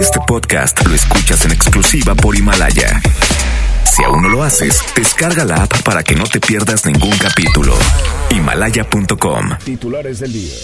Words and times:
Este 0.00 0.18
podcast 0.26 0.86
lo 0.86 0.94
escuchas 0.94 1.44
en 1.44 1.52
exclusiva 1.52 2.14
por 2.14 2.36
Himalaya. 2.36 3.00
Si 3.84 4.02
aún 4.04 4.22
no 4.22 4.28
lo 4.28 4.42
haces, 4.42 4.82
descarga 4.94 5.44
la 5.44 5.62
app 5.62 5.82
para 5.82 6.02
que 6.02 6.14
no 6.14 6.24
te 6.24 6.40
pierdas 6.40 6.86
ningún 6.86 7.16
capítulo. 7.18 7.74
Himalaya.com. 8.30 9.58
Titulares 9.64 10.20
del 10.20 10.32
día. 10.32 10.54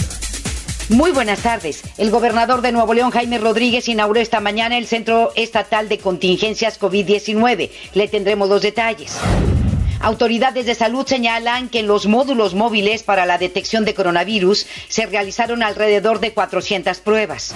Muy 0.89 1.13
buenas 1.13 1.41
tardes. 1.41 1.83
El 1.99 2.11
gobernador 2.11 2.61
de 2.61 2.73
Nuevo 2.73 2.95
León, 2.95 3.11
Jaime 3.11 3.39
Rodríguez, 3.39 3.89
inauguró 3.89 4.21
esta 4.21 4.41
mañana 4.41 4.79
el 4.79 4.87
Centro 4.87 5.33
Estatal 5.35 5.89
de 5.89 5.99
Contingencias 5.99 6.79
COVID-19. 6.81 7.71
Le 7.95 8.09
tendremos 8.09 8.49
los 8.49 8.63
detalles. 8.63 9.17
Autoridades 10.01 10.67
de 10.67 10.75
salud 10.75 11.07
señalan 11.07 11.69
que 11.69 11.81
en 11.81 11.87
los 11.87 12.07
módulos 12.07 12.55
móviles 12.55 13.03
para 13.03 13.27
la 13.27 13.39
detección 13.39 13.85
de 13.85 13.95
coronavirus 13.95 14.67
se 14.89 15.07
realizaron 15.07 15.63
alrededor 15.63 16.21
de 16.21 16.33
400 16.33 16.99
pruebas. 16.99 17.55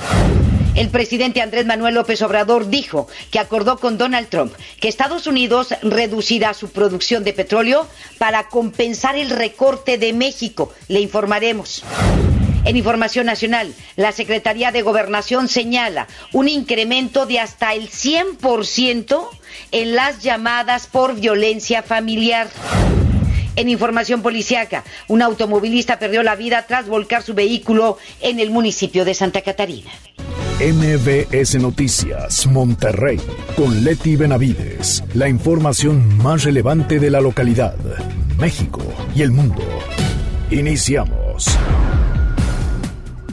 El 0.75 0.91
presidente 0.91 1.43
Andrés 1.43 1.67
Manuel 1.67 1.95
López 1.95 2.23
Obrador 2.23 2.69
dijo 2.69 3.09
que 3.31 3.39
acordó 3.39 3.79
con 3.79 3.99
Donald 3.99 4.29
Trump 4.29 4.53
que 4.81 4.89
Estados 4.89 5.27
Unidos 5.27 5.75
reducirá 5.83 6.55
su 6.55 6.71
producción 6.71 7.25
de 7.25 7.33
petróleo 7.33 7.87
para 8.19 8.49
compensar 8.49 9.17
el 9.17 9.31
recorte 9.31 9.99
de 9.99 10.13
México. 10.13 10.73
Le 10.89 11.01
informaremos. 11.01 11.85
En 12.65 12.77
Información 12.77 13.27
Nacional, 13.27 13.73
la 13.97 14.13
Secretaría 14.13 14.73
de 14.73 14.83
Gobernación 14.83 15.49
señala 15.49 16.07
un 16.33 16.49
incremento 16.49 17.25
de 17.25 17.41
hasta 17.41 17.73
el 17.73 17.89
100% 17.89 19.29
en 19.73 19.95
las 19.95 20.23
llamadas 20.23 20.87
por 20.87 21.15
violencia 21.15 21.83
familiar. 21.83 22.49
En 23.57 23.69
información 23.69 24.23
policiaca, 24.23 24.85
un 25.09 25.23
automovilista 25.23 25.99
perdió 25.99 26.23
la 26.23 26.37
vida 26.37 26.67
tras 26.69 26.87
volcar 26.87 27.23
su 27.23 27.35
vehículo 27.35 27.99
en 28.21 28.39
el 28.39 28.51
municipio 28.51 29.05
de 29.05 29.15
Santa 29.15 29.41
Catarina. 29.41 29.91
MBS 30.61 31.55
Noticias, 31.61 32.45
Monterrey, 32.49 33.21
con 33.57 33.85
Leti 33.85 34.17
Benavides. 34.17 35.05
La 35.15 35.29
información 35.29 36.19
más 36.19 36.43
relevante 36.43 36.99
de 36.99 37.11
la 37.11 37.21
localidad, 37.21 37.77
México 38.41 38.83
y 39.15 39.23
el 39.23 39.31
mundo. 39.31 39.63
Iniciamos. 40.51 41.47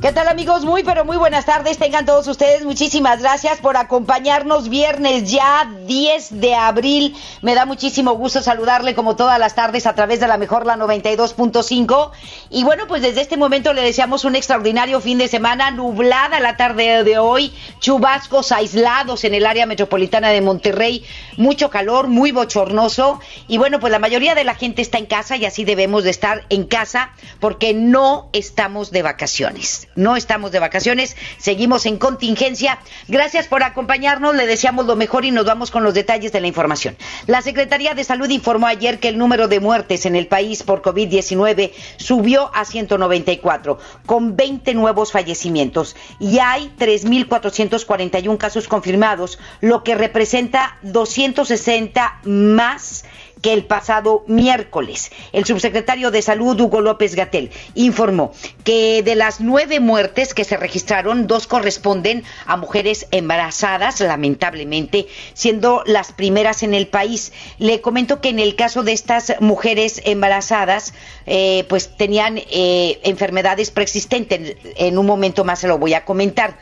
¿Qué 0.02 0.12
tal 0.12 0.28
amigos? 0.28 0.66
Muy 0.66 0.84
pero 0.84 1.06
muy 1.06 1.16
buenas 1.16 1.46
tardes. 1.46 1.78
Tengan 1.78 2.06
todos 2.06 2.28
ustedes 2.28 2.66
muchísimas 2.66 3.22
gracias 3.22 3.60
por 3.60 3.78
acompañarnos 3.78 4.68
viernes 4.68 5.32
ya 5.32 5.72
10 5.88 6.42
de 6.42 6.54
abril. 6.54 7.16
Me 7.42 7.56
da 7.56 7.66
muchísimo 7.66 8.12
gusto 8.12 8.42
saludarle 8.42 8.94
como 8.94 9.16
todas 9.16 9.40
las 9.40 9.56
tardes 9.56 9.88
a 9.88 9.96
través 9.96 10.20
de 10.20 10.28
la 10.28 10.38
mejor 10.38 10.66
la 10.66 10.76
92.5. 10.76 12.12
Y 12.50 12.66
bueno, 12.66 12.88
pues 12.88 13.02
desde 13.04 13.22
este 13.22 13.38
momento 13.38 13.72
le 13.72 13.82
deseamos 13.82 14.26
un 14.26 14.36
extraordinario 14.36 15.00
fin 15.00 15.18
de 15.18 15.30
semana, 15.30 15.72
nublada 15.72 16.42
la 16.42 16.58
tarde 16.58 17.06
de 17.06 17.18
hoy, 17.18 17.54
chubascos 17.80 18.52
aislados 18.52 19.24
en 19.24 19.34
el 19.34 19.46
área 19.46 19.66
metropolitana 19.66 20.30
de 20.30 20.42
Monterrey, 20.42 21.06
mucho 21.38 21.70
calor, 21.70 22.10
muy 22.10 22.34
bochornoso. 22.34 23.22
Y 23.48 23.58
bueno, 23.58 23.80
pues 23.80 23.92
la 23.92 24.00
mayoría 24.00 24.36
de 24.36 24.44
la 24.44 24.56
gente 24.56 24.82
está 24.82 24.98
en 24.98 25.06
casa 25.06 25.38
y 25.38 25.46
así 25.46 25.64
debemos 25.64 26.04
de 26.04 26.10
estar 26.10 26.46
en 26.50 26.66
casa 26.66 27.12
porque 27.40 27.74
no 27.74 28.30
estamos 28.34 28.92
de 28.92 29.02
vacaciones 29.02 29.88
no 29.96 30.16
estamos 30.16 30.52
de 30.52 30.60
vacaciones, 30.60 31.16
seguimos 31.38 31.86
en 31.86 31.98
contingencia. 31.98 32.80
Gracias 33.08 33.48
por 33.48 33.64
acompañarnos, 33.64 34.36
le 34.36 34.46
deseamos 34.46 34.86
lo 34.86 34.96
mejor 34.96 35.26
y 35.26 35.32
nos 35.32 35.46
vamos 35.46 35.72
con 35.72 35.84
los 35.84 35.94
detalles 35.94 36.32
de 36.32 36.42
la 36.42 36.48
información. 36.48 36.98
La 37.28 37.42
Secretaría 37.42 37.94
de 37.94 38.04
Salud 38.04 38.30
informó 38.30 38.68
ayer 38.68 39.00
que 39.00 39.08
el 39.08 39.18
número 39.18 39.48
de 39.48 39.60
muertes 39.60 40.06
en 40.06 40.16
el 40.16 40.28
país 40.28 40.64
por 40.64 40.82
COVID-19 40.82 41.72
subió 41.98 42.52
a 42.54 42.66
194, 42.66 43.80
con 44.06 44.36
20 44.36 44.74
nuevos 44.74 45.12
fallecimientos 45.12 45.96
y 46.20 46.40
hay 46.40 46.74
3.441 46.78 48.38
casos 48.38 48.68
confirmados, 48.68 49.40
lo 49.62 49.84
que 49.84 49.96
representa 49.96 50.78
260 50.84 52.20
más 52.24 53.06
que 53.42 53.54
el 53.54 53.66
pasado 53.66 54.24
miércoles. 54.28 55.12
El 55.32 55.46
subsecretario 55.46 56.12
de 56.12 56.22
Salud, 56.22 56.60
Hugo 56.60 56.82
López 56.82 57.16
Gatel, 57.16 57.52
informó 57.74 58.34
que 58.64 59.04
de 59.04 59.16
las 59.16 59.40
nueve 59.40 59.80
muertes 59.80 60.34
que 60.34 60.44
se 60.44 60.58
registraron, 60.58 61.28
dos 61.28 61.48
corresponden 61.48 62.24
a 62.46 62.58
mujeres 62.58 63.08
embarazadas, 63.12 64.00
lamentablemente, 64.00 65.08
siendo 65.34 65.84
las 65.86 66.12
primeras 66.12 66.64
en 66.64 66.74
el 66.74 66.88
país. 66.88 67.34
Le 67.60 67.82
comento 67.82 68.22
que 68.22 68.30
en 68.30 68.40
el 68.40 68.56
caso 68.56 68.84
de 68.84 68.94
estas 68.94 69.34
mujeres 69.40 70.02
embarazadas, 70.06 70.94
eh, 71.26 71.66
pues 71.70 71.96
tenían 71.98 72.38
eh, 72.38 73.00
enfermedades 73.04 73.72
preexistentes. 73.72 74.58
En 74.76 74.98
un 74.98 75.06
momento 75.06 75.44
más 75.44 75.60
se 75.60 75.68
lo 75.68 75.78
voy 75.78 75.94
a 75.94 76.06
comentar 76.06 76.58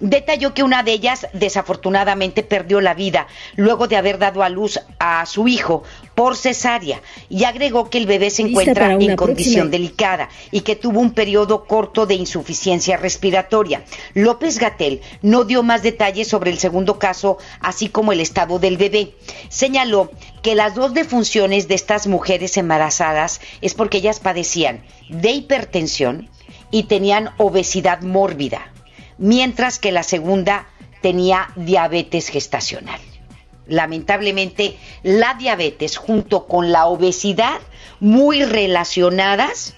detalló 0.00 0.54
que 0.54 0.62
una 0.62 0.82
de 0.82 0.92
ellas 0.92 1.26
desafortunadamente 1.32 2.42
perdió 2.42 2.80
la 2.80 2.94
vida 2.94 3.26
luego 3.56 3.88
de 3.88 3.96
haber 3.96 4.18
dado 4.18 4.42
a 4.42 4.48
luz 4.48 4.80
a 4.98 5.24
su 5.26 5.48
hijo 5.48 5.82
por 6.14 6.36
cesárea 6.36 7.00
y 7.28 7.44
agregó 7.44 7.90
que 7.90 7.98
el 7.98 8.06
bebé 8.06 8.30
se 8.30 8.42
encuentra 8.42 8.92
en 8.92 9.16
condición 9.16 9.70
delicada 9.70 10.28
y 10.50 10.60
que 10.60 10.76
tuvo 10.76 11.00
un 11.00 11.12
periodo 11.12 11.64
corto 11.64 12.06
de 12.06 12.14
insuficiencia 12.14 12.96
respiratoria. 12.96 13.84
López 14.14 14.58
Gatel 14.58 15.00
no 15.22 15.44
dio 15.44 15.62
más 15.62 15.82
detalles 15.82 16.28
sobre 16.28 16.50
el 16.50 16.58
segundo 16.58 16.98
caso, 16.98 17.38
así 17.60 17.88
como 17.88 18.12
el 18.12 18.20
estado 18.20 18.58
del 18.58 18.76
bebé. 18.76 19.14
Señaló 19.48 20.10
que 20.42 20.54
las 20.54 20.74
dos 20.74 20.94
defunciones 20.94 21.68
de 21.68 21.74
estas 21.74 22.06
mujeres 22.06 22.56
embarazadas 22.56 23.40
es 23.60 23.74
porque 23.74 23.98
ellas 23.98 24.20
padecían 24.20 24.84
de 25.08 25.30
hipertensión 25.30 26.28
y 26.70 26.84
tenían 26.84 27.30
obesidad 27.38 28.02
mórbida 28.02 28.73
mientras 29.18 29.78
que 29.78 29.92
la 29.92 30.02
segunda 30.02 30.66
tenía 31.00 31.50
diabetes 31.56 32.28
gestacional. 32.28 33.00
Lamentablemente, 33.66 34.76
la 35.02 35.34
diabetes 35.34 35.96
junto 35.96 36.46
con 36.46 36.72
la 36.72 36.86
obesidad 36.86 37.60
muy 38.00 38.44
relacionadas 38.44 39.74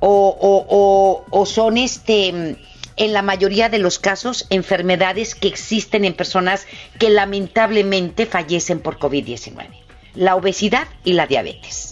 o, 0.00 1.44
son 1.46 1.76
este 1.78 2.56
en 2.96 3.12
la 3.12 3.22
mayoría 3.22 3.68
de 3.68 3.78
los 3.78 3.98
casos 3.98 4.46
enfermedades 4.50 5.34
que 5.34 5.48
existen 5.48 6.04
en 6.04 6.14
personas 6.14 6.66
que 6.98 7.08
lamentablemente 7.08 8.26
fallecen 8.26 8.80
por 8.80 8.98
COVID-19. 8.98 9.68
La 10.14 10.36
obesidad 10.36 10.86
y 11.04 11.14
la 11.14 11.26
diabetes 11.26 11.89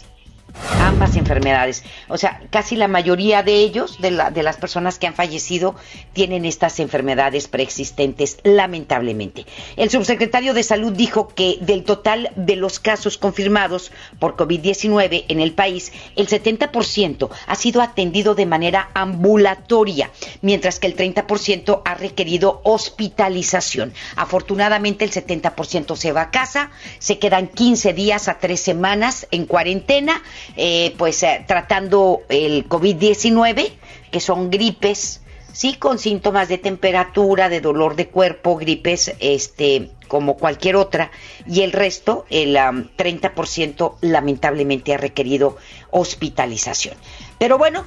ambas 0.80 1.16
enfermedades. 1.16 1.84
O 2.08 2.18
sea, 2.18 2.40
casi 2.50 2.76
la 2.76 2.88
mayoría 2.88 3.42
de 3.42 3.54
ellos, 3.54 4.00
de, 4.00 4.10
la, 4.10 4.30
de 4.30 4.42
las 4.42 4.56
personas 4.56 4.98
que 4.98 5.06
han 5.06 5.14
fallecido, 5.14 5.74
tienen 6.12 6.44
estas 6.44 6.80
enfermedades 6.80 7.48
preexistentes, 7.48 8.38
lamentablemente. 8.42 9.46
El 9.76 9.90
subsecretario 9.90 10.54
de 10.54 10.62
Salud 10.62 10.92
dijo 10.92 11.28
que 11.28 11.58
del 11.60 11.84
total 11.84 12.30
de 12.36 12.56
los 12.56 12.80
casos 12.80 13.18
confirmados 13.18 13.92
por 14.18 14.36
COVID-19 14.36 15.24
en 15.28 15.40
el 15.40 15.52
país, 15.52 15.92
el 16.16 16.28
70% 16.28 17.30
ha 17.46 17.54
sido 17.54 17.82
atendido 17.82 18.34
de 18.34 18.46
manera 18.46 18.90
ambulatoria, 18.94 20.10
mientras 20.42 20.80
que 20.80 20.86
el 20.86 20.96
30% 20.96 21.82
ha 21.84 21.94
requerido 21.94 22.60
hospitalización. 22.64 23.92
Afortunadamente, 24.16 25.04
el 25.04 25.10
70% 25.12 25.96
se 25.96 26.12
va 26.12 26.22
a 26.22 26.30
casa, 26.30 26.70
se 26.98 27.18
quedan 27.18 27.48
15 27.48 27.92
días 27.92 28.28
a 28.28 28.38
tres 28.38 28.60
semanas 28.60 29.26
en 29.30 29.46
cuarentena 29.46 30.22
eh, 30.56 30.94
pues 30.96 31.22
eh, 31.22 31.44
tratando 31.46 32.22
el 32.28 32.68
COVID-19, 32.68 33.70
que 34.10 34.20
son 34.20 34.50
gripes, 34.50 35.20
sí, 35.52 35.74
con 35.74 35.98
síntomas 35.98 36.48
de 36.48 36.58
temperatura, 36.58 37.48
de 37.48 37.60
dolor 37.60 37.96
de 37.96 38.08
cuerpo, 38.08 38.56
gripes, 38.56 39.14
este, 39.20 39.90
como 40.08 40.36
cualquier 40.36 40.76
otra, 40.76 41.10
y 41.46 41.62
el 41.62 41.72
resto, 41.72 42.26
el 42.30 42.56
30%, 42.56 43.96
lamentablemente 44.00 44.94
ha 44.94 44.98
requerido 44.98 45.56
hospitalización. 45.90 46.96
Pero 47.38 47.58
bueno, 47.58 47.84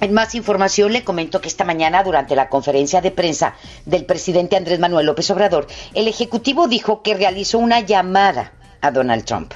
en 0.00 0.14
más 0.14 0.34
información 0.34 0.92
le 0.92 1.04
comento 1.04 1.40
que 1.40 1.48
esta 1.48 1.64
mañana 1.64 2.02
durante 2.02 2.34
la 2.34 2.48
conferencia 2.48 3.00
de 3.00 3.10
prensa 3.10 3.54
del 3.84 4.04
presidente 4.06 4.56
Andrés 4.56 4.78
Manuel 4.78 5.06
López 5.06 5.30
Obrador, 5.30 5.66
el 5.94 6.08
Ejecutivo 6.08 6.68
dijo 6.68 7.02
que 7.02 7.14
realizó 7.14 7.58
una 7.58 7.80
llamada 7.80 8.52
a 8.80 8.90
Donald 8.90 9.24
Trump 9.24 9.52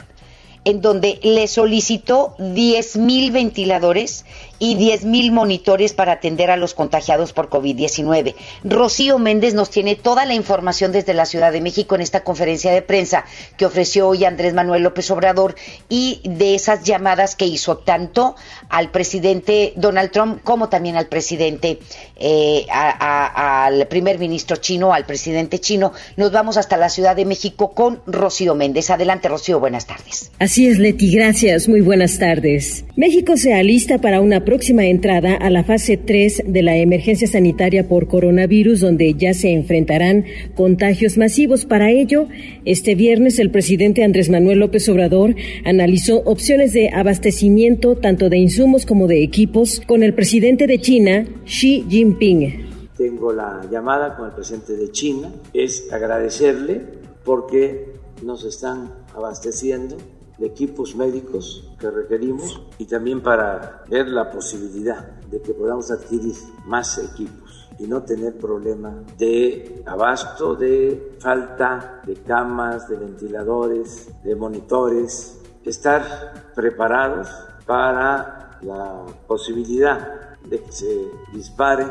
en 0.64 0.81
donde 0.81 1.19
le 1.22 1.46
solicitó 1.49 2.34
10 2.38 2.96
mil 2.96 3.31
ventiladores 3.31 4.25
y 4.58 4.76
10 4.76 5.05
mil 5.05 5.32
monitores 5.32 5.93
para 5.93 6.12
atender 6.12 6.50
a 6.50 6.56
los 6.56 6.75
contagiados 6.75 7.32
por 7.32 7.50
COVID-19. 7.50 8.34
Rocío 8.62 9.19
Méndez 9.19 9.55
nos 9.55 9.70
tiene 9.70 9.96
toda 9.96 10.25
la 10.25 10.34
información 10.34 10.93
desde 10.93 11.12
la 11.12 11.26
Ciudad 11.26 11.52
de 11.52 11.61
México 11.61 11.94
en 11.94 12.00
esta 12.00 12.25
conferencia 12.25 12.72
de 12.72 12.81
prensa 12.81 13.25
que 13.56 13.66
ofreció 13.66 14.08
hoy 14.08 14.25
Andrés 14.25 14.55
Manuel 14.55 14.82
López 14.82 15.11
Obrador 15.11 15.55
y 15.88 16.20
de 16.25 16.55
esas 16.55 16.84
llamadas 16.84 17.37
que 17.37 17.46
hizo 17.46 17.78
tanto 17.78 18.37
al 18.69 18.90
presidente 18.90 19.72
Donald 19.76 20.10
Trump 20.12 20.43
como 20.44 20.69
también 20.69 20.96
al 20.96 21.06
presidente, 21.06 21.81
eh, 22.17 22.67
al 22.70 23.87
primer 23.88 24.19
ministro 24.19 24.56
chino, 24.56 24.94
al 24.94 25.05
presidente 25.05 25.58
chino. 25.58 25.93
Nos 26.17 26.32
vamos 26.32 26.56
hasta 26.56 26.76
la 26.76 26.88
Ciudad 26.88 27.17
de 27.17 27.25
México 27.25 27.72
con 27.72 28.00
Rocío 28.06 28.55
Méndez. 28.55 28.90
Adelante, 28.90 29.28
Rocío, 29.28 29.60
buenas 29.60 29.87
tardes. 29.87 30.31
Es, 30.62 30.79
Leti, 30.79 31.11
gracias. 31.11 31.69
Muy 31.69 31.81
buenas 31.81 32.19
tardes. 32.19 32.85
México 32.97 33.37
se 33.37 33.55
alista 33.55 33.99
para 33.99 34.21
una 34.21 34.45
próxima 34.45 34.85
entrada 34.85 35.35
a 35.35 35.51
la 35.51 35.65
fase 35.65 35.97
3 35.97 36.45
de 36.47 36.62
la 36.62 36.77
emergencia 36.77 37.27
sanitaria 37.27 37.89
por 37.89 38.06
coronavirus, 38.06 38.79
donde 38.81 39.15
ya 39.15 39.35
se 39.35 39.51
enfrentarán 39.51 40.27
contagios 40.55 41.19
masivos. 41.19 41.65
Para 41.65 41.91
ello, 41.91 42.29
este 42.65 42.95
viernes 42.95 43.41
el 43.41 43.51
presidente 43.51 44.05
Andrés 44.05 44.31
Manuel 44.31 44.61
López 44.61 44.89
Obrador 44.89 45.35
analizó 45.65 46.19
opciones 46.25 46.73
de 46.73 46.91
abastecimiento 46.91 47.97
tanto 47.97 48.29
de 48.29 48.39
insumos 48.39 48.87
como 48.87 49.09
de 49.09 49.25
equipos 49.25 49.83
con 49.85 50.05
el 50.05 50.15
presidente 50.15 50.69
de 50.69 50.79
China, 50.79 51.27
Xi 51.47 51.85
Jinping. 51.89 52.93
Tengo 52.97 53.33
la 53.33 53.61
llamada 53.73 54.15
con 54.15 54.27
el 54.29 54.35
presidente 54.35 54.77
de 54.77 54.89
China, 54.93 55.33
es 55.53 55.93
agradecerle 55.93 56.81
porque 57.25 57.93
nos 58.23 58.45
están 58.45 58.93
abasteciendo 59.17 59.97
de 60.38 60.46
equipos 60.46 60.96
médicos 60.96 61.70
que 61.78 61.90
requerimos 61.90 62.60
y 62.78 62.86
también 62.86 63.22
para 63.22 63.84
ver 63.88 64.08
la 64.08 64.31
posibilidad 64.31 65.04
de 65.31 65.40
que 65.40 65.54
podamos 65.54 65.90
adquirir 65.90 66.34
más 66.66 66.98
equipos 66.98 67.69
y 67.78 67.86
no 67.86 68.02
tener 68.02 68.36
problema 68.38 69.02
de 69.19 69.82
abasto, 69.86 70.54
de 70.54 71.16
falta 71.19 72.02
de 72.06 72.14
camas, 72.14 72.88
de 72.88 72.96
ventiladores, 72.96 74.08
de 74.22 74.34
monitores, 74.36 75.40
estar 75.64 76.52
preparados 76.54 77.28
para 77.66 78.58
la 78.62 79.04
posibilidad 79.26 80.38
de 80.44 80.60
que 80.60 80.72
se 80.72 81.10
dispare 81.32 81.86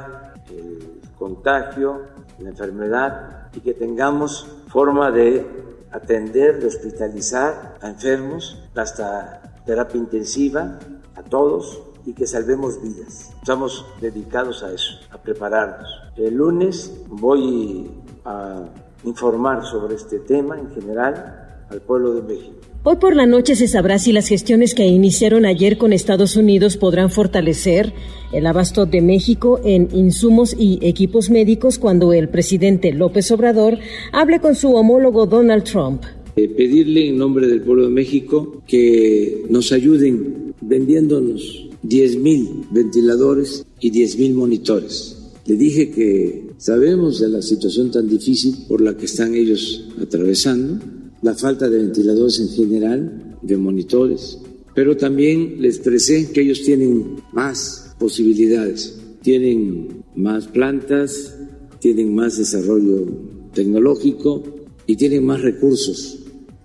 el 0.49 1.01
contagio, 1.17 2.01
la 2.39 2.49
enfermedad 2.49 3.47
y 3.53 3.59
que 3.59 3.73
tengamos 3.73 4.47
forma 4.67 5.11
de 5.11 5.62
atender, 5.93 6.59
de 6.59 6.67
hospitalizar 6.67 7.77
a 7.81 7.89
enfermos, 7.89 8.61
hasta 8.75 9.41
terapia 9.65 9.99
intensiva 9.99 10.79
a 11.15 11.23
todos 11.23 11.81
y 12.05 12.13
que 12.13 12.27
salvemos 12.27 12.81
vidas. 12.81 13.31
Estamos 13.39 13.85
dedicados 14.01 14.63
a 14.63 14.73
eso, 14.73 14.95
a 15.11 15.17
prepararnos. 15.17 15.87
El 16.17 16.35
lunes 16.35 16.91
voy 17.07 17.89
a 18.25 18.63
informar 19.03 19.65
sobre 19.65 19.95
este 19.95 20.19
tema 20.19 20.59
en 20.59 20.69
general 20.71 21.42
al 21.73 21.81
pueblo 21.81 22.13
de 22.13 22.21
México. 22.21 22.53
Hoy 22.85 22.97
por 22.97 23.15
la 23.15 23.25
noche 23.25 23.55
se 23.55 23.67
sabrá 23.67 23.97
si 23.97 24.11
las 24.11 24.27
gestiones 24.27 24.75
que 24.75 24.85
iniciaron 24.85 25.45
ayer 25.45 25.77
con 25.77 25.93
Estados 25.93 26.35
Unidos 26.35 26.77
podrán 26.77 27.09
fortalecer 27.09 27.93
el 28.33 28.45
abasto 28.45 28.85
de 28.85 29.01
México 29.01 29.59
en 29.63 29.87
insumos 29.93 30.55
y 30.57 30.79
equipos 30.81 31.29
médicos 31.29 31.79
cuando 31.79 32.11
el 32.13 32.29
presidente 32.29 32.91
López 32.91 33.31
Obrador 33.31 33.79
hable 34.11 34.39
con 34.39 34.55
su 34.55 34.73
homólogo 34.73 35.25
Donald 35.25 35.63
Trump. 35.63 36.03
Eh, 36.35 36.49
pedirle 36.49 37.07
en 37.07 37.17
nombre 37.17 37.47
del 37.47 37.61
pueblo 37.61 37.83
de 37.83 37.89
México 37.89 38.61
que 38.67 39.45
nos 39.49 39.71
ayuden 39.71 40.53
vendiéndonos 40.61 41.69
10 41.83 42.17
mil 42.17 42.65
ventiladores 42.69 43.65
y 43.79 43.89
10 43.91 44.19
mil 44.19 44.33
monitores. 44.33 45.19
Le 45.45 45.55
dije 45.55 45.89
que 45.89 46.47
sabemos 46.57 47.19
de 47.19 47.29
la 47.29 47.41
situación 47.41 47.91
tan 47.91 48.09
difícil 48.09 48.65
por 48.67 48.81
la 48.81 48.95
que 48.97 49.05
están 49.05 49.35
ellos 49.35 49.87
atravesando 50.01 50.79
la 51.23 51.33
falta 51.33 51.69
de 51.69 51.77
ventiladores 51.77 52.39
en 52.39 52.49
general, 52.49 53.37
de 53.41 53.57
monitores, 53.57 54.39
pero 54.75 54.95
también 54.97 55.61
les 55.61 55.77
expresé 55.77 56.31
que 56.31 56.41
ellos 56.41 56.61
tienen 56.63 57.15
más 57.31 57.95
posibilidades, 57.97 58.99
tienen 59.21 60.03
más 60.15 60.47
plantas, 60.47 61.35
tienen 61.79 62.13
más 62.13 62.37
desarrollo 62.37 63.05
tecnológico 63.53 64.43
y 64.85 64.95
tienen 64.95 65.25
más 65.25 65.41
recursos 65.41 66.19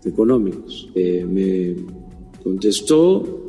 económicos. 0.04 0.90
Eh, 0.94 1.24
me 1.24 1.76
contestó, 2.42 3.46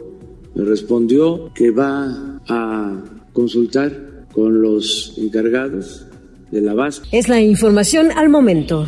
me 0.53 0.63
respondió 0.63 1.51
que 1.55 1.71
va 1.71 2.39
a 2.47 3.03
consultar 3.33 4.27
con 4.31 4.62
los 4.62 5.15
encargados 5.17 6.05
de 6.51 6.62
la 6.62 6.73
base. 6.75 7.01
Es 7.12 7.29
la 7.29 7.41
información 7.41 8.12
al 8.12 8.29
momento. 8.29 8.85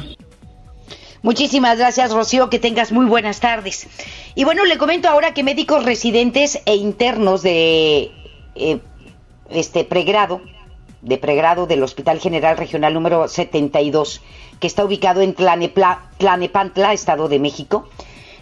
Muchísimas 1.24 1.78
gracias, 1.78 2.12
Rocío. 2.14 2.50
Que 2.50 2.60
tengas 2.60 2.92
muy 2.92 3.06
buenas 3.06 3.40
tardes. 3.40 3.88
Y 4.34 4.44
bueno, 4.44 4.66
le 4.66 4.78
comento 4.78 5.08
ahora 5.08 5.34
que 5.34 5.44
médicos 5.44 5.86
residentes 5.86 6.62
e 6.66 6.76
internos 6.76 7.44
de 7.44 8.12
eh, 8.56 8.80
este 9.50 9.84
pregrado, 9.84 10.42
de 11.02 11.18
pregrado 11.18 11.68
del 11.68 11.84
Hospital 11.84 12.20
General 12.20 12.58
Regional 12.58 12.94
número 12.94 13.28
72, 13.28 14.22
que 14.60 14.68
está 14.68 14.84
ubicado 14.84 15.22
en 15.22 15.36
Tlanepantla, 15.36 16.94
Estado 16.94 17.28
de 17.28 17.40
México, 17.40 17.88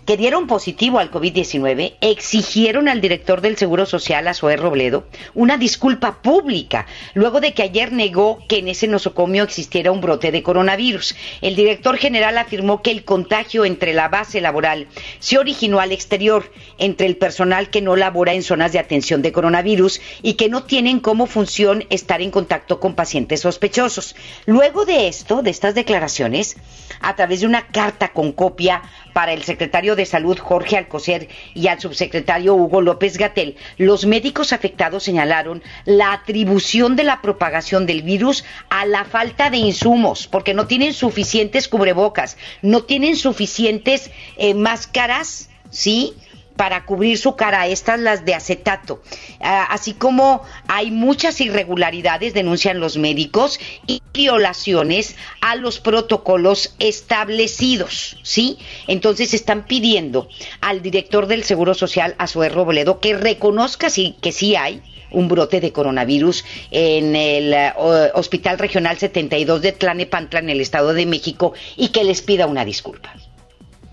que 0.05 0.17
dieron 0.17 0.47
positivo 0.47 0.99
al 0.99 1.11
COVID-19 1.11 1.95
exigieron 2.01 2.87
al 2.87 3.01
director 3.01 3.41
del 3.41 3.57
Seguro 3.57 3.85
Social, 3.85 4.27
Azoé 4.27 4.57
Robledo, 4.57 5.05
una 5.33 5.57
disculpa 5.57 6.21
pública, 6.21 6.85
luego 7.13 7.41
de 7.41 7.53
que 7.53 7.63
ayer 7.63 7.91
negó 7.91 8.39
que 8.47 8.59
en 8.59 8.67
ese 8.67 8.87
nosocomio 8.87 9.43
existiera 9.43 9.91
un 9.91 10.01
brote 10.01 10.31
de 10.31 10.43
coronavirus. 10.43 11.15
El 11.41 11.55
director 11.55 11.97
general 11.97 12.37
afirmó 12.37 12.81
que 12.81 12.91
el 12.91 13.03
contagio 13.03 13.65
entre 13.65 13.93
la 13.93 14.09
base 14.09 14.41
laboral 14.41 14.87
se 15.19 15.37
originó 15.37 15.79
al 15.79 15.91
exterior, 15.91 16.51
entre 16.77 17.07
el 17.07 17.17
personal 17.17 17.69
que 17.69 17.81
no 17.81 17.95
labora 17.95 18.33
en 18.33 18.43
zonas 18.43 18.71
de 18.71 18.79
atención 18.79 19.21
de 19.21 19.31
coronavirus 19.31 20.01
y 20.21 20.33
que 20.33 20.49
no 20.49 20.63
tienen 20.63 20.99
como 20.99 21.25
función 21.25 21.85
estar 21.89 22.21
en 22.21 22.31
contacto 22.31 22.79
con 22.79 22.95
pacientes 22.95 23.41
sospechosos. 23.41 24.15
Luego 24.45 24.85
de 24.85 25.07
esto, 25.07 25.41
de 25.41 25.49
estas 25.49 25.75
declaraciones, 25.75 26.57
a 27.01 27.15
través 27.15 27.41
de 27.41 27.47
una 27.47 27.67
carta 27.67 28.09
con 28.09 28.31
copia 28.31 28.81
para 29.13 29.33
el 29.33 29.43
secretario 29.43 29.95
de 29.95 30.05
Salud 30.05 30.37
Jorge 30.37 30.77
Alcocer 30.77 31.27
y 31.53 31.67
al 31.67 31.79
subsecretario 31.79 32.55
Hugo 32.55 32.81
López 32.81 33.17
Gatel, 33.17 33.55
los 33.77 34.05
médicos 34.05 34.53
afectados 34.53 35.03
señalaron 35.03 35.63
la 35.85 36.13
atribución 36.13 36.95
de 36.95 37.03
la 37.03 37.21
propagación 37.21 37.85
del 37.85 38.01
virus 38.01 38.43
a 38.69 38.85
la 38.85 39.05
falta 39.05 39.49
de 39.49 39.57
insumos, 39.57 40.27
porque 40.27 40.53
no 40.53 40.67
tienen 40.67 40.93
suficientes 40.93 41.67
cubrebocas, 41.67 42.37
no 42.61 42.83
tienen 42.83 43.15
suficientes 43.15 44.11
eh, 44.37 44.53
máscaras, 44.53 45.49
¿sí? 45.69 46.13
Para 46.59 46.83
cubrir 46.83 47.17
su 47.17 47.38
cara, 47.38 47.67
estas 47.67 48.01
las 48.01 48.25
de 48.25 48.35
acetato. 48.35 49.01
Ah, 49.39 49.67
así 49.69 49.94
como 49.94 50.44
hay 50.67 50.91
muchas 50.91 51.39
irregularidades, 51.39 52.33
denuncian 52.33 52.81
los 52.81 52.97
médicos, 52.97 53.61
y 53.88 54.01
violaciones 54.13 55.15
a 55.39 55.56
los 55.56 55.79
protocolos 55.79 56.75
establecidos, 56.79 58.17
¿sí? 58.23 58.57
Entonces 58.88 59.33
están 59.33 59.67
pidiendo 59.67 60.27
al 60.59 60.81
director 60.81 61.27
del 61.27 61.45
Seguro 61.45 61.75
Social, 61.75 62.13
a 62.17 62.27
su 62.27 62.44
Robledo, 62.44 63.00
que 63.00 63.15
reconozca 63.15 63.89
sí, 63.89 64.17
que 64.19 64.33
sí 64.33 64.57
hay 64.57 64.81
un 65.11 65.29
brote 65.29 65.61
de 65.61 65.71
coronavirus 65.71 66.44
en 66.71 67.15
el 67.15 67.53
eh, 67.53 67.71
Hospital 68.15 68.59
Regional 68.59 68.97
72 68.97 69.61
de 69.61 69.71
Tlanepantla, 69.71 70.39
en 70.39 70.50
el 70.50 70.59
Estado 70.59 70.94
de 70.94 71.06
México, 71.06 71.53
y 71.77 71.88
que 71.94 72.03
les 72.03 72.21
pida 72.21 72.47
una 72.47 72.65
disculpa. 72.65 73.13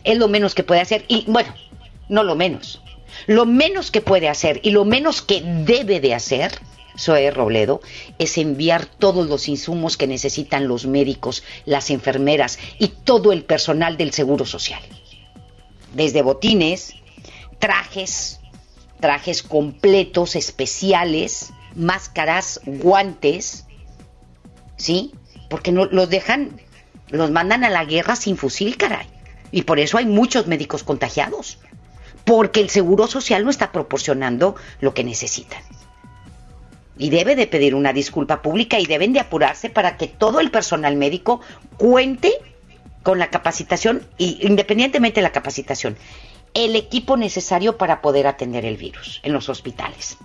Es 0.02 0.18
lo 0.18 0.26
menos 0.26 0.56
que 0.56 0.64
puede 0.64 0.80
hacer. 0.80 1.04
Y 1.06 1.24
bueno, 1.28 1.54
no 2.08 2.22
lo 2.22 2.34
menos. 2.34 2.80
Lo 3.26 3.46
menos 3.46 3.90
que 3.90 4.00
puede 4.00 4.28
hacer 4.28 4.60
y 4.62 4.70
lo 4.70 4.84
menos 4.84 5.22
que 5.22 5.40
debe 5.42 6.00
de 6.00 6.14
hacer, 6.14 6.52
Zoe 6.98 7.30
Robledo, 7.30 7.80
es 8.18 8.38
enviar 8.38 8.86
todos 8.86 9.26
los 9.28 9.48
insumos 9.48 9.96
que 9.96 10.06
necesitan 10.06 10.68
los 10.68 10.86
médicos, 10.86 11.42
las 11.64 11.90
enfermeras 11.90 12.58
y 12.78 12.88
todo 12.88 13.32
el 13.32 13.44
personal 13.44 13.96
del 13.96 14.12
Seguro 14.12 14.44
Social. 14.44 14.82
Desde 15.94 16.22
botines, 16.22 16.94
trajes, 17.58 18.40
trajes 19.00 19.42
completos, 19.42 20.36
especiales, 20.36 21.52
máscaras, 21.74 22.60
guantes, 22.64 23.66
¿sí? 24.76 25.12
Porque 25.48 25.72
no, 25.72 25.86
los 25.86 26.10
dejan, 26.10 26.60
los 27.08 27.30
mandan 27.30 27.64
a 27.64 27.70
la 27.70 27.84
guerra 27.84 28.16
sin 28.16 28.36
fusil, 28.36 28.76
caray. 28.76 29.06
Y 29.52 29.62
por 29.62 29.78
eso 29.78 29.96
hay 29.96 30.06
muchos 30.06 30.46
médicos 30.48 30.82
contagiados 30.82 31.58
porque 32.26 32.60
el 32.60 32.70
Seguro 32.70 33.06
Social 33.06 33.44
no 33.44 33.50
está 33.50 33.70
proporcionando 33.70 34.56
lo 34.80 34.92
que 34.92 35.04
necesitan. 35.04 35.62
Y 36.98 37.10
debe 37.10 37.36
de 37.36 37.46
pedir 37.46 37.74
una 37.74 37.92
disculpa 37.92 38.42
pública 38.42 38.80
y 38.80 38.86
deben 38.86 39.12
de 39.12 39.20
apurarse 39.20 39.70
para 39.70 39.96
que 39.96 40.08
todo 40.08 40.40
el 40.40 40.50
personal 40.50 40.96
médico 40.96 41.40
cuente 41.76 42.32
con 43.04 43.20
la 43.20 43.30
capacitación, 43.30 44.04
y 44.18 44.44
independientemente 44.44 45.20
de 45.20 45.22
la 45.22 45.30
capacitación, 45.30 45.96
el 46.52 46.74
equipo 46.74 47.16
necesario 47.16 47.78
para 47.78 48.02
poder 48.02 48.26
atender 48.26 48.64
el 48.64 48.76
virus 48.76 49.20
en 49.22 49.32
los 49.32 49.48
hospitales. 49.48 50.18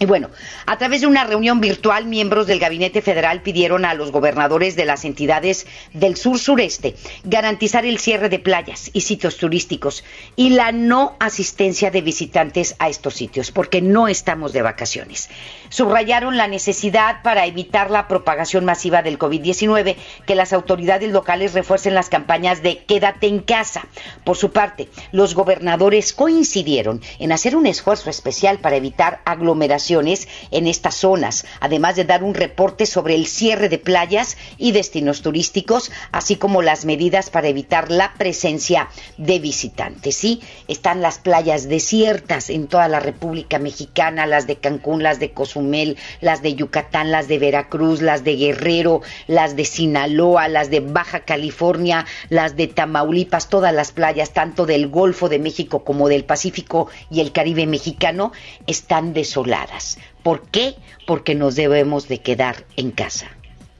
Y 0.00 0.06
bueno, 0.06 0.30
a 0.66 0.76
través 0.76 1.02
de 1.02 1.06
una 1.06 1.22
reunión 1.22 1.60
virtual, 1.60 2.06
miembros 2.06 2.48
del 2.48 2.58
Gabinete 2.58 3.00
Federal 3.00 3.42
pidieron 3.42 3.84
a 3.84 3.94
los 3.94 4.10
gobernadores 4.10 4.74
de 4.74 4.84
las 4.84 5.04
entidades 5.04 5.68
del 5.92 6.16
sur 6.16 6.36
sureste 6.36 6.96
garantizar 7.22 7.86
el 7.86 8.00
cierre 8.00 8.28
de 8.28 8.40
playas 8.40 8.90
y 8.92 9.02
sitios 9.02 9.36
turísticos 9.36 10.02
y 10.34 10.50
la 10.50 10.72
no 10.72 11.14
asistencia 11.20 11.92
de 11.92 12.00
visitantes 12.00 12.74
a 12.80 12.88
estos 12.88 13.14
sitios, 13.14 13.52
porque 13.52 13.82
no 13.82 14.08
estamos 14.08 14.52
de 14.52 14.62
vacaciones. 14.62 15.30
Subrayaron 15.68 16.36
la 16.36 16.48
necesidad 16.48 17.22
para 17.22 17.46
evitar 17.46 17.92
la 17.92 18.08
propagación 18.08 18.64
masiva 18.64 19.02
del 19.02 19.18
COVID-19 19.18 19.94
que 20.26 20.34
las 20.34 20.52
autoridades 20.52 21.12
locales 21.12 21.54
refuercen 21.54 21.94
las 21.94 22.08
campañas 22.08 22.64
de 22.64 22.78
quédate 22.78 23.28
en 23.28 23.38
casa. 23.38 23.86
Por 24.24 24.36
su 24.36 24.50
parte, 24.50 24.88
los 25.12 25.36
gobernadores 25.36 26.12
coincidieron 26.12 27.00
en 27.20 27.30
hacer 27.30 27.54
un 27.54 27.66
esfuerzo 27.66 28.10
especial 28.10 28.58
para 28.58 28.76
evitar 28.76 29.20
aglomeraciones 29.24 29.83
en 29.90 30.66
estas 30.66 30.94
zonas, 30.96 31.44
además 31.60 31.96
de 31.96 32.04
dar 32.04 32.24
un 32.24 32.34
reporte 32.34 32.86
sobre 32.86 33.14
el 33.14 33.26
cierre 33.26 33.68
de 33.68 33.78
playas 33.78 34.36
y 34.56 34.72
destinos 34.72 35.22
turísticos, 35.22 35.92
así 36.10 36.36
como 36.36 36.62
las 36.62 36.84
medidas 36.84 37.30
para 37.30 37.48
evitar 37.48 37.90
la 37.90 38.14
presencia 38.14 38.88
de 39.18 39.38
visitantes. 39.38 40.16
Sí, 40.16 40.40
están 40.68 41.02
las 41.02 41.18
playas 41.18 41.68
desiertas 41.68 42.50
en 42.50 42.66
toda 42.66 42.88
la 42.88 43.00
República 43.00 43.58
Mexicana, 43.58 44.26
las 44.26 44.46
de 44.46 44.56
Cancún, 44.56 45.02
las 45.02 45.18
de 45.20 45.32
Cozumel, 45.32 45.96
las 46.20 46.42
de 46.42 46.54
Yucatán, 46.54 47.10
las 47.10 47.28
de 47.28 47.38
Veracruz, 47.38 48.00
las 48.00 48.24
de 48.24 48.36
Guerrero, 48.36 49.02
las 49.26 49.54
de 49.56 49.64
Sinaloa, 49.64 50.48
las 50.48 50.70
de 50.70 50.80
Baja 50.80 51.20
California, 51.20 52.06
las 52.30 52.56
de 52.56 52.68
Tamaulipas, 52.68 53.48
todas 53.48 53.74
las 53.74 53.92
playas, 53.92 54.32
tanto 54.32 54.66
del 54.66 54.88
Golfo 54.88 55.28
de 55.28 55.38
México 55.38 55.84
como 55.84 56.08
del 56.08 56.24
Pacífico 56.24 56.88
y 57.10 57.20
el 57.20 57.32
Caribe 57.32 57.66
mexicano, 57.66 58.32
están 58.66 59.12
desoladas. 59.12 59.73
¿Por 60.22 60.48
qué? 60.48 60.76
Porque 61.06 61.34
nos 61.34 61.54
debemos 61.54 62.08
de 62.08 62.20
quedar 62.20 62.64
en 62.76 62.90
casa. 62.90 63.28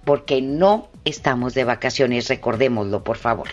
Porque 0.05 0.43
no 0.43 0.89
estamos 1.05 1.55
de 1.55 1.65
vacaciones, 1.65 2.29
recordémoslo, 2.29 3.05
por 3.05 3.17
favor. 3.17 3.49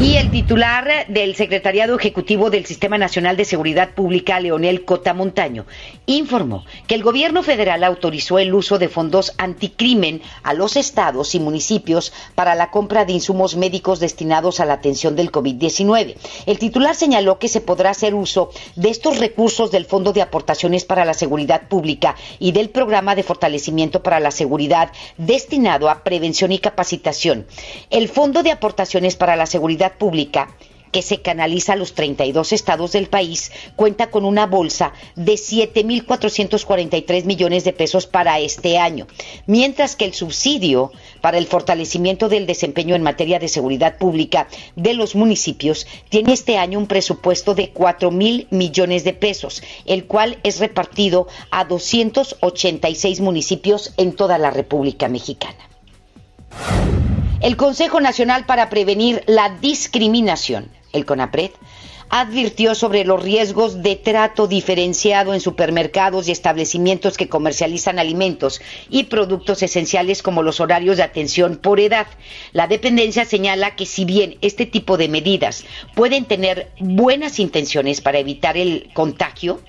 Y 0.00 0.16
el 0.16 0.30
titular 0.30 1.06
del 1.08 1.34
Secretariado 1.36 1.96
Ejecutivo 1.98 2.50
del 2.50 2.66
Sistema 2.66 2.98
Nacional 2.98 3.36
de 3.36 3.46
Seguridad 3.46 3.94
Pública, 3.94 4.38
Leonel 4.38 4.84
Cota 4.84 5.14
Montaño, 5.14 5.64
informó 6.04 6.64
que 6.86 6.94
el 6.94 7.02
gobierno 7.02 7.42
federal 7.42 7.82
autorizó 7.82 8.38
el 8.38 8.54
uso 8.54 8.78
de 8.78 8.88
fondos 8.88 9.32
anticrimen 9.38 10.22
a 10.42 10.52
los 10.52 10.76
estados 10.76 11.34
y 11.34 11.40
municipios 11.40 12.12
para 12.34 12.54
la 12.54 12.70
compra 12.70 13.06
de 13.06 13.14
insumos 13.14 13.56
médicos 13.56 13.98
destinados 13.98 14.60
a 14.60 14.66
la 14.66 14.74
atención 14.74 15.16
del 15.16 15.32
COVID-19. 15.32 16.16
El 16.44 16.58
titular 16.58 16.94
señaló 16.94 17.38
que 17.38 17.48
se 17.48 17.62
podrá 17.62 17.90
hacer 17.90 18.14
uso 18.14 18.50
de 18.76 18.90
estos 18.90 19.18
recursos 19.18 19.70
del 19.70 19.86
Fondo 19.86 20.12
de 20.12 20.22
Aportaciones 20.22 20.84
para 20.84 21.06
la 21.06 21.14
Seguridad 21.14 21.68
Pública 21.68 22.16
y 22.38 22.52
del 22.52 22.68
Programa 22.68 23.14
de 23.14 23.22
Fortalecimiento 23.22 24.02
para 24.02 24.20
la 24.20 24.30
Seguridad 24.30 24.92
destinado 25.16 25.88
a 25.88 26.04
prevención 26.04 26.52
y 26.52 26.58
capacitación. 26.58 27.46
El 27.88 28.08
Fondo 28.08 28.42
de 28.42 28.52
Aportaciones 28.52 29.16
para 29.16 29.36
la 29.36 29.46
Seguridad 29.46 29.55
Pública 29.98 30.48
que 30.96 31.02
se 31.02 31.20
canaliza 31.20 31.74
a 31.74 31.76
los 31.76 31.92
32 31.92 32.54
estados 32.54 32.92
del 32.92 33.08
país, 33.08 33.52
cuenta 33.76 34.10
con 34.10 34.24
una 34.24 34.46
bolsa 34.46 34.94
de 35.14 35.34
7.443 35.34 37.24
millones 37.24 37.64
de 37.64 37.74
pesos 37.74 38.06
para 38.06 38.38
este 38.38 38.78
año, 38.78 39.06
mientras 39.46 39.94
que 39.94 40.06
el 40.06 40.14
subsidio 40.14 40.92
para 41.20 41.36
el 41.36 41.46
fortalecimiento 41.46 42.30
del 42.30 42.46
desempeño 42.46 42.94
en 42.94 43.02
materia 43.02 43.38
de 43.38 43.48
seguridad 43.48 43.98
pública 43.98 44.48
de 44.74 44.94
los 44.94 45.14
municipios 45.14 45.86
tiene 46.08 46.32
este 46.32 46.56
año 46.56 46.78
un 46.78 46.86
presupuesto 46.86 47.54
de 47.54 47.72
4 47.72 48.10
mil 48.10 48.46
millones 48.50 49.04
de 49.04 49.12
pesos, 49.12 49.62
el 49.84 50.06
cual 50.06 50.38
es 50.44 50.60
repartido 50.60 51.26
a 51.50 51.64
286 51.64 53.20
municipios 53.20 53.92
en 53.98 54.16
toda 54.16 54.38
la 54.38 54.50
República 54.50 55.08
Mexicana. 55.08 55.68
El 57.40 57.58
Consejo 57.58 58.00
Nacional 58.00 58.46
para 58.46 58.70
Prevenir 58.70 59.22
la 59.26 59.50
Discriminación, 59.60 60.70
el 60.92 61.04
CONAPRED, 61.04 61.50
advirtió 62.08 62.74
sobre 62.74 63.04
los 63.04 63.22
riesgos 63.22 63.82
de 63.82 63.96
trato 63.96 64.46
diferenciado 64.46 65.34
en 65.34 65.40
supermercados 65.40 66.28
y 66.28 66.32
establecimientos 66.32 67.18
que 67.18 67.28
comercializan 67.28 67.98
alimentos 67.98 68.62
y 68.88 69.04
productos 69.04 69.62
esenciales 69.62 70.22
como 70.22 70.42
los 70.42 70.60
horarios 70.60 70.96
de 70.96 71.02
atención 71.02 71.56
por 71.56 71.78
edad. 71.78 72.06
La 72.52 72.68
dependencia 72.68 73.26
señala 73.26 73.76
que 73.76 73.84
si 73.84 74.06
bien 74.06 74.38
este 74.40 74.64
tipo 74.64 74.96
de 74.96 75.08
medidas 75.08 75.64
pueden 75.94 76.24
tener 76.24 76.70
buenas 76.78 77.38
intenciones 77.38 78.00
para 78.00 78.18
evitar 78.18 78.56
el 78.56 78.88
contagio, 78.94 79.60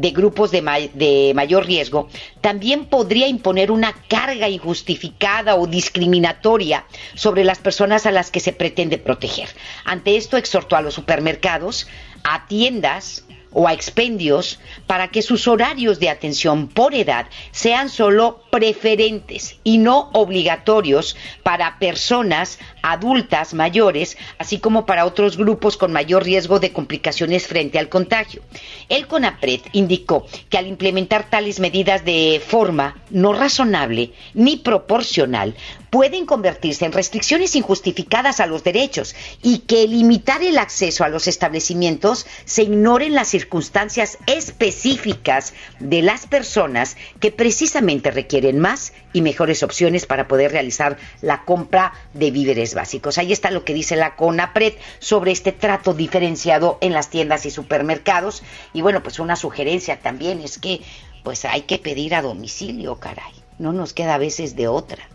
de 0.00 0.10
grupos 0.12 0.50
de, 0.50 0.62
de, 0.94 1.32
mayor 1.34 1.66
riesgo, 1.66 2.08
también 2.40 2.86
podría 2.86 3.28
imponer 3.28 3.70
una 3.70 3.92
carga 4.08 4.48
injustificada 4.48 5.56
o 5.56 5.66
discriminatoria 5.66 6.86
sobre 7.14 7.44
las 7.44 7.58
personas 7.58 8.06
a 8.06 8.10
las 8.10 8.30
que 8.30 8.40
se 8.40 8.54
pretende 8.54 8.96
proteger. 8.96 9.48
Ante 9.84 10.16
esto 10.16 10.38
exhortó 10.38 10.76
a 10.76 10.82
los 10.82 10.94
supermercados, 10.94 11.86
a 12.24 12.46
tiendas, 12.46 13.24
o 13.52 13.66
a 13.66 13.72
expendios 13.72 14.60
para 14.86 15.08
que 15.08 15.22
sus 15.22 15.48
horarios 15.48 15.98
de 15.98 16.08
atención 16.08 16.68
por 16.68 16.94
edad 16.94 17.26
sean 17.50 17.88
solo 17.88 18.44
preferentes 18.50 19.56
y 19.64 19.78
no 19.78 20.10
obligatorios 20.12 21.16
para 21.42 21.78
personas 21.78 22.58
adultas 22.82 23.54
mayores, 23.54 24.16
así 24.38 24.58
como 24.58 24.86
para 24.86 25.04
otros 25.06 25.36
grupos 25.36 25.76
con 25.76 25.92
mayor 25.92 26.24
riesgo 26.24 26.60
de 26.60 26.72
complicaciones 26.72 27.46
frente 27.46 27.78
al 27.78 27.88
contagio. 27.88 28.42
El 28.88 29.06
CONAPRED 29.06 29.60
indicó 29.72 30.26
que 30.48 30.58
al 30.58 30.66
implementar 30.66 31.28
tales 31.30 31.60
medidas 31.60 32.04
de 32.04 32.42
forma 32.44 32.96
no 33.10 33.32
razonable 33.32 34.12
ni 34.34 34.56
proporcional, 34.56 35.54
pueden 35.90 36.24
convertirse 36.24 36.84
en 36.84 36.92
restricciones 36.92 37.56
injustificadas 37.56 38.40
a 38.40 38.46
los 38.46 38.62
derechos 38.62 39.14
y 39.42 39.58
que 39.58 39.86
limitar 39.88 40.42
el 40.42 40.58
acceso 40.58 41.04
a 41.04 41.08
los 41.08 41.26
establecimientos 41.26 42.26
se 42.44 42.62
ignoren 42.62 43.14
las 43.14 43.28
circunstancias 43.28 44.18
específicas 44.26 45.52
de 45.80 46.02
las 46.02 46.26
personas 46.26 46.96
que 47.18 47.32
precisamente 47.32 48.10
requieren 48.10 48.60
más 48.60 48.92
y 49.12 49.22
mejores 49.22 49.62
opciones 49.62 50.06
para 50.06 50.28
poder 50.28 50.52
realizar 50.52 50.96
la 51.20 51.44
compra 51.44 51.92
de 52.14 52.30
víveres 52.30 52.74
básicos. 52.74 53.18
Ahí 53.18 53.32
está 53.32 53.50
lo 53.50 53.64
que 53.64 53.74
dice 53.74 53.96
la 53.96 54.16
CONAPRED 54.16 54.74
sobre 54.98 55.32
este 55.32 55.52
trato 55.52 55.94
diferenciado 55.94 56.78
en 56.80 56.92
las 56.92 57.10
tiendas 57.10 57.46
y 57.46 57.50
supermercados. 57.50 58.42
Y 58.72 58.82
bueno, 58.82 59.02
pues 59.02 59.18
una 59.18 59.36
sugerencia 59.36 60.00
también 60.00 60.40
es 60.40 60.58
que 60.58 60.80
pues 61.22 61.44
hay 61.44 61.62
que 61.62 61.78
pedir 61.78 62.14
a 62.14 62.22
domicilio, 62.22 62.96
caray. 62.96 63.32
No 63.58 63.72
nos 63.72 63.92
queda 63.92 64.14
a 64.14 64.18
veces 64.18 64.56
de 64.56 64.68
otra 64.68 65.08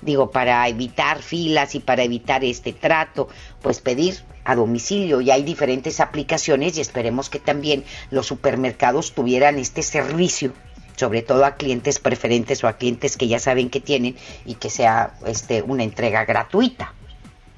digo, 0.00 0.30
para 0.30 0.66
evitar 0.68 1.22
filas 1.22 1.74
y 1.74 1.80
para 1.80 2.02
evitar 2.02 2.44
este 2.44 2.72
trato, 2.72 3.28
pues 3.62 3.80
pedir 3.80 4.16
a 4.44 4.54
domicilio 4.54 5.20
y 5.20 5.30
hay 5.30 5.42
diferentes 5.42 6.00
aplicaciones 6.00 6.78
y 6.78 6.80
esperemos 6.80 7.28
que 7.28 7.38
también 7.38 7.84
los 8.10 8.26
supermercados 8.26 9.12
tuvieran 9.12 9.58
este 9.58 9.82
servicio 9.82 10.52
sobre 10.98 11.22
todo 11.22 11.44
a 11.44 11.54
clientes 11.54 11.98
preferentes 11.98 12.62
o 12.64 12.68
a 12.68 12.76
clientes 12.76 13.16
que 13.16 13.28
ya 13.28 13.38
saben 13.38 13.70
que 13.70 13.80
tienen 13.80 14.16
y 14.44 14.54
que 14.54 14.68
sea 14.68 15.14
este 15.26 15.62
una 15.62 15.84
entrega 15.84 16.24
gratuita 16.24 16.92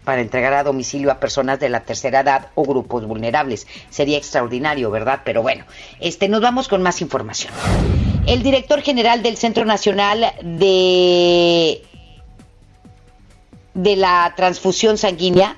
para 0.04 0.20
entregar 0.20 0.52
a 0.54 0.62
domicilio 0.62 1.10
a 1.10 1.20
personas 1.20 1.60
de 1.60 1.68
la 1.68 1.80
tercera 1.80 2.20
edad 2.20 2.48
o 2.54 2.64
grupos 2.64 3.06
vulnerables. 3.06 3.66
Sería 3.90 4.18
extraordinario, 4.18 4.90
¿verdad? 4.90 5.20
Pero 5.24 5.42
bueno, 5.42 5.64
este 6.00 6.28
nos 6.28 6.40
vamos 6.40 6.68
con 6.68 6.82
más 6.82 7.00
información. 7.00 7.52
El 8.26 8.42
director 8.42 8.82
general 8.82 9.22
del 9.22 9.36
Centro 9.36 9.64
Nacional 9.64 10.32
de 10.42 11.82
de 13.72 13.96
la 13.96 14.34
transfusión 14.36 14.98
sanguínea 14.98 15.56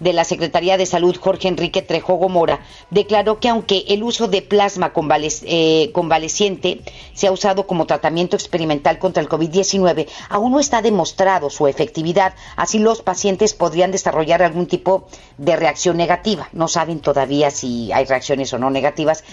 de 0.00 0.12
la 0.12 0.24
Secretaría 0.24 0.76
de 0.76 0.86
Salud, 0.86 1.16
Jorge 1.16 1.48
Enrique 1.48 1.82
Trejo 1.82 2.14
Gomora, 2.14 2.60
declaró 2.90 3.38
que 3.40 3.48
aunque 3.48 3.84
el 3.88 4.02
uso 4.02 4.28
de 4.28 4.42
plasma 4.42 4.92
eh, 5.44 5.90
convaleciente 5.92 6.80
se 7.12 7.26
ha 7.26 7.32
usado 7.32 7.66
como 7.66 7.86
tratamiento 7.86 8.36
experimental 8.36 8.98
contra 8.98 9.22
el 9.22 9.28
COVID-19, 9.28 10.08
aún 10.28 10.52
no 10.52 10.60
está 10.60 10.82
demostrado 10.82 11.50
su 11.50 11.66
efectividad. 11.66 12.34
Así 12.56 12.78
los 12.78 13.02
pacientes 13.02 13.54
podrían 13.54 13.90
desarrollar 13.90 14.42
algún 14.42 14.66
tipo 14.66 15.06
de 15.38 15.56
reacción 15.56 15.96
negativa. 15.96 16.48
No 16.52 16.68
saben 16.68 17.00
todavía 17.00 17.50
si 17.50 17.92
hay 17.92 18.04
reacciones 18.04 18.52
o 18.52 18.58
no 18.58 18.70
negativas. 18.70 19.24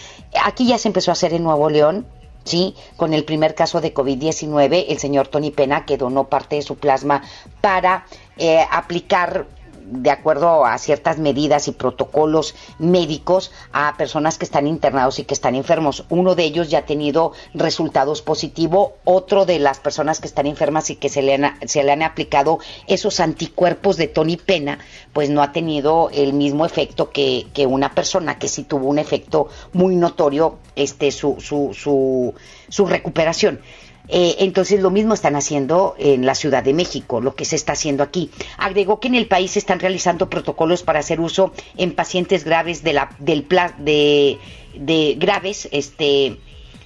Aquí 0.44 0.68
ya 0.68 0.78
se 0.78 0.90
empezó 0.90 1.12
a 1.12 1.14
hacer 1.14 1.34
en 1.34 1.44
Nuevo 1.44 1.70
León 1.70 2.06
¿sí? 2.44 2.76
Con 2.98 3.14
el 3.14 3.24
primer 3.24 3.56
caso 3.56 3.82
de 3.82 3.94
COVID-19, 3.94 4.86
el 4.90 5.00
señor 5.00 5.28
Tony 5.28 5.52
Pena, 5.52 5.86
que 5.86 5.98
donó 5.98 6.28
parte 6.28 6.56
de 6.56 6.62
su 6.62 6.76
plasma 6.76 7.22
para 7.62 8.06
eh, 8.38 8.66
aplicar 8.72 9.48
de 9.92 10.10
acuerdo 10.10 10.66
a 10.66 10.78
ciertas 10.78 11.20
medidas 11.20 11.68
y 11.68 11.74
protocolos 11.74 12.56
médicos 12.80 13.52
a 13.74 13.96
personas 13.98 14.38
que 14.38 14.46
están 14.46 14.66
internados 14.66 15.20
y 15.20 15.26
que 15.26 15.34
están 15.34 15.54
enfermos. 15.56 16.06
Uno 16.10 16.34
de 16.34 16.44
ellos 16.44 16.70
ya 16.70 16.80
ha 16.80 16.86
tenido 16.86 17.34
resultados 17.54 18.22
positivos, 18.22 18.92
otro 19.04 19.46
de 19.46 19.60
las 19.60 19.80
personas 19.80 20.20
que 20.20 20.28
están 20.28 20.48
enfermas 20.48 20.90
y 20.90 20.96
que 20.96 21.10
se 21.10 21.22
le 21.22 21.36
han, 21.36 21.58
se 21.68 21.84
le 21.84 21.92
han 21.92 22.04
aplicado 22.04 22.60
esos 22.88 23.20
anticuerpos 23.20 23.98
de 23.98 24.08
Tony 24.08 24.38
Pena, 24.38 24.80
pues 25.14 25.30
no 25.30 25.44
ha 25.44 25.52
tenido 25.52 26.10
el 26.14 26.34
mismo 26.34 26.66
efecto 26.66 27.12
que, 27.12 27.48
que 27.54 27.66
una 27.66 27.94
persona 27.94 28.40
que 28.40 28.48
sí 28.48 28.64
tuvo 28.64 28.88
un 28.88 28.98
efecto 28.98 29.50
muy 29.74 29.96
notorio, 29.96 30.58
este, 30.76 31.12
su, 31.12 31.38
su, 31.40 31.74
su, 31.74 32.34
su 32.70 32.86
recuperación. 32.86 33.60
Eh, 34.08 34.38
entonces 34.40 34.82
lo 34.82 34.90
mismo 34.90 35.14
están 35.14 35.36
haciendo 35.36 35.96
en 35.98 36.26
la 36.26 36.36
Ciudad 36.36 36.64
de 36.64 36.74
México, 36.74 37.22
lo 37.22 37.36
que 37.36 37.46
se 37.46 37.56
está 37.56 37.74
haciendo 37.74 38.04
aquí. 38.04 38.30
Agregó 38.58 39.00
que 39.00 39.08
en 39.08 39.16
el 39.16 39.28
país 39.28 39.52
se 39.52 39.60
están 39.60 39.80
realizando 39.80 40.30
protocolos 40.30 40.84
para 40.84 41.00
hacer 41.00 41.20
uso 41.20 41.54
en 41.78 41.94
pacientes 41.94 42.44
graves 42.44 42.84
de 42.84 42.94
la, 42.94 43.16
del 43.20 43.48
de, 43.80 44.38
de 44.76 45.16
graves, 45.18 45.70
este 45.72 46.38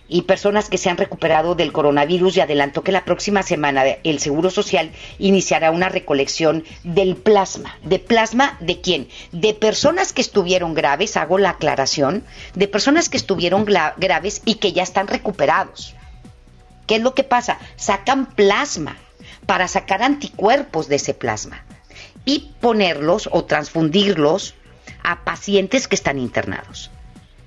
y 0.07 0.23
personas 0.23 0.69
que 0.69 0.77
se 0.77 0.89
han 0.89 0.97
recuperado 0.97 1.55
del 1.55 1.71
coronavirus 1.71 2.37
y 2.37 2.41
adelantó 2.41 2.83
que 2.83 2.91
la 2.91 3.05
próxima 3.05 3.43
semana 3.43 3.83
el 4.03 4.19
Seguro 4.19 4.49
Social 4.49 4.91
iniciará 5.17 5.71
una 5.71 5.89
recolección 5.89 6.63
del 6.83 7.15
plasma. 7.15 7.77
¿De 7.83 7.99
plasma 7.99 8.57
de 8.59 8.81
quién? 8.81 9.07
De 9.31 9.53
personas 9.53 10.13
que 10.13 10.21
estuvieron 10.21 10.73
graves, 10.73 11.17
hago 11.17 11.37
la 11.37 11.51
aclaración, 11.51 12.23
de 12.53 12.67
personas 12.67 13.09
que 13.09 13.17
estuvieron 13.17 13.65
graves 13.65 14.41
y 14.45 14.55
que 14.55 14.73
ya 14.73 14.83
están 14.83 15.07
recuperados. 15.07 15.95
¿Qué 16.87 16.95
es 16.95 17.01
lo 17.01 17.13
que 17.13 17.23
pasa? 17.23 17.57
Sacan 17.75 18.27
plasma 18.27 18.97
para 19.45 19.67
sacar 19.67 20.03
anticuerpos 20.03 20.87
de 20.87 20.95
ese 20.95 21.13
plasma 21.13 21.63
y 22.25 22.51
ponerlos 22.59 23.29
o 23.31 23.45
transfundirlos 23.45 24.55
a 25.03 25.23
pacientes 25.23 25.87
que 25.87 25.95
están 25.95 26.19
internados. 26.19 26.91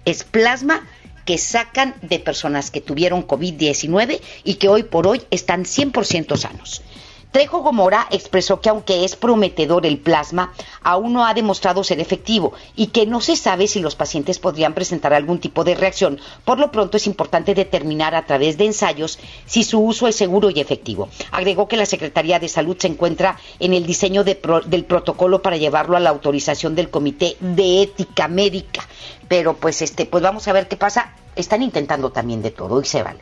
Es 0.04 0.24
plasma 0.24 0.86
que 1.24 1.36
sacan 1.36 1.94
de 2.00 2.18
personas 2.18 2.70
que 2.70 2.80
tuvieron 2.80 3.26
COVID-19 3.26 4.20
y 4.44 4.54
que 4.54 4.68
hoy 4.68 4.84
por 4.84 5.06
hoy 5.06 5.22
están 5.30 5.64
100% 5.64 6.36
sanos. 6.36 6.82
Trejo 7.30 7.60
Gomora 7.60 8.06
expresó 8.10 8.62
que 8.62 8.70
aunque 8.70 9.04
es 9.04 9.14
prometedor 9.14 9.84
el 9.84 9.98
plasma, 9.98 10.54
aún 10.82 11.12
no 11.12 11.26
ha 11.26 11.34
demostrado 11.34 11.84
ser 11.84 12.00
efectivo 12.00 12.54
y 12.74 12.86
que 12.86 13.04
no 13.04 13.20
se 13.20 13.36
sabe 13.36 13.66
si 13.66 13.80
los 13.80 13.96
pacientes 13.96 14.38
podrían 14.38 14.72
presentar 14.72 15.12
algún 15.12 15.38
tipo 15.38 15.62
de 15.62 15.74
reacción. 15.74 16.18
Por 16.46 16.58
lo 16.58 16.72
pronto 16.72 16.96
es 16.96 17.06
importante 17.06 17.54
determinar 17.54 18.14
a 18.14 18.24
través 18.24 18.56
de 18.56 18.64
ensayos 18.64 19.18
si 19.44 19.62
su 19.62 19.78
uso 19.78 20.08
es 20.08 20.16
seguro 20.16 20.48
y 20.48 20.60
efectivo. 20.60 21.10
Agregó 21.30 21.68
que 21.68 21.76
la 21.76 21.84
Secretaría 21.84 22.38
de 22.38 22.48
Salud 22.48 22.78
se 22.78 22.88
encuentra 22.88 23.38
en 23.60 23.74
el 23.74 23.84
diseño 23.84 24.24
del 24.24 24.84
protocolo 24.86 25.42
para 25.42 25.58
llevarlo 25.58 25.98
a 25.98 26.00
la 26.00 26.10
autorización 26.10 26.74
del 26.74 26.88
Comité 26.88 27.36
de 27.40 27.82
Ética 27.82 28.28
Médica. 28.28 28.88
Pero 29.28 29.54
pues 29.54 29.82
este, 29.82 30.06
pues 30.06 30.22
vamos 30.22 30.48
a 30.48 30.54
ver 30.54 30.66
qué 30.66 30.78
pasa. 30.78 31.14
Están 31.36 31.62
intentando 31.62 32.10
también 32.10 32.40
de 32.40 32.52
todo 32.52 32.80
y 32.80 32.86
se 32.86 33.02
vale 33.02 33.20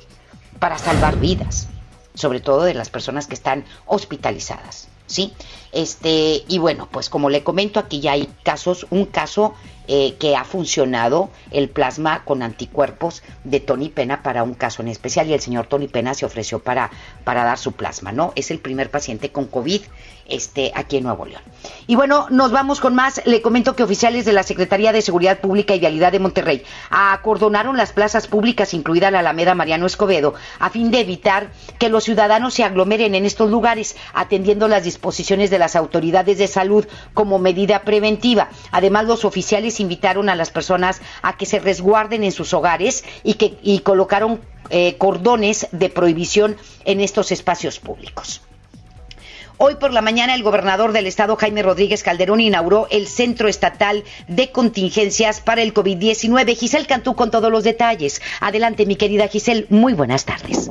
para 0.61 0.79
salvar 0.79 1.19
vidas 1.19 1.69
sobre 2.17 2.41
todo 2.41 2.65
de 2.65 2.75
las 2.75 2.91
personas 2.91 3.29
que 3.29 3.35
están 3.35 3.65
hospitalizadas. 3.87 4.89
¿Sí? 5.07 5.33
Este, 5.73 6.45
y 6.49 6.59
bueno, 6.59 6.89
pues 6.91 7.11
como 7.11 7.31
le 7.31 7.43
comento, 7.43 7.81
aquí 7.81 8.01
ya 8.01 8.13
hay 8.13 8.29
casos, 8.43 8.87
un 8.91 9.07
caso 9.07 9.55
eh, 9.89 10.17
que 10.19 10.35
ha 10.35 10.43
funcionado 10.43 11.31
el 11.53 11.69
plasma 11.69 12.25
con 12.25 12.43
anticuerpos 12.43 13.23
de 13.45 13.61
Tony 13.61 13.89
Pena 13.89 14.21
para 14.25 14.43
un 14.43 14.55
caso 14.55 14.83
en 14.83 14.89
especial 14.89 15.29
y 15.29 15.33
el 15.33 15.41
señor 15.41 15.69
Tony 15.69 15.87
Pena 15.87 16.13
se 16.15 16.27
ofreció 16.27 16.59
para, 16.59 16.91
para 17.23 17.45
dar 17.45 17.57
su 17.57 17.71
plasma, 17.71 18.11
¿no? 18.11 18.33
Es 18.35 18.51
el 18.51 18.59
primer 18.59 18.91
paciente 18.91 19.31
con 19.31 19.47
COVID 19.47 19.83
este, 20.29 20.73
aquí 20.75 20.97
en 20.97 21.05
Nuevo 21.05 21.25
León. 21.25 21.43
Y 21.87 21.95
bueno, 21.95 22.27
nos 22.31 22.51
vamos 22.51 22.81
con 22.81 22.97
más. 22.97 23.23
Le 23.27 23.43
comento 23.43 23.77
que 23.77 23.85
oficiales 23.85 24.25
de 24.25 24.33
la 24.33 24.43
Secretaría 24.43 24.93
de 24.93 25.03
Seguridad 25.03 25.39
Pública 25.39 25.77
y 25.77 25.79
Vialidad 25.79 26.11
de 26.11 26.19
Monterrey 26.19 26.65
acordonaron 26.91 27.77
las 27.77 27.93
plazas 27.93 28.27
públicas, 28.27 28.75
incluida 28.75 29.13
la 29.13 29.21
Alameda 29.21 29.55
Mariano 29.55 29.87
Escobedo, 29.87 30.35
a 30.59 30.71
fin 30.71 30.91
de 30.91 30.99
evitar 30.99 31.53
que 31.79 31.89
los 31.89 32.03
ciudadanos 32.03 32.55
se 32.55 32.65
aglomeren 32.65 33.15
en 33.15 33.25
estos 33.25 33.51
lugares, 33.51 33.97
atendiendo 34.15 34.67
las 34.67 34.83
disposiciones 34.83 35.51
de 35.51 35.56
las 35.59 35.77
autoridades 35.77 36.39
de 36.39 36.47
salud 36.47 36.87
como 37.15 37.39
medida 37.39 37.83
preventiva. 37.83 38.49
Además, 38.71 39.07
los 39.07 39.25
oficiales 39.25 39.81
invitaron 39.81 40.29
a 40.29 40.35
las 40.35 40.51
personas 40.51 41.01
a 41.23 41.37
que 41.37 41.47
se 41.47 41.59
resguarden 41.59 42.25
en 42.25 42.33
sus 42.33 42.55
hogares 42.55 43.05
y 43.23 43.35
que 43.35 43.59
y 43.63 43.81
colocaron 43.81 44.41
eh, 44.71 44.97
cordones 44.99 45.69
de 45.73 45.89
prohibición 45.89 46.57
en 46.85 47.01
estos 47.01 47.33
espacios 47.33 47.79
públicos. 47.79 48.43
Hoy 49.59 49.77
por 49.77 49.91
la 49.91 50.03
mañana 50.03 50.35
el 50.35 50.43
gobernador 50.43 50.93
del 50.93 51.07
estado 51.07 51.35
Jaime 51.37 51.63
Rodríguez 51.63 52.03
Calderón 52.03 52.41
inauguró 52.41 52.89
el 52.91 53.07
Centro 53.07 53.49
Estatal 53.49 54.05
de 54.29 54.53
Contingencias 54.53 55.41
para 55.41 55.63
el 55.63 55.73
COVID-19. 55.73 56.55
Giselle 56.55 56.87
Cantú 56.87 57.15
con 57.15 57.31
todos 57.31 57.51
los 57.51 57.65
detalles. 57.65 58.21
Adelante 58.41 58.85
mi 58.85 58.97
querida 58.97 59.29
Giselle, 59.29 59.67
muy 59.71 59.95
buenas 59.95 60.27
tardes. 60.27 60.69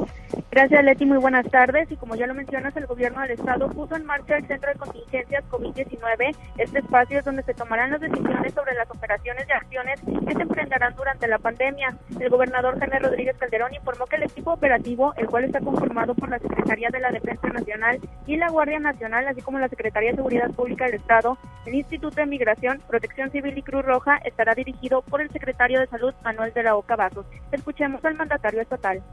Gracias 0.56 0.86
Leti, 0.86 1.06
muy 1.06 1.18
buenas 1.18 1.46
tardes. 1.52 1.92
Y 1.92 1.98
como 1.98 2.16
ya 2.16 2.28
lo 2.28 2.34
mencionas, 2.34 2.74
el 2.78 2.86
gobierno 2.86 3.20
del 3.20 3.32
estado 3.32 3.68
puso 3.68 3.98
en 3.98 4.06
marcha 4.06 4.38
el 4.38 4.48
Centro 4.48 4.72
de 4.72 4.80
Contingencias 4.80 5.44
COVID-19. 5.52 6.34
Este 6.58 6.80
espacio 6.80 7.20
es 7.20 7.26
donde 7.26 7.44
se 7.44 7.54
tomarán 7.54 7.92
las 7.92 8.00
decisiones 8.00 8.54
sobre 8.54 8.74
las 8.74 8.90
operaciones 8.90 9.46
y 9.50 9.52
acciones 9.52 10.00
que 10.00 10.34
se 10.34 10.42
emprenderán 10.42 10.96
durante 10.96 11.28
la 11.28 11.40
pandemia. 11.40 11.98
El 12.18 12.30
gobernador 12.30 12.80
Jaime 12.80 13.00
Rodríguez 13.00 13.36
Calderón 13.38 13.74
informó 13.74 14.06
que 14.06 14.16
el 14.16 14.24
equipo 14.24 14.54
operativo, 14.54 15.14
el 15.18 15.28
cual 15.28 15.44
está 15.44 15.60
conformado 15.60 16.16
por 16.16 16.30
la 16.30 16.40
Secretaría 16.40 16.88
de 16.90 17.02
la 17.02 17.12
Defensa 17.12 17.50
Nacional 17.50 18.00
y 18.26 18.38
la 18.38 18.48
Guardia 18.48 18.80
Nacional, 18.80 19.28
así 19.28 19.42
como 19.42 19.60
la 19.60 19.68
Secretaría 19.68 20.12
de 20.12 20.16
Seguridad 20.16 20.52
Pública 20.52 20.86
del 20.86 20.94
Estado, 20.94 21.38
el 21.66 21.76
Instituto 21.76 22.16
de 22.16 22.28
Migración, 22.28 22.82
Protección 22.88 23.30
Civil 23.30 23.58
y 23.58 23.62
Cruz 23.62 23.84
Roja 23.84 24.20
estará 24.24 24.56
dirigido 24.56 25.02
por 25.02 25.20
el 25.20 25.30
secretario 25.32 25.82
de 25.82 25.88
Salud, 25.88 26.14
Manuel 26.24 26.54
de 26.54 26.64
la 26.64 26.78
Oca 26.78 26.96
Vasos. 26.96 27.26
Escuchemos 27.52 28.06
al 28.06 28.16
mandatario 28.16 28.62
estatal. 28.62 29.04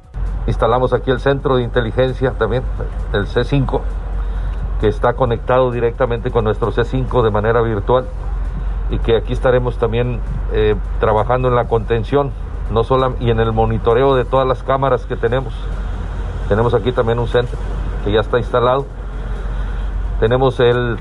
Instalamos 0.47 0.93
aquí 0.93 1.13
el 1.13 1.21
centro 1.21 1.32
de 1.41 1.63
inteligencia 1.63 2.33
también, 2.33 2.63
el 3.13 3.27
C5, 3.27 3.81
que 4.81 4.89
está 4.89 5.15
conectado 5.15 5.71
directamente 5.71 6.31
con 6.31 6.45
nuestro 6.45 6.73
C5 6.73 7.23
de 7.23 7.31
manera 7.31 7.63
virtual 7.63 8.07
y 8.91 8.99
que 8.99 9.17
aquí 9.17 9.33
estaremos 9.33 9.79
también 9.79 10.21
eh, 10.53 10.75
trabajando 11.01 11.49
en 11.49 11.55
la 11.55 11.65
contención 11.65 12.33
no 12.71 12.85
solo 12.85 13.15
y 13.21 13.31
en 13.31 13.41
el 13.41 13.53
monitoreo 13.53 14.15
de 14.15 14.25
todas 14.25 14.47
las 14.47 14.63
cámaras 14.63 15.07
que 15.07 15.17
tenemos. 15.17 15.55
Tenemos 16.49 16.75
aquí 16.75 16.93
también 16.93 17.19
un 17.19 17.29
centro 17.29 17.59
que 18.05 18.13
ya 18.13 18.21
está 18.21 18.39
instalado 18.39 18.87
tenemos 20.23 20.61
el 20.61 20.99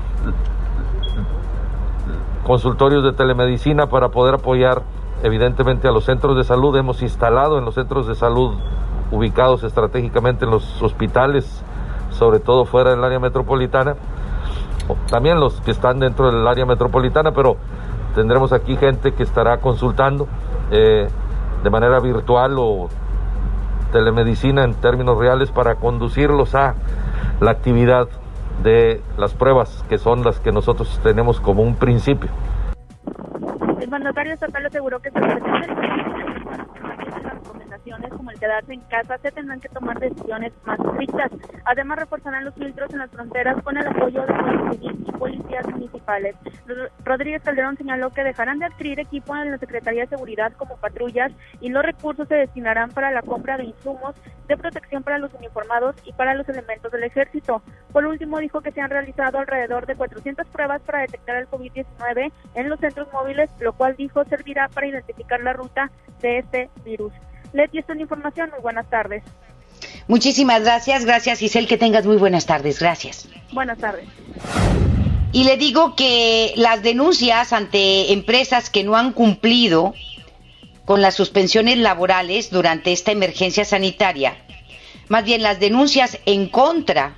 consultorios 2.42 3.04
de 3.04 3.12
telemedicina 3.12 3.86
para 3.86 4.08
poder 4.08 4.34
apoyar 4.34 4.82
evidentemente 5.22 5.86
a 5.86 5.92
los 5.92 6.06
centros 6.06 6.36
de 6.36 6.42
salud. 6.42 6.76
Hemos 6.76 7.02
instalado 7.02 7.56
en 7.56 7.64
los 7.64 7.76
centros 7.76 8.08
de 8.08 8.16
salud 8.16 8.56
ubicados 9.12 9.62
estratégicamente 9.62 10.44
en 10.44 10.50
los 10.50 10.82
hospitales, 10.82 11.62
sobre 12.10 12.40
todo 12.40 12.64
fuera 12.64 12.90
del 12.90 13.04
área 13.04 13.20
metropolitana, 13.20 13.94
también 15.08 15.38
los 15.38 15.60
que 15.60 15.70
están 15.70 16.00
dentro 16.00 16.30
del 16.30 16.46
área 16.46 16.66
metropolitana, 16.66 17.30
pero 17.32 17.56
tendremos 18.14 18.52
aquí 18.52 18.76
gente 18.76 19.12
que 19.12 19.22
estará 19.22 19.58
consultando 19.58 20.26
eh, 20.70 21.08
de 21.62 21.70
manera 21.70 22.00
virtual 22.00 22.56
o 22.58 22.88
telemedicina 23.92 24.64
en 24.64 24.74
términos 24.74 25.18
reales 25.18 25.50
para 25.50 25.76
conducirlos 25.76 26.54
a 26.54 26.74
la 27.40 27.50
actividad 27.50 28.08
de 28.62 29.02
las 29.16 29.34
pruebas 29.34 29.84
que 29.88 29.98
son 29.98 30.24
las 30.24 30.40
que 30.40 30.52
nosotros 30.52 31.00
tenemos 31.02 31.40
como 31.40 31.62
un 31.62 31.76
principio. 31.76 32.30
El 33.82 33.90
mandatario 33.90 34.34
estatal 34.34 34.64
aseguró 34.64 35.02
que 35.02 35.10
se 35.10 35.20
como 38.10 38.30
el 38.30 38.38
quedarse 38.38 38.72
en 38.72 38.80
casa, 38.82 39.18
se 39.18 39.32
tendrán 39.32 39.60
que 39.60 39.68
tomar 39.68 39.98
decisiones 39.98 40.52
más 40.64 40.78
estrictas. 40.78 41.32
Además, 41.64 41.98
reforzarán 41.98 42.44
los 42.44 42.54
filtros 42.54 42.92
en 42.92 43.00
las 43.00 43.10
fronteras 43.10 43.60
con 43.64 43.76
el 43.76 43.86
apoyo 43.86 44.22
de 44.22 44.78
y 44.80 45.12
policías 45.12 45.66
municipales. 45.68 46.36
Rodríguez 47.04 47.42
Calderón 47.42 47.76
señaló 47.76 48.10
que 48.10 48.24
dejarán 48.24 48.60
de 48.60 48.66
adquirir 48.66 49.00
equipo 49.00 49.36
en 49.36 49.50
la 49.50 49.58
Secretaría 49.58 50.02
de 50.02 50.08
Seguridad 50.08 50.52
como 50.56 50.76
patrullas 50.76 51.32
y 51.60 51.68
los 51.68 51.82
recursos 51.82 52.28
se 52.28 52.36
destinarán 52.36 52.90
para 52.90 53.10
la 53.10 53.22
compra 53.22 53.56
de 53.56 53.64
insumos 53.64 54.14
de 54.48 54.56
protección 54.56 55.02
para 55.02 55.18
los 55.18 55.32
uniformados 55.34 55.96
y 56.04 56.12
para 56.12 56.34
los 56.34 56.48
elementos 56.48 56.90
del 56.92 57.04
ejército. 57.04 57.62
Por 57.92 58.06
último, 58.06 58.38
dijo 58.38 58.60
que 58.60 58.72
se 58.72 58.80
han 58.80 58.90
realizado 58.90 59.38
alrededor 59.38 59.86
de 59.86 59.94
400 59.94 60.46
pruebas 60.48 60.82
para 60.82 61.00
detectar 61.00 61.36
el 61.36 61.48
COVID-19 61.48 62.32
en 62.54 62.68
los 62.68 62.80
centros 62.80 63.08
móviles, 63.12 63.50
lo 63.72 63.78
cual 63.78 63.96
dijo 63.96 64.22
servirá 64.26 64.68
para 64.68 64.86
identificar 64.86 65.40
la 65.40 65.54
ruta 65.54 65.90
de 66.20 66.38
este 66.38 66.68
virus. 66.84 67.12
Leti, 67.52 67.78
esta 67.78 67.92
es 67.92 67.96
la 67.96 68.02
información. 68.02 68.50
Muy 68.50 68.60
buenas 68.60 68.88
tardes. 68.88 69.24
Muchísimas 70.08 70.62
gracias. 70.62 71.04
Gracias, 71.04 71.38
Giselle. 71.38 71.66
Que 71.66 71.78
tengas 71.78 72.04
muy 72.04 72.16
buenas 72.16 72.46
tardes. 72.46 72.78
Gracias. 72.78 73.28
Buenas 73.52 73.78
tardes. 73.78 74.06
Y 75.32 75.44
le 75.44 75.56
digo 75.56 75.96
que 75.96 76.52
las 76.56 76.82
denuncias 76.82 77.54
ante 77.54 78.12
empresas 78.12 78.68
que 78.68 78.84
no 78.84 78.96
han 78.96 79.12
cumplido 79.12 79.94
con 80.84 81.00
las 81.00 81.14
suspensiones 81.14 81.78
laborales 81.78 82.50
durante 82.50 82.92
esta 82.92 83.12
emergencia 83.12 83.64
sanitaria, 83.64 84.36
más 85.08 85.24
bien 85.24 85.42
las 85.42 85.58
denuncias 85.58 86.18
en 86.26 86.48
contra 86.48 87.16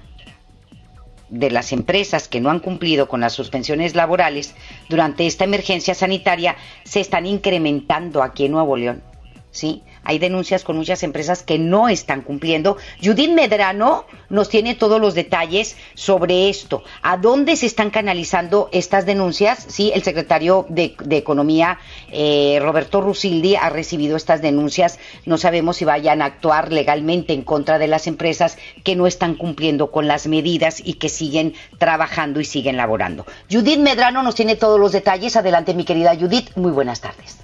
de 1.29 1.51
las 1.51 1.73
empresas 1.73 2.29
que 2.29 2.41
no 2.41 2.51
han 2.51 2.61
cumplido 2.61 3.09
con 3.09 3.21
las 3.21 3.33
suspensiones 3.33 3.95
laborales 3.95 4.55
durante 4.89 5.27
esta 5.27 5.45
emergencia 5.45 5.95
sanitaria 5.95 6.57
se 6.85 7.01
están 7.01 7.27
incrementando 7.27 8.23
aquí 8.23 8.47
en 8.47 8.53
Nuevo 8.53 8.77
León. 8.77 9.03
¿Sí? 9.51 9.83
Hay 10.05 10.19
denuncias 10.19 10.65
con 10.65 10.77
muchas 10.77 11.03
empresas 11.03 11.43
que 11.43 11.59
no 11.59 11.89
están 11.89 12.23
cumpliendo. 12.23 12.77
Judith 13.03 13.31
Medrano 13.31 14.05
nos 14.29 14.49
tiene 14.49 14.75
todos 14.75 15.01
los 15.01 15.15
detalles 15.15 15.77
sobre 15.95 16.49
esto. 16.49 16.83
¿A 17.03 17.17
dónde 17.17 17.57
se 17.57 17.67
están 17.67 17.91
canalizando 17.91 18.69
estas 18.73 19.07
denuncias? 19.07 19.65
Sí, 19.69 19.93
el 19.95 20.03
secretario 20.03 20.67
de, 20.69 20.95
Economía, 21.11 21.79
eh, 22.11 22.59
Roberto 22.61 23.01
Rusildi, 23.01 23.57
ha 23.57 23.71
recibido 23.71 24.17
estas 24.17 24.43
denuncias. 24.43 24.99
No 25.25 25.39
sabemos 25.39 25.77
si 25.77 25.85
vayan 25.85 26.23
a 26.23 26.27
actuar 26.27 26.73
legalmente 26.73 27.33
en 27.33 27.43
contra 27.43 27.79
de 27.79 27.89
las 27.89 28.07
empresas 28.07 28.59
que 28.83 28.97
no 28.97 29.07
están 29.07 29.37
cumpliendo 29.37 29.91
con 29.91 30.07
las 30.07 30.27
medidas 30.27 30.83
y 30.85 30.95
que 30.95 31.09
siguen 31.09 31.55
trabajando 31.79 32.41
y 32.41 32.45
siguen 32.45 32.77
laborando. 32.77 33.27
Judith 33.51 33.79
Medrano 33.79 34.23
nos 34.23 34.35
tiene 34.35 34.57
todos 34.57 34.79
los 34.79 34.93
detalles. 34.93 35.37
Adelante, 35.37 35.75
mi 35.75 35.85
querida 35.85 36.17
Judith. 36.17 36.51
Muy 36.57 36.73
buenas 36.73 37.01
tardes. 37.01 37.39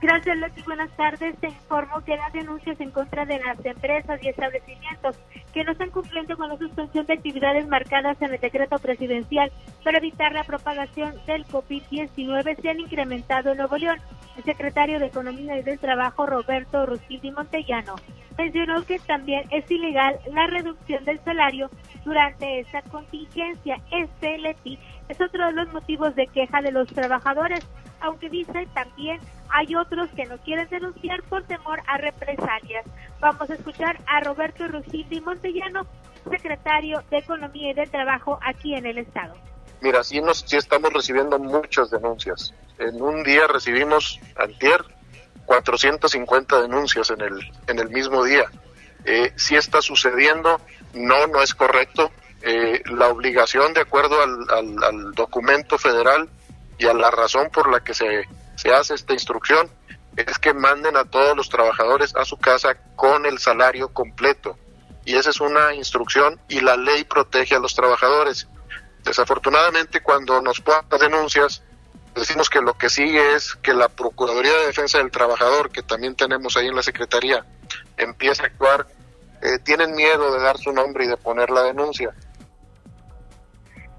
Gracias, 0.00 0.36
Leti. 0.36 0.62
Buenas 0.62 0.90
tardes. 0.96 1.36
Te 1.38 1.48
informo 1.48 2.00
que 2.04 2.16
las 2.16 2.32
denuncias 2.32 2.80
en 2.80 2.92
contra 2.92 3.26
de 3.26 3.40
las 3.40 3.64
empresas 3.64 4.22
y 4.22 4.28
establecimientos 4.28 5.18
que 5.52 5.64
no 5.64 5.72
están 5.72 5.90
cumpliendo 5.90 6.36
con 6.36 6.48
la 6.48 6.56
suspensión 6.56 7.04
de 7.06 7.14
actividades 7.14 7.66
marcadas 7.66 8.20
en 8.22 8.32
el 8.32 8.40
decreto 8.40 8.78
presidencial 8.78 9.50
para 9.82 9.98
evitar 9.98 10.32
la 10.32 10.44
propagación 10.44 11.14
del 11.26 11.44
COVID-19 11.46 12.60
se 12.60 12.68
han 12.70 12.78
incrementado 12.78 13.50
en 13.50 13.58
Nuevo 13.58 13.76
León. 13.76 13.98
El 14.36 14.44
secretario 14.44 15.00
de 15.00 15.06
Economía 15.06 15.58
y 15.58 15.62
del 15.62 15.80
Trabajo, 15.80 16.26
Roberto 16.26 16.86
Rusildi 16.86 17.32
Montellano, 17.32 17.96
mencionó 18.36 18.84
que 18.84 19.00
también 19.00 19.42
es 19.50 19.68
ilegal 19.68 20.16
la 20.32 20.46
reducción 20.46 21.04
del 21.04 21.18
salario 21.24 21.70
durante 22.04 22.60
esta 22.60 22.82
contingencia. 22.82 23.80
Este, 23.90 24.38
Leti, 24.38 24.78
es 25.08 25.20
otro 25.20 25.46
de 25.46 25.52
los 25.54 25.72
motivos 25.72 26.14
de 26.14 26.28
queja 26.28 26.62
de 26.62 26.70
los 26.70 26.86
trabajadores, 26.86 27.66
aunque 28.00 28.28
dice 28.28 28.66
también 28.74 29.20
hay 29.50 29.74
otros 29.74 30.10
que 30.10 30.26
no 30.26 30.38
quieren 30.38 30.68
denunciar 30.68 31.22
por 31.24 31.42
temor 31.44 31.80
a 31.86 31.98
represalias. 31.98 32.84
Vamos 33.20 33.48
a 33.50 33.54
escuchar 33.54 33.98
a 34.06 34.20
Roberto 34.20 34.66
Rusildi 34.68 35.20
Montellano, 35.20 35.86
secretario 36.30 37.02
de 37.10 37.18
Economía 37.18 37.70
y 37.70 37.74
del 37.74 37.90
Trabajo 37.90 38.38
aquí 38.42 38.74
en 38.74 38.86
el 38.86 38.98
Estado. 38.98 39.34
Mira, 39.80 40.02
sí, 40.02 40.20
nos, 40.20 40.40
sí 40.40 40.56
estamos 40.56 40.92
recibiendo 40.92 41.38
muchas 41.38 41.90
denuncias. 41.90 42.52
En 42.78 43.00
un 43.00 43.22
día 43.22 43.46
recibimos, 43.46 44.20
antier, 44.36 44.84
450 45.46 46.62
denuncias 46.62 47.10
en 47.10 47.20
el, 47.22 47.52
en 47.68 47.78
el 47.78 47.88
mismo 47.88 48.24
día. 48.24 48.44
Eh, 49.04 49.32
sí 49.36 49.56
está 49.56 49.80
sucediendo, 49.80 50.60
no, 50.94 51.26
no 51.28 51.42
es 51.42 51.54
correcto. 51.54 52.10
Eh, 52.42 52.82
la 52.86 53.08
obligación, 53.08 53.72
de 53.72 53.80
acuerdo 53.80 54.20
al, 54.22 54.84
al 54.84 55.12
documento 55.12 55.78
federal 55.78 56.28
y 56.78 56.86
a 56.86 56.94
la 56.94 57.10
razón 57.10 57.50
por 57.50 57.70
la 57.70 57.80
que 57.80 57.94
se 57.94 58.26
se 58.58 58.72
hace 58.74 58.94
esta 58.94 59.12
instrucción 59.12 59.70
es 60.16 60.38
que 60.40 60.52
manden 60.52 60.96
a 60.96 61.04
todos 61.04 61.36
los 61.36 61.48
trabajadores 61.48 62.14
a 62.16 62.24
su 62.24 62.36
casa 62.38 62.76
con 62.96 63.24
el 63.24 63.38
salario 63.38 63.90
completo. 63.90 64.58
Y 65.04 65.14
esa 65.14 65.30
es 65.30 65.40
una 65.40 65.74
instrucción 65.74 66.40
y 66.48 66.60
la 66.60 66.76
ley 66.76 67.04
protege 67.04 67.54
a 67.54 67.60
los 67.60 67.76
trabajadores. 67.76 68.48
Desafortunadamente, 69.04 70.02
cuando 70.02 70.42
nos 70.42 70.60
ponen 70.60 70.82
denuncias, 71.00 71.62
decimos 72.16 72.50
que 72.50 72.60
lo 72.60 72.76
que 72.76 72.90
sigue 72.90 73.36
es 73.36 73.54
que 73.54 73.72
la 73.72 73.88
Procuraduría 73.88 74.52
de 74.52 74.66
Defensa 74.66 74.98
del 74.98 75.12
Trabajador, 75.12 75.70
que 75.70 75.84
también 75.84 76.16
tenemos 76.16 76.56
ahí 76.56 76.66
en 76.66 76.74
la 76.74 76.82
Secretaría, 76.82 77.46
empiece 77.96 78.42
a 78.42 78.46
actuar. 78.46 78.88
Eh, 79.40 79.60
tienen 79.60 79.94
miedo 79.94 80.32
de 80.32 80.40
dar 80.40 80.58
su 80.58 80.72
nombre 80.72 81.04
y 81.04 81.08
de 81.08 81.16
poner 81.16 81.50
la 81.50 81.62
denuncia. 81.62 82.12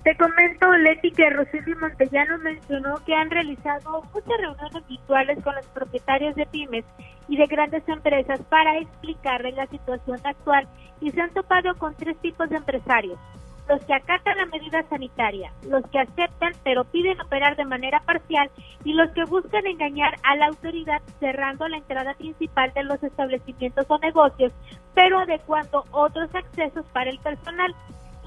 Te 0.04 0.16
comento, 0.16 0.72
Leti, 0.72 1.12
que 1.12 1.30
Rosy 1.30 1.60
Montellano 1.80 2.38
mencionó 2.38 2.96
que 3.06 3.14
han 3.14 3.30
realizado 3.30 4.02
muchas 4.14 4.38
reuniones 4.40 4.88
virtuales 4.88 5.44
con 5.44 5.54
los 5.56 5.66
propietarios 5.68 6.36
de 6.36 6.46
pymes 6.46 6.86
y 7.28 7.36
de 7.36 7.46
grandes 7.48 7.88
empresas 7.88 8.40
para 8.50 8.78
explicarles 8.78 9.56
la 9.56 9.68
situación 9.68 10.20
actual 10.24 10.68
y 11.02 11.12
se 11.12 11.22
han 11.22 11.32
topado 11.32 11.76
con 11.76 11.96
tres 11.96 12.18
tipos 12.20 12.50
de 12.50 12.56
empresarios. 12.56 13.20
Los 13.68 13.84
que 13.84 13.94
acatan 13.94 14.38
la 14.38 14.46
medida 14.46 14.84
sanitaria, 14.90 15.52
los 15.68 15.86
que 15.88 16.00
aceptan 16.00 16.54
pero 16.64 16.86
piden 16.86 17.20
operar 17.20 17.58
de 17.58 17.66
manera 17.66 18.00
parcial 18.00 18.50
y 18.86 18.94
los 18.94 19.12
que 19.12 19.26
buscan 19.26 19.68
engañar 19.68 20.16
a 20.24 20.38
la 20.38 20.48
autoridad 20.48 21.02
cerrando 21.20 21.68
la 21.68 21.78
entrada 21.78 22.14
principal 22.14 22.72
de 22.74 22.84
los 22.84 23.04
establecimientos 23.04 23.86
o 23.90 24.00
negocios, 24.00 24.54
pero 24.96 25.20
adecuando 25.20 25.84
otros 25.92 26.34
accesos 26.34 26.86
para 26.94 27.10
el 27.10 27.20
personal. 27.20 27.76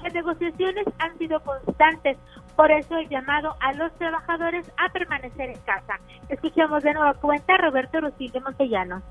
Las 0.03 0.13
negociaciones 0.13 0.85
han 0.99 1.17
sido 1.17 1.39
constantes, 1.39 2.17
por 2.57 2.69
eso 2.69 2.97
el 2.97 3.07
llamado 3.07 3.55
a 3.61 3.71
los 3.73 3.89
trabajadores 3.97 4.69
a 4.77 4.91
permanecer 4.91 5.51
en 5.51 5.59
casa. 5.59 5.97
Escuchamos 6.27 6.83
de 6.83 6.93
nuevo 6.93 7.13
cuenta 7.21 7.53
a 7.53 7.57
Roberto 7.57 8.01
Rosillo 8.01 8.41
Montellano. 8.41 9.01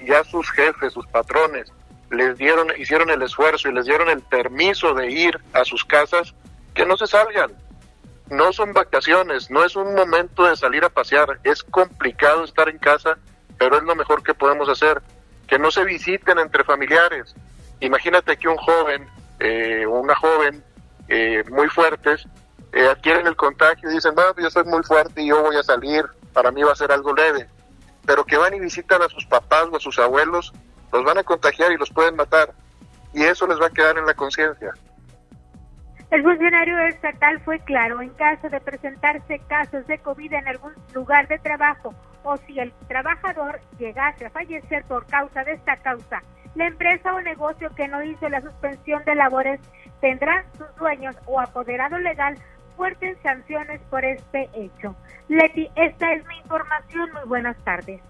Ya 0.00 0.24
sus 0.24 0.50
jefes, 0.52 0.94
sus 0.94 1.06
patrones, 1.08 1.70
les 2.10 2.38
dieron, 2.38 2.68
hicieron 2.78 3.10
el 3.10 3.20
esfuerzo 3.20 3.68
y 3.68 3.74
les 3.74 3.84
dieron 3.84 4.08
el 4.08 4.22
permiso 4.22 4.94
de 4.94 5.10
ir 5.10 5.38
a 5.52 5.64
sus 5.64 5.84
casas, 5.84 6.34
que 6.74 6.86
no 6.86 6.96
se 6.96 7.06
salgan. 7.06 7.52
No 8.30 8.50
son 8.54 8.72
vacaciones, 8.72 9.50
no 9.50 9.64
es 9.64 9.76
un 9.76 9.94
momento 9.94 10.44
de 10.44 10.56
salir 10.56 10.82
a 10.82 10.88
pasear, 10.88 11.40
es 11.44 11.62
complicado 11.62 12.44
estar 12.44 12.70
en 12.70 12.78
casa, 12.78 13.18
pero 13.58 13.76
es 13.76 13.82
lo 13.82 13.94
mejor 13.94 14.22
que 14.22 14.32
podemos 14.32 14.68
hacer. 14.70 15.02
Que 15.46 15.58
no 15.58 15.70
se 15.70 15.84
visiten 15.84 16.38
entre 16.38 16.64
familiares. 16.64 17.34
Imagínate 17.80 18.36
que 18.36 18.48
un 18.48 18.56
joven 18.56 19.08
eh, 19.40 19.86
una 19.86 20.14
joven 20.14 20.62
eh, 21.08 21.44
muy 21.50 21.68
fuertes 21.68 22.26
eh, 22.72 22.86
adquieren 22.86 23.26
el 23.26 23.36
contagio 23.36 23.90
y 23.90 23.94
dicen, 23.94 24.14
no, 24.14 24.22
yo 24.36 24.50
soy 24.50 24.64
muy 24.64 24.82
fuerte 24.82 25.22
y 25.22 25.28
yo 25.28 25.42
voy 25.42 25.56
a 25.56 25.62
salir, 25.62 26.04
para 26.32 26.50
mí 26.50 26.62
va 26.62 26.72
a 26.72 26.76
ser 26.76 26.92
algo 26.92 27.14
leve. 27.14 27.48
Pero 28.06 28.24
que 28.24 28.36
van 28.36 28.54
y 28.54 28.60
visitan 28.60 29.02
a 29.02 29.08
sus 29.08 29.24
papás 29.26 29.66
o 29.72 29.76
a 29.76 29.80
sus 29.80 29.98
abuelos, 29.98 30.52
los 30.92 31.04
van 31.04 31.18
a 31.18 31.22
contagiar 31.22 31.72
y 31.72 31.76
los 31.76 31.90
pueden 31.90 32.16
matar. 32.16 32.52
Y 33.14 33.22
eso 33.22 33.46
les 33.46 33.60
va 33.60 33.66
a 33.66 33.70
quedar 33.70 33.96
en 33.96 34.06
la 34.06 34.14
conciencia. 34.14 34.72
El 36.10 36.22
funcionario 36.22 36.78
estatal 36.86 37.40
fue 37.40 37.58
claro, 37.60 38.00
en 38.00 38.10
caso 38.10 38.48
de 38.48 38.60
presentarse 38.60 39.40
casos 39.46 39.86
de 39.86 39.98
COVID 39.98 40.32
en 40.32 40.48
algún 40.48 40.72
lugar 40.94 41.28
de 41.28 41.38
trabajo 41.38 41.94
o 42.22 42.36
si 42.38 42.58
el 42.58 42.72
trabajador 42.88 43.60
llegase 43.78 44.26
a 44.26 44.30
fallecer 44.30 44.84
por 44.84 45.06
causa 45.06 45.44
de 45.44 45.52
esta 45.52 45.76
causa 45.76 46.22
la 46.54 46.66
empresa 46.66 47.14
o 47.14 47.20
negocio 47.20 47.70
que 47.74 47.88
no 47.88 48.02
hizo 48.02 48.28
la 48.28 48.40
suspensión 48.40 49.04
de 49.04 49.14
labores 49.14 49.60
tendrá 50.00 50.44
sus 50.56 50.66
dueños 50.76 51.16
o 51.26 51.40
apoderado 51.40 51.98
legal 51.98 52.36
fuertes 52.76 53.18
sanciones 53.22 53.80
por 53.90 54.04
este 54.04 54.48
hecho. 54.54 54.94
Leti, 55.28 55.68
esta 55.74 56.12
es 56.12 56.26
mi 56.26 56.38
información. 56.38 57.12
Muy 57.12 57.24
buenas 57.26 57.56
tardes. 57.64 58.00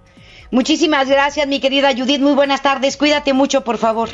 Muchísimas 0.51 1.09
gracias, 1.09 1.47
mi 1.47 1.61
querida 1.61 1.91
Judith. 1.97 2.21
Muy 2.21 2.35
buenas 2.35 2.63
tardes. 2.63 2.97
Cuídate 2.97 3.33
mucho, 3.33 3.65
por 3.65 3.79
favor. 3.79 4.11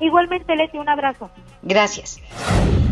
Igualmente, 0.00 0.54
Leti, 0.54 0.78
un 0.78 0.88
abrazo. 0.88 1.30
Gracias. 1.62 2.20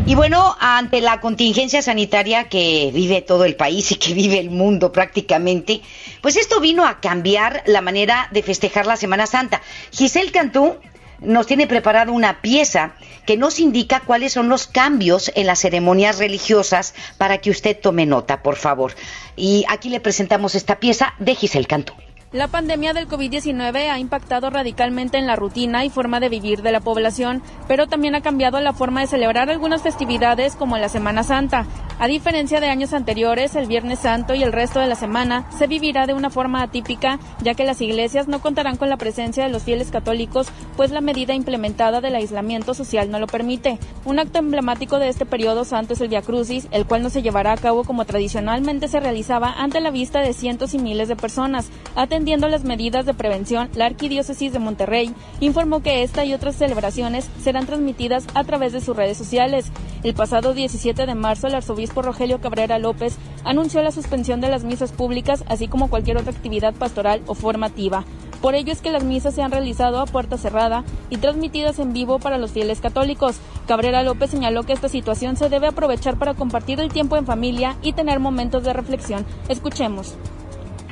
Y 0.05 0.15
bueno, 0.15 0.55
ante 0.59 1.01
la 1.01 1.19
contingencia 1.19 1.81
sanitaria 1.81 2.47
que 2.47 2.91
vive 2.93 3.21
todo 3.21 3.43
el 3.43 3.57
país 3.57 3.91
y 3.91 3.95
que 3.95 4.13
vive 4.13 4.39
el 4.39 4.49
mundo 4.49 4.91
prácticamente, 4.93 5.81
pues 6.21 6.37
esto 6.37 6.61
vino 6.61 6.85
a 6.85 7.01
cambiar 7.01 7.61
la 7.65 7.81
manera 7.81 8.29
de 8.31 8.41
festejar 8.41 8.87
la 8.87 8.95
Semana 8.95 9.27
Santa. 9.27 9.61
Giselle 9.91 10.31
Cantú 10.31 10.77
nos 11.19 11.47
tiene 11.47 11.67
preparado 11.67 12.13
una 12.13 12.41
pieza 12.41 12.93
que 13.25 13.35
nos 13.35 13.59
indica 13.59 13.99
cuáles 13.99 14.31
son 14.31 14.47
los 14.47 14.67
cambios 14.67 15.29
en 15.35 15.47
las 15.47 15.59
ceremonias 15.59 16.19
religiosas 16.19 16.93
para 17.17 17.39
que 17.39 17.49
usted 17.49 17.77
tome 17.77 18.05
nota, 18.05 18.41
por 18.41 18.55
favor. 18.55 18.93
Y 19.35 19.65
aquí 19.67 19.89
le 19.89 19.99
presentamos 19.99 20.55
esta 20.55 20.79
pieza 20.79 21.15
de 21.19 21.35
Giselle 21.35 21.67
Cantú. 21.67 21.93
La 22.33 22.49
pandemia 22.49 22.91
del 22.91 23.07
COVID-19 23.07 23.89
ha 23.89 23.99
impactado 23.99 24.49
radicalmente 24.49 25.17
en 25.17 25.27
la 25.27 25.37
rutina 25.37 25.85
y 25.85 25.89
forma 25.89 26.19
de 26.19 26.27
vivir 26.27 26.61
de 26.61 26.73
la 26.73 26.81
población, 26.81 27.41
pero 27.69 27.87
también 27.87 28.15
ha 28.15 28.21
cambiado 28.21 28.59
la 28.59 28.73
forma 28.73 28.99
de 28.99 29.07
celebrar 29.07 29.49
algunas 29.49 29.81
festividades 29.81 30.57
como 30.57 30.77
la 30.77 30.89
Semana 30.89 31.23
Santa. 31.23 31.65
A 31.99 32.07
diferencia 32.07 32.59
de 32.59 32.67
años 32.67 32.91
anteriores, 32.91 33.55
el 33.55 33.65
Viernes 33.65 33.99
Santo 33.99 34.35
y 34.35 34.43
el 34.43 34.51
resto 34.51 34.81
de 34.81 34.87
la 34.87 34.95
semana 34.95 35.49
se 35.57 35.67
vivirá 35.67 36.05
de 36.05 36.13
una 36.13 36.29
forma 36.29 36.61
atípica, 36.61 37.17
ya 37.41 37.53
que 37.53 37.63
las 37.63 37.79
iglesias 37.79 38.27
no 38.27 38.41
contarán 38.41 38.75
con 38.75 38.89
la 38.89 38.97
presencia 38.97 39.45
de 39.45 39.49
los 39.49 39.63
fieles 39.63 39.89
católicos, 39.89 40.47
pues 40.75 40.91
la 40.91 40.99
medida 40.99 41.33
implementada 41.33 42.01
del 42.01 42.15
aislamiento 42.15 42.73
social 42.73 43.09
no 43.09 43.19
lo 43.19 43.27
permite. 43.27 43.79
Un 44.03 44.19
acto 44.19 44.39
emblemático 44.39 44.99
de 44.99 45.07
este 45.07 45.25
periodo 45.25 45.63
santo 45.63 45.93
es 45.93 46.01
el 46.01 46.09
Via 46.09 46.21
Crucis, 46.21 46.67
el 46.71 46.85
cual 46.85 47.03
no 47.03 47.09
se 47.09 47.21
llevará 47.21 47.53
a 47.53 47.57
cabo 47.57 47.85
como 47.85 48.03
tradicionalmente 48.03 48.89
se 48.89 48.99
realizaba 48.99 49.53
ante 49.53 49.79
la 49.79 49.91
vista 49.91 50.19
de 50.19 50.33
cientos 50.33 50.73
y 50.73 50.79
miles 50.79 51.07
de 51.07 51.15
personas. 51.15 51.69
Atendiendo 52.17 52.47
las 52.47 52.63
medidas 52.63 53.05
de 53.05 53.13
prevención, 53.13 53.69
la 53.75 53.85
Arquidiócesis 53.85 54.51
de 54.51 54.57
Monterrey 54.57 55.13
informó 55.39 55.83
que 55.83 56.01
esta 56.01 56.25
y 56.25 56.33
otras 56.33 56.55
celebraciones 56.55 57.29
serán 57.39 57.67
transmitidas 57.67 58.25
a 58.33 58.43
través 58.43 58.73
de 58.73 58.81
sus 58.81 58.97
redes 58.97 59.19
sociales. 59.19 59.67
El 60.01 60.15
pasado 60.15 60.55
17 60.55 61.05
de 61.05 61.13
marzo, 61.13 61.45
el 61.45 61.53
arzobispo 61.53 62.01
Rogelio 62.01 62.41
Cabrera 62.41 62.79
López 62.79 63.17
anunció 63.43 63.83
la 63.83 63.91
suspensión 63.91 64.41
de 64.41 64.49
las 64.49 64.63
misas 64.63 64.93
públicas, 64.93 65.43
así 65.47 65.67
como 65.67 65.91
cualquier 65.91 66.17
otra 66.17 66.31
actividad 66.31 66.73
pastoral 66.73 67.21
o 67.27 67.35
formativa. 67.35 68.03
Por 68.41 68.55
ello 68.55 68.73
es 68.73 68.81
que 68.81 68.89
las 68.89 69.03
misas 69.03 69.35
se 69.35 69.43
han 69.43 69.51
realizado 69.51 69.99
a 69.99 70.07
puerta 70.07 70.39
cerrada 70.39 70.83
y 71.11 71.17
transmitidas 71.17 71.77
en 71.77 71.93
vivo 71.93 72.17
para 72.17 72.39
los 72.39 72.49
fieles 72.49 72.81
católicos. 72.81 73.35
Cabrera 73.67 74.01
López 74.01 74.31
señaló 74.31 74.63
que 74.63 74.73
esta 74.73 74.89
situación 74.89 75.37
se 75.37 75.49
debe 75.49 75.67
aprovechar 75.67 76.17
para 76.17 76.33
compartir 76.33 76.79
el 76.79 76.91
tiempo 76.91 77.15
en 77.15 77.27
familia 77.27 77.77
y 77.83 77.93
tener 77.93 78.19
momentos 78.19 78.63
de 78.63 78.73
reflexión. 78.73 79.23
Escuchemos. 79.49 80.15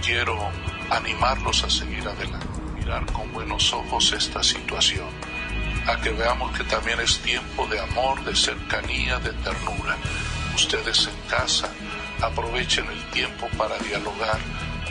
Quiero 0.04 0.36
animarlos 0.90 1.64
a 1.64 1.70
seguir 1.70 2.08
adelante, 2.08 2.48
mirar 2.76 3.06
con 3.12 3.32
buenos 3.34 3.74
ojos 3.74 4.12
esta 4.14 4.44
situación, 4.44 5.08
a 5.88 6.00
que 6.02 6.12
veamos 6.12 6.56
que 6.58 6.64
también 6.64 7.00
es 7.00 7.20
tiempo 7.20 7.68
de 7.68 7.80
amor, 7.80 8.24
de 8.24 8.36
cercanía, 8.36 9.20
de 9.20 9.32
ternura. 9.32 9.98
Ustedes 10.56 11.08
en 11.08 11.30
casa 11.30 11.70
aprovechen 12.22 12.86
el 12.88 13.04
tiempo 13.12 13.48
para 13.58 13.78
dialogar, 13.80 14.40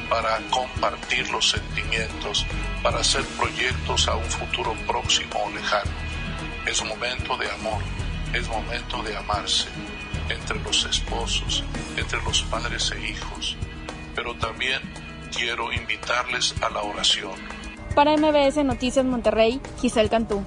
para 0.08 0.38
compartir 0.50 1.28
los 1.30 1.50
sentimientos, 1.50 2.46
para 2.82 3.00
hacer 3.00 3.24
proyectos 3.38 4.06
a 4.08 4.14
un 4.14 4.24
futuro 4.24 4.74
próximo 4.86 5.42
o 5.44 5.50
lejano. 5.50 5.90
Es 6.66 6.84
momento 6.84 7.36
de 7.36 7.50
amor, 7.50 7.82
es 8.32 8.46
momento 8.48 9.02
de 9.02 9.16
amarse 9.16 9.68
entre 10.28 10.58
los 10.60 10.84
esposos, 10.84 11.64
entre 11.96 12.22
los 12.22 12.42
padres 12.44 12.90
e 12.92 13.10
hijos, 13.10 13.56
pero 14.14 14.34
también 14.36 14.80
quiero 15.34 15.72
invitarles 15.72 16.54
a 16.62 16.70
la 16.70 16.82
oración. 16.82 17.32
Para 17.94 18.16
MBS 18.16 18.64
Noticias 18.64 19.04
Monterrey, 19.04 19.60
Giselle 19.80 20.08
Cantú. 20.08 20.44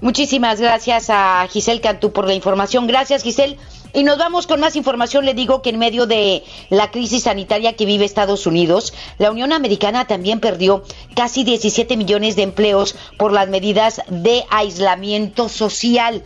Muchísimas 0.00 0.60
gracias 0.60 1.08
a 1.08 1.46
Giselle 1.50 1.80
Cantú 1.80 2.12
por 2.12 2.26
la 2.26 2.34
información. 2.34 2.86
Gracias, 2.86 3.22
Giselle. 3.22 3.58
Y 3.94 4.04
nos 4.04 4.18
vamos 4.18 4.46
con 4.46 4.60
más 4.60 4.76
información. 4.76 5.24
Le 5.24 5.32
digo 5.32 5.62
que 5.62 5.70
en 5.70 5.78
medio 5.78 6.06
de 6.06 6.44
la 6.68 6.90
crisis 6.90 7.22
sanitaria 7.22 7.76
que 7.76 7.86
vive 7.86 8.04
Estados 8.04 8.46
Unidos, 8.46 8.92
la 9.16 9.30
Unión 9.30 9.54
Americana 9.54 10.06
también 10.06 10.38
perdió 10.38 10.84
casi 11.14 11.44
17 11.44 11.96
millones 11.96 12.36
de 12.36 12.42
empleos 12.42 12.94
por 13.16 13.32
las 13.32 13.48
medidas 13.48 14.02
de 14.08 14.44
aislamiento 14.50 15.48
social. 15.48 16.22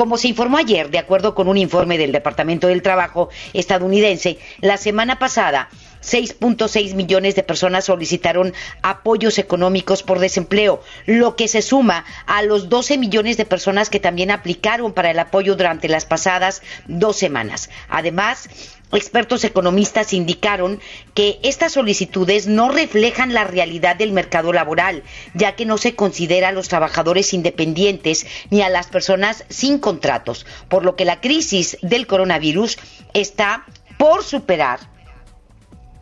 Como 0.00 0.16
se 0.16 0.28
informó 0.28 0.56
ayer, 0.56 0.88
de 0.90 0.96
acuerdo 0.96 1.34
con 1.34 1.46
un 1.46 1.58
informe 1.58 1.98
del 1.98 2.10
Departamento 2.10 2.68
del 2.68 2.80
Trabajo 2.80 3.28
estadounidense, 3.52 4.38
la 4.62 4.78
semana 4.78 5.18
pasada 5.18 5.68
6.6 6.02 6.94
millones 6.94 7.34
de 7.34 7.42
personas 7.42 7.84
solicitaron 7.84 8.54
apoyos 8.82 9.38
económicos 9.38 10.02
por 10.02 10.18
desempleo, 10.18 10.82
lo 11.06 11.36
que 11.36 11.48
se 11.48 11.62
suma 11.62 12.04
a 12.26 12.42
los 12.42 12.68
12 12.68 12.98
millones 12.98 13.36
de 13.36 13.44
personas 13.44 13.90
que 13.90 14.00
también 14.00 14.30
aplicaron 14.30 14.92
para 14.92 15.10
el 15.10 15.18
apoyo 15.18 15.56
durante 15.56 15.88
las 15.88 16.06
pasadas 16.06 16.62
dos 16.86 17.16
semanas. 17.16 17.70
Además, 17.88 18.48
Expertos 18.92 19.44
economistas 19.44 20.12
indicaron 20.12 20.80
que 21.14 21.38
estas 21.44 21.74
solicitudes 21.74 22.48
no 22.48 22.70
reflejan 22.70 23.32
la 23.32 23.44
realidad 23.44 23.94
del 23.94 24.10
mercado 24.10 24.52
laboral, 24.52 25.04
ya 25.32 25.54
que 25.54 25.64
no 25.64 25.78
se 25.78 25.94
considera 25.94 26.48
a 26.48 26.52
los 26.52 26.68
trabajadores 26.68 27.32
independientes 27.32 28.26
ni 28.50 28.62
a 28.62 28.68
las 28.68 28.88
personas 28.88 29.44
sin 29.48 29.78
contratos, 29.78 30.44
por 30.68 30.84
lo 30.84 30.96
que 30.96 31.04
la 31.04 31.20
crisis 31.20 31.78
del 31.82 32.08
coronavirus 32.08 32.78
está 33.14 33.64
por 33.96 34.24
superar 34.24 34.80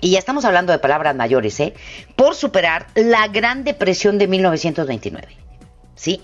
y 0.00 0.10
ya 0.10 0.18
estamos 0.18 0.44
hablando 0.44 0.72
de 0.72 0.78
palabras 0.78 1.16
mayores, 1.16 1.58
¿eh? 1.60 1.74
por 2.14 2.34
superar 2.34 2.86
la 2.94 3.26
Gran 3.28 3.64
Depresión 3.64 4.18
de 4.18 4.28
1929. 4.28 5.28
¿Sí? 5.96 6.20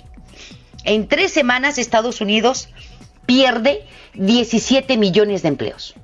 En 0.84 1.08
tres 1.08 1.32
semanas 1.32 1.78
Estados 1.78 2.20
Unidos 2.20 2.68
pierde 3.26 3.84
17 4.14 4.96
millones 4.96 5.42
de 5.42 5.48
empleos. 5.48 5.94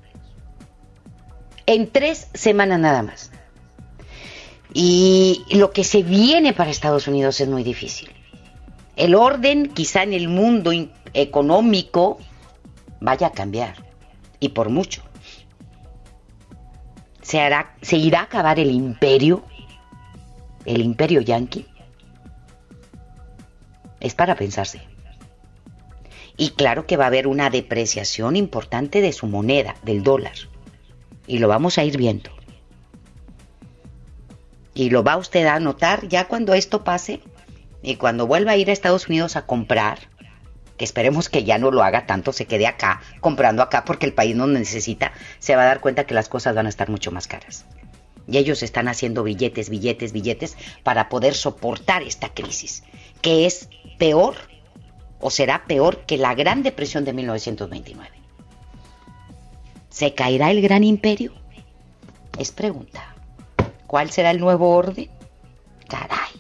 En 1.67 1.89
tres 1.89 2.29
semanas 2.35 2.81
nada 2.81 3.03
más. 3.03 3.31
Y 4.73 5.45
lo 5.51 5.71
que 5.71 5.85
se 5.85 6.03
viene 6.03 6.53
para 6.53 6.71
Estados 6.71 7.07
Unidos 7.07 7.41
es 7.41 7.49
muy 7.49 7.63
difícil. 7.63 8.11
El 8.97 9.15
orden 9.15 9.69
quizá 9.69 10.03
en 10.03 10.13
el 10.13 10.29
mundo 10.29 10.73
económico 11.15 12.19
vaya 13.01 13.29
a 13.29 13.33
cambiar. 13.33 13.85
Y 14.41 14.51
por 14.51 14.71
mucho 14.71 15.03
se, 17.31 17.97
irá 17.97 18.21
a 18.21 18.25
acabar 18.25 18.59
el 18.59 18.71
imperio, 18.71 19.45
el 20.65 20.83
imperio 20.83 21.21
yanqui. 21.21 21.67
Es 24.01 24.15
para 24.15 24.35
pensarse. 24.35 24.83
Y 26.37 26.51
claro 26.51 26.87
que 26.87 26.97
va 26.97 27.05
a 27.05 27.09
haber 27.09 27.27
una 27.27 27.51
depreciación 27.51 28.35
importante 28.35 29.01
de 29.01 29.13
su 29.13 29.27
moneda, 29.27 29.77
del 29.83 30.03
dólar. 30.03 30.33
Y 31.27 31.39
lo 31.39 31.49
vamos 31.49 31.79
a 31.79 31.85
ir 31.85 31.97
viendo. 31.99 32.31
Y 34.75 34.91
lo 34.91 35.05
va 35.05 35.17
usted 35.17 35.47
a 35.47 35.61
notar 35.61 36.09
ya 36.09 36.27
cuando 36.27 36.55
esto 36.55 36.83
pase 36.83 37.21
y 37.83 37.97
cuando 37.97 38.27
vuelva 38.27 38.53
a 38.53 38.57
ir 38.57 38.71
a 38.71 38.73
Estados 38.73 39.09
Unidos 39.09 39.37
a 39.37 39.47
comprar 39.47 39.99
que 40.81 40.87
esperemos 40.87 41.29
que 41.29 41.45
ya 41.45 41.59
no 41.59 41.71
lo 41.71 41.83
haga 41.83 42.07
tanto, 42.07 42.33
se 42.33 42.47
quede 42.47 42.67
acá, 42.67 43.03
comprando 43.21 43.63
acá 43.63 43.85
porque 43.85 44.07
el 44.07 44.15
país 44.15 44.35
no 44.35 44.47
necesita, 44.47 45.13
se 45.39 45.55
va 45.55 45.65
a 45.65 45.67
dar 45.67 45.81
cuenta 45.81 46.05
que 46.05 46.15
las 46.15 46.31
cosas 46.31 46.55
van 46.55 46.65
a 46.65 46.71
estar 46.71 46.89
mucho 46.89 47.13
más 47.13 47.27
caras. 47.27 47.67
Y 48.27 48.39
ellos 48.39 48.63
están 48.63 48.89
haciendo 48.89 49.23
billetes, 49.23 49.69
billetes, 49.69 50.13
billetes 50.13 50.57
para 50.83 51.11
poder 51.11 51.35
soportar 51.35 52.03
esta 52.03 52.31
crisis, 52.31 52.83
que 53.21 53.45
es 53.45 53.69
peor 53.99 54.37
o 55.21 55.29
será 55.29 55.67
peor 55.67 56.07
que 56.07 56.17
la 56.17 56.35
Gran 56.35 56.63
Depresión 56.63 57.05
de 57.05 57.13
1929. 57.13 58.11
¿Se 59.91 60.15
caerá 60.15 60.51
el 60.51 60.63
gran 60.63 60.83
imperio? 60.83 61.35
Es 62.39 62.53
pregunta. 62.53 63.15
¿Cuál 63.87 64.11
será 64.11 64.31
el 64.31 64.41
nuevo 64.41 64.75
orden? 64.75 65.11
Caray. 65.91 66.40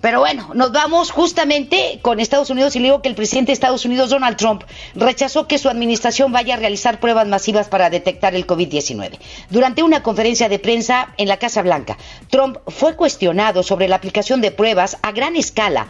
Pero 0.00 0.20
bueno, 0.20 0.50
nos 0.54 0.72
vamos 0.72 1.10
justamente 1.10 1.98
con 2.02 2.20
Estados 2.20 2.50
Unidos 2.50 2.76
y 2.76 2.80
le 2.80 2.86
digo 2.86 3.02
que 3.02 3.08
el 3.08 3.14
presidente 3.14 3.50
de 3.50 3.54
Estados 3.54 3.84
Unidos, 3.84 4.10
Donald 4.10 4.36
Trump, 4.36 4.62
rechazó 4.94 5.46
que 5.46 5.58
su 5.58 5.68
administración 5.68 6.32
vaya 6.32 6.54
a 6.54 6.58
realizar 6.58 7.00
pruebas 7.00 7.26
masivas 7.26 7.68
para 7.68 7.90
detectar 7.90 8.34
el 8.34 8.46
COVID-19. 8.46 9.18
Durante 9.50 9.82
una 9.82 10.02
conferencia 10.02 10.48
de 10.48 10.58
prensa 10.58 11.14
en 11.16 11.28
la 11.28 11.38
Casa 11.38 11.62
Blanca, 11.62 11.96
Trump 12.30 12.58
fue 12.68 12.96
cuestionado 12.96 13.62
sobre 13.62 13.88
la 13.88 13.96
aplicación 13.96 14.40
de 14.40 14.50
pruebas 14.50 14.98
a 15.02 15.12
gran 15.12 15.36
escala 15.36 15.88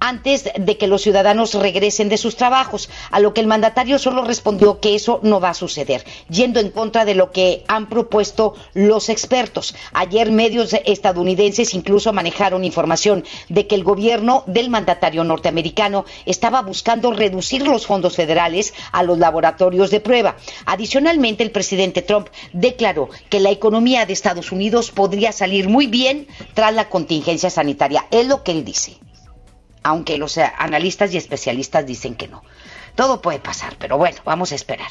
antes 0.00 0.44
de 0.56 0.76
que 0.76 0.86
los 0.86 1.02
ciudadanos 1.02 1.54
regresen 1.54 2.08
de 2.08 2.18
sus 2.18 2.36
trabajos, 2.36 2.88
a 3.10 3.20
lo 3.20 3.34
que 3.34 3.40
el 3.40 3.46
mandatario 3.46 3.98
solo 3.98 4.24
respondió 4.24 4.80
que 4.80 4.94
eso 4.94 5.20
no 5.22 5.40
va 5.40 5.50
a 5.50 5.54
suceder, 5.54 6.04
yendo 6.28 6.60
en 6.60 6.70
contra 6.70 7.04
de 7.04 7.14
lo 7.14 7.32
que 7.32 7.64
han 7.68 7.88
propuesto 7.88 8.54
los 8.74 9.08
expertos. 9.08 9.74
Ayer 9.92 10.30
medios 10.30 10.74
estadounidenses 10.84 11.74
incluso 11.74 12.12
manejaron 12.12 12.64
información 12.64 13.24
de 13.48 13.66
que 13.66 13.74
el 13.74 13.84
gobierno 13.84 14.44
del 14.46 14.70
mandatario 14.70 15.24
norteamericano 15.24 16.04
estaba 16.26 16.62
buscando 16.62 17.12
reducir 17.12 17.66
los 17.66 17.86
fondos 17.86 18.16
federales 18.16 18.74
a 18.92 19.02
los 19.02 19.18
laboratorios 19.18 19.90
de 19.90 20.00
prueba. 20.00 20.36
Adicionalmente, 20.66 21.42
el 21.42 21.50
presidente 21.50 22.02
Trump 22.02 22.28
declaró 22.52 23.08
que 23.28 23.40
la 23.40 23.50
economía 23.50 24.06
de 24.06 24.12
Estados 24.12 24.52
Unidos 24.52 24.90
podría 24.90 25.32
salir 25.32 25.68
muy 25.68 25.86
bien 25.86 26.26
tras 26.54 26.74
la 26.74 26.88
contingencia 26.88 27.50
sanitaria. 27.50 28.06
Es 28.10 28.26
lo 28.26 28.42
que 28.42 28.52
él 28.52 28.64
dice 28.64 28.98
aunque 29.82 30.18
los 30.18 30.38
analistas 30.38 31.12
y 31.14 31.16
especialistas 31.16 31.86
dicen 31.86 32.14
que 32.14 32.28
no. 32.28 32.42
Todo 32.94 33.20
puede 33.20 33.38
pasar, 33.38 33.76
pero 33.78 33.96
bueno, 33.98 34.18
vamos 34.24 34.52
a 34.52 34.54
esperar. 34.54 34.90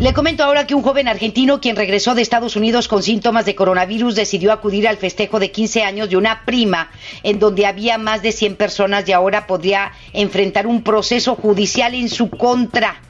Le 0.00 0.12
comento 0.12 0.42
ahora 0.42 0.66
que 0.66 0.74
un 0.74 0.82
joven 0.82 1.08
argentino 1.08 1.60
quien 1.60 1.76
regresó 1.76 2.14
de 2.14 2.22
Estados 2.22 2.56
Unidos 2.56 2.88
con 2.88 3.02
síntomas 3.02 3.46
de 3.46 3.54
coronavirus 3.54 4.16
decidió 4.16 4.52
acudir 4.52 4.88
al 4.88 4.96
festejo 4.96 5.38
de 5.38 5.52
15 5.52 5.82
años 5.84 6.10
de 6.10 6.16
una 6.16 6.44
prima 6.44 6.90
en 7.22 7.38
donde 7.38 7.64
había 7.64 7.96
más 7.96 8.20
de 8.20 8.32
100 8.32 8.56
personas 8.56 9.08
y 9.08 9.12
ahora 9.12 9.46
podría 9.46 9.92
enfrentar 10.12 10.66
un 10.66 10.82
proceso 10.82 11.36
judicial 11.36 11.94
en 11.94 12.08
su 12.08 12.28
contra. 12.28 13.00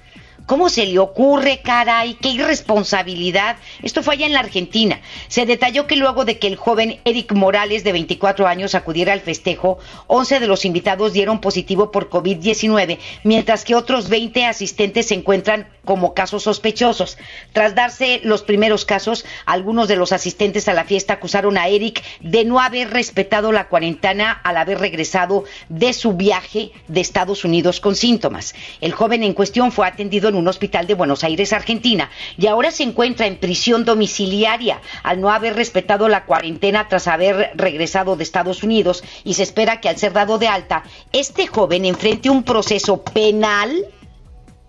¿Cómo 0.46 0.68
se 0.68 0.84
le 0.84 0.98
ocurre, 0.98 1.62
caray? 1.62 2.18
¡Qué 2.20 2.28
irresponsabilidad! 2.28 3.56
Esto 3.82 4.02
fue 4.02 4.14
allá 4.14 4.26
en 4.26 4.34
la 4.34 4.40
Argentina. 4.40 5.00
Se 5.28 5.46
detalló 5.46 5.86
que 5.86 5.96
luego 5.96 6.26
de 6.26 6.38
que 6.38 6.48
el 6.48 6.56
joven 6.56 7.00
Eric 7.06 7.32
Morales, 7.32 7.82
de 7.82 7.92
24 7.92 8.46
años, 8.46 8.74
acudiera 8.74 9.14
al 9.14 9.20
festejo, 9.20 9.78
11 10.06 10.40
de 10.40 10.46
los 10.46 10.66
invitados 10.66 11.14
dieron 11.14 11.40
positivo 11.40 11.90
por 11.90 12.10
COVID-19, 12.10 12.98
mientras 13.22 13.64
que 13.64 13.74
otros 13.74 14.10
20 14.10 14.44
asistentes 14.44 15.06
se 15.06 15.14
encuentran 15.14 15.66
como 15.86 16.12
casos 16.12 16.42
sospechosos. 16.42 17.16
Tras 17.54 17.74
darse 17.74 18.20
los 18.24 18.42
primeros 18.42 18.84
casos, 18.84 19.24
algunos 19.46 19.88
de 19.88 19.96
los 19.96 20.12
asistentes 20.12 20.68
a 20.68 20.74
la 20.74 20.84
fiesta 20.84 21.14
acusaron 21.14 21.56
a 21.56 21.68
Eric 21.68 22.02
de 22.20 22.44
no 22.44 22.60
haber 22.60 22.90
respetado 22.90 23.50
la 23.50 23.68
cuarentena 23.68 24.32
al 24.32 24.58
haber 24.58 24.78
regresado 24.78 25.44
de 25.70 25.94
su 25.94 26.12
viaje 26.12 26.72
de 26.88 27.00
Estados 27.00 27.46
Unidos 27.46 27.80
con 27.80 27.96
síntomas. 27.96 28.54
El 28.82 28.92
joven 28.92 29.22
en 29.22 29.32
cuestión 29.32 29.72
fue 29.72 29.86
atendido 29.86 30.33
en 30.34 30.40
un 30.40 30.48
hospital 30.48 30.86
de 30.86 30.94
Buenos 30.94 31.24
Aires, 31.24 31.52
Argentina, 31.52 32.10
y 32.36 32.46
ahora 32.46 32.70
se 32.70 32.82
encuentra 32.82 33.26
en 33.26 33.36
prisión 33.36 33.84
domiciliaria 33.84 34.80
al 35.02 35.20
no 35.20 35.30
haber 35.30 35.54
respetado 35.54 36.08
la 36.08 36.24
cuarentena 36.24 36.88
tras 36.88 37.08
haber 37.08 37.52
regresado 37.54 38.16
de 38.16 38.24
Estados 38.24 38.62
Unidos 38.62 39.04
y 39.24 39.34
se 39.34 39.44
espera 39.44 39.80
que 39.80 39.88
al 39.88 39.96
ser 39.96 40.12
dado 40.12 40.38
de 40.38 40.48
alta, 40.48 40.82
este 41.12 41.46
joven 41.46 41.84
enfrente 41.84 42.30
un 42.30 42.42
proceso 42.42 43.02
penal. 43.02 43.86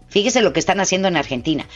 Fíjese 0.07 0.41
lo 0.41 0.53
que 0.53 0.59
están 0.59 0.79
haciendo 0.79 1.07
en 1.07 1.17
Argentina 1.17 1.67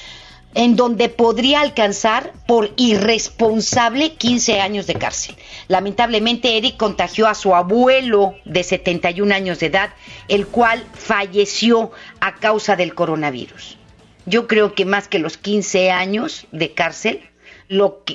en 0.55 0.75
donde 0.75 1.09
podría 1.09 1.61
alcanzar 1.61 2.33
por 2.47 2.71
irresponsable 2.75 4.13
15 4.13 4.59
años 4.59 4.87
de 4.87 4.95
cárcel. 4.95 5.35
Lamentablemente, 5.67 6.57
Eric 6.57 6.77
contagió 6.77 7.27
a 7.27 7.35
su 7.35 7.55
abuelo 7.55 8.35
de 8.45 8.63
71 8.63 9.33
años 9.33 9.59
de 9.59 9.67
edad, 9.67 9.91
el 10.27 10.47
cual 10.47 10.83
falleció 10.93 11.91
a 12.19 12.35
causa 12.35 12.75
del 12.75 12.95
coronavirus. 12.95 13.78
Yo 14.29 14.47
creo 14.47 14.75
que 14.75 14.85
más 14.85 15.07
que 15.07 15.17
los 15.17 15.37
15 15.37 15.89
años 15.89 16.45
de 16.51 16.75
cárcel, 16.75 17.27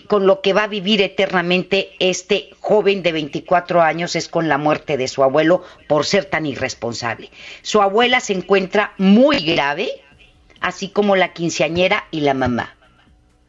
con 0.06 0.26
lo 0.28 0.42
que 0.42 0.52
va 0.52 0.64
a 0.64 0.68
vivir 0.68 1.02
eternamente 1.02 1.90
este 1.98 2.50
joven 2.60 3.02
de 3.02 3.10
24 3.10 3.82
años 3.82 4.14
es 4.14 4.28
con 4.28 4.48
la 4.48 4.56
muerte 4.56 4.96
de 4.96 5.08
su 5.08 5.24
abuelo 5.24 5.64
por 5.88 6.06
ser 6.06 6.26
tan 6.26 6.46
irresponsable. 6.46 7.30
Su 7.62 7.82
abuela 7.82 8.20
se 8.20 8.32
encuentra 8.32 8.92
muy 8.96 9.40
grave, 9.44 9.90
así 10.60 10.88
como 10.88 11.16
la 11.16 11.32
quinceañera 11.32 12.04
y 12.12 12.20
la 12.20 12.34
mamá. 12.34 12.76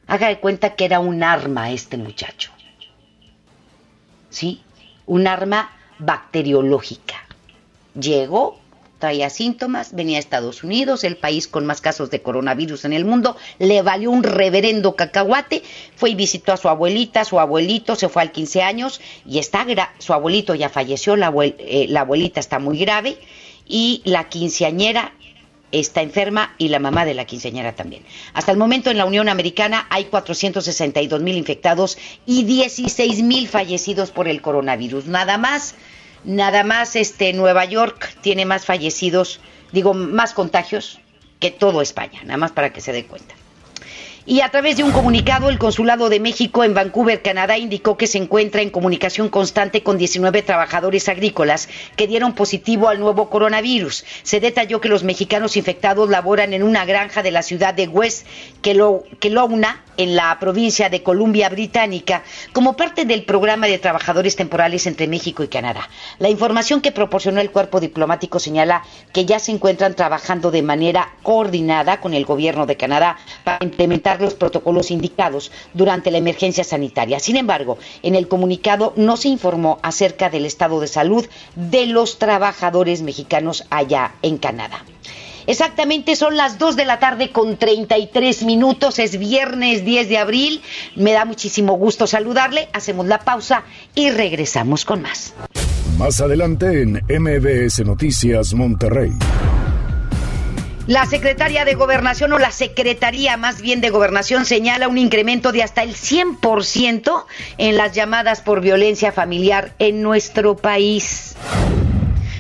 Haga 0.08 0.30
de 0.30 0.39
cuenta 0.39 0.75
que 0.75 0.86
era 0.86 0.99
un 0.99 1.21
arma 1.21 1.69
este 1.69 1.97
muchacho. 1.97 2.51
¿Sí? 4.32 4.63
Un 5.06 5.28
arma 5.28 5.71
bacteriológica. 5.99 7.28
Llegó, 7.93 8.60
traía 8.99 9.29
síntomas, 9.29 9.93
venía 9.93 10.17
a 10.17 10.19
Estados 10.19 10.63
Unidos, 10.63 11.03
el 11.03 11.17
país 11.17 11.47
con 11.47 11.65
más 11.65 11.81
casos 11.81 12.10
de 12.10 12.21
coronavirus 12.21 12.86
en 12.86 12.93
el 12.93 13.05
mundo, 13.05 13.36
le 13.60 13.81
valió 13.81 14.12
un 14.12 14.23
reverendo 14.23 14.95
cacahuate, 14.95 15.63
fue 15.95 16.12
y 16.12 16.15
visitó 16.15 16.53
a 16.53 16.58
su 16.58 16.69
abuelita, 16.69 17.25
su 17.25 17.39
abuelito 17.39 17.95
se 17.95 18.10
fue 18.10 18.21
al 18.21 18.31
15 18.31 18.62
años 18.62 19.01
y 19.25 19.39
está 19.39 19.65
su 19.99 20.13
abuelito 20.13 20.55
ya 20.55 20.69
falleció, 20.69 21.15
la, 21.15 21.34
eh, 21.43 21.88
la 21.89 22.01
abuelita 22.01 22.39
está 22.39 22.60
muy 22.60 22.77
grave 22.77 23.17
y 23.67 24.01
la 24.05 24.29
quinceañera 24.29 25.13
está 25.71 26.01
enferma 26.01 26.53
y 26.58 26.69
la 26.69 26.79
mamá 26.79 27.05
de 27.05 27.13
la 27.13 27.25
quinceañera 27.25 27.75
también. 27.75 28.03
Hasta 28.34 28.51
el 28.51 28.58
momento 28.58 28.91
en 28.91 28.97
la 28.97 29.05
Unión 29.05 29.27
Americana 29.29 29.88
hay 29.89 30.05
462 30.05 31.21
mil 31.21 31.36
infectados 31.36 31.97
y 32.25 32.43
16 32.43 33.23
mil 33.23 33.47
fallecidos 33.47 34.12
por 34.12 34.27
el 34.27 34.41
coronavirus. 34.41 35.08
Nada 35.08 35.38
más, 35.38 35.75
nada 36.25 36.63
más 36.63 36.95
este 36.95 37.33
Nueva 37.33 37.65
York 37.65 38.17
tiene 38.21 38.45
más 38.45 38.65
fallecidos, 38.65 39.39
digo, 39.71 39.93
más 39.93 40.33
contagios 40.33 40.99
que 41.39 41.51
todo 41.51 41.81
España, 41.81 42.21
nada 42.23 42.38
más 42.38 42.51
para 42.51 42.73
que 42.73 42.81
se 42.81 42.91
dé 42.91 43.05
cuenta. 43.05 43.35
Y 44.27 44.41
a 44.41 44.49
través 44.49 44.75
de 44.75 44.83
un 44.83 44.91
comunicado, 44.91 45.49
el 45.49 45.59
Consulado 45.59 46.09
de 46.09 46.19
México 46.19 46.63
en 46.63 46.73
Vancouver, 46.73 47.21
Canadá, 47.21 47.59
indicó 47.59 47.95
que 47.95 48.07
se 48.07 48.17
encuentra 48.17 48.63
en 48.63 48.71
comunicación 48.71 49.29
constante 49.29 49.83
con 49.83 49.99
19 49.99 50.41
trabajadores 50.41 51.07
agrícolas 51.09 51.69
que 51.95 52.07
dieron 52.07 52.33
positivo 52.33 52.89
al 52.89 52.99
nuevo 52.99 53.29
coronavirus. 53.29 54.03
Se 54.23 54.39
detalló 54.39 54.81
que 54.81 54.89
los 54.89 55.03
mexicanos 55.03 55.57
infectados 55.57 56.09
laboran 56.09 56.53
en 56.53 56.63
una 56.63 56.85
granja 56.85 57.21
de 57.21 57.29
la 57.29 57.43
ciudad 57.43 57.75
de 57.75 57.88
West 57.88 58.25
Kelowna, 58.63 59.83
en 59.97 60.15
la 60.15 60.38
provincia 60.39 60.89
de 60.89 61.03
Columbia 61.03 61.47
Británica, 61.49 62.23
como 62.51 62.75
parte 62.75 63.05
del 63.05 63.23
programa 63.23 63.67
de 63.67 63.77
trabajadores 63.77 64.35
temporales 64.35 64.88
entre 64.88 65.07
México 65.07 65.43
y 65.43 65.47
Canadá. 65.47 65.88
La 66.19 66.29
información 66.29 66.81
que 66.81 66.91
proporcionó 66.91 67.41
el 67.41 67.51
cuerpo 67.51 67.79
diplomático 67.79 68.39
señala 68.39 68.83
que 69.13 69.25
ya 69.25 69.39
se 69.39 69.51
encuentran 69.51 69.93
trabajando 69.93 70.51
de 70.51 70.63
manera 70.63 71.13
coordinada 71.23 72.01
con 72.01 72.13
el 72.13 72.25
gobierno 72.25 72.65
de 72.65 72.75
Canadá 72.75 73.17
para 73.43 73.63
implementar 73.63 74.14
los 74.21 74.34
protocolos 74.34 74.91
indicados 74.91 75.51
durante 75.73 76.12
la 76.12 76.17
emergencia 76.17 76.63
sanitaria. 76.63 77.19
Sin 77.19 77.38
embargo, 77.38 77.78
en 78.04 78.15
el 78.15 78.28
comunicado 78.28 78.93
no 78.95 79.17
se 79.17 79.30
informó 79.30 79.80
acerca 79.82 80.30
del 80.30 80.45
estado 80.45 80.80
de 80.80 80.88
salud 80.88 81.25
de 81.56 81.86
los 81.86 82.19
trabajadores 82.19 83.01
mexicanos 83.01 83.65
allá 83.69 84.15
en 84.21 84.38
Canadá. 84.38 84.84
Exactamente 85.47 86.15
son 86.15 86.38
las 86.38 86.58
2 86.58 86.75
de 86.75 86.86
la 86.86 86.99
tarde 86.99 87.32
con 87.32 87.58
33 87.58 88.43
minutos, 88.43 88.97
es 88.99 89.19
viernes 89.19 89.86
10 89.86 90.10
de 90.10 90.17
abril, 90.17 90.62
me 90.95 91.13
da 91.13 91.25
muchísimo 91.25 91.73
gusto 91.73 92.08
saludarle, 92.08 92.67
hacemos 92.73 93.06
la 93.06 93.19
pausa 93.19 93.63
y 93.93 94.10
regresamos 94.10 94.86
con 94.86 95.04
más. 95.04 95.34
Más 95.99 96.19
adelante 96.19 96.82
en 96.82 97.04
MBS 97.08 97.86
Noticias 97.86 98.54
Monterrey. 98.54 99.12
La 100.88 101.08
secretaria 101.08 101.65
de 101.65 101.74
Gobernación 101.74 102.32
o 102.34 102.38
la 102.38 102.52
Secretaría 102.52 103.38
más 103.38 103.60
bien 103.60 103.82
de 103.82 103.89
Gobernación 103.89 104.45
señala 104.45 104.88
un 104.88 105.00
incremento 105.00 105.52
de 105.52 105.63
hasta 105.63 105.82
el 105.82 105.95
100% 105.95 107.26
en 107.58 107.76
las 107.76 107.93
llamadas 107.93 108.41
por 108.41 108.62
violencia 108.62 109.12
familiar 109.12 109.74
en 109.80 110.04
nuestro 110.04 110.56
país. 110.56 111.36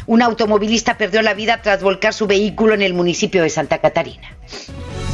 Un 0.05 0.21
automovilista 0.21 0.95
perdió 0.95 1.23
la 1.23 1.33
vida 1.33 1.63
tras 1.63 1.81
volcar 1.81 2.13
su 2.13 2.27
vehículo 2.27 2.75
en 2.75 2.83
el 2.83 2.93
municipio 2.93 3.41
de 3.41 3.49
Santa 3.49 3.79
Catarina. 3.79 4.37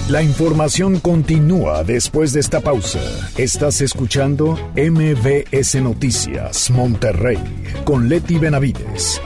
La 0.09 0.21
información 0.21 0.99
continúa 0.99 1.85
después 1.85 2.33
de 2.33 2.41
esta 2.41 2.59
pausa. 2.59 2.99
Estás 3.37 3.79
escuchando 3.79 4.59
MBS 4.75 5.75
Noticias 5.75 6.69
Monterrey 6.69 7.39
con 7.85 8.09
Leti 8.09 8.37
Benavides. 8.37 9.21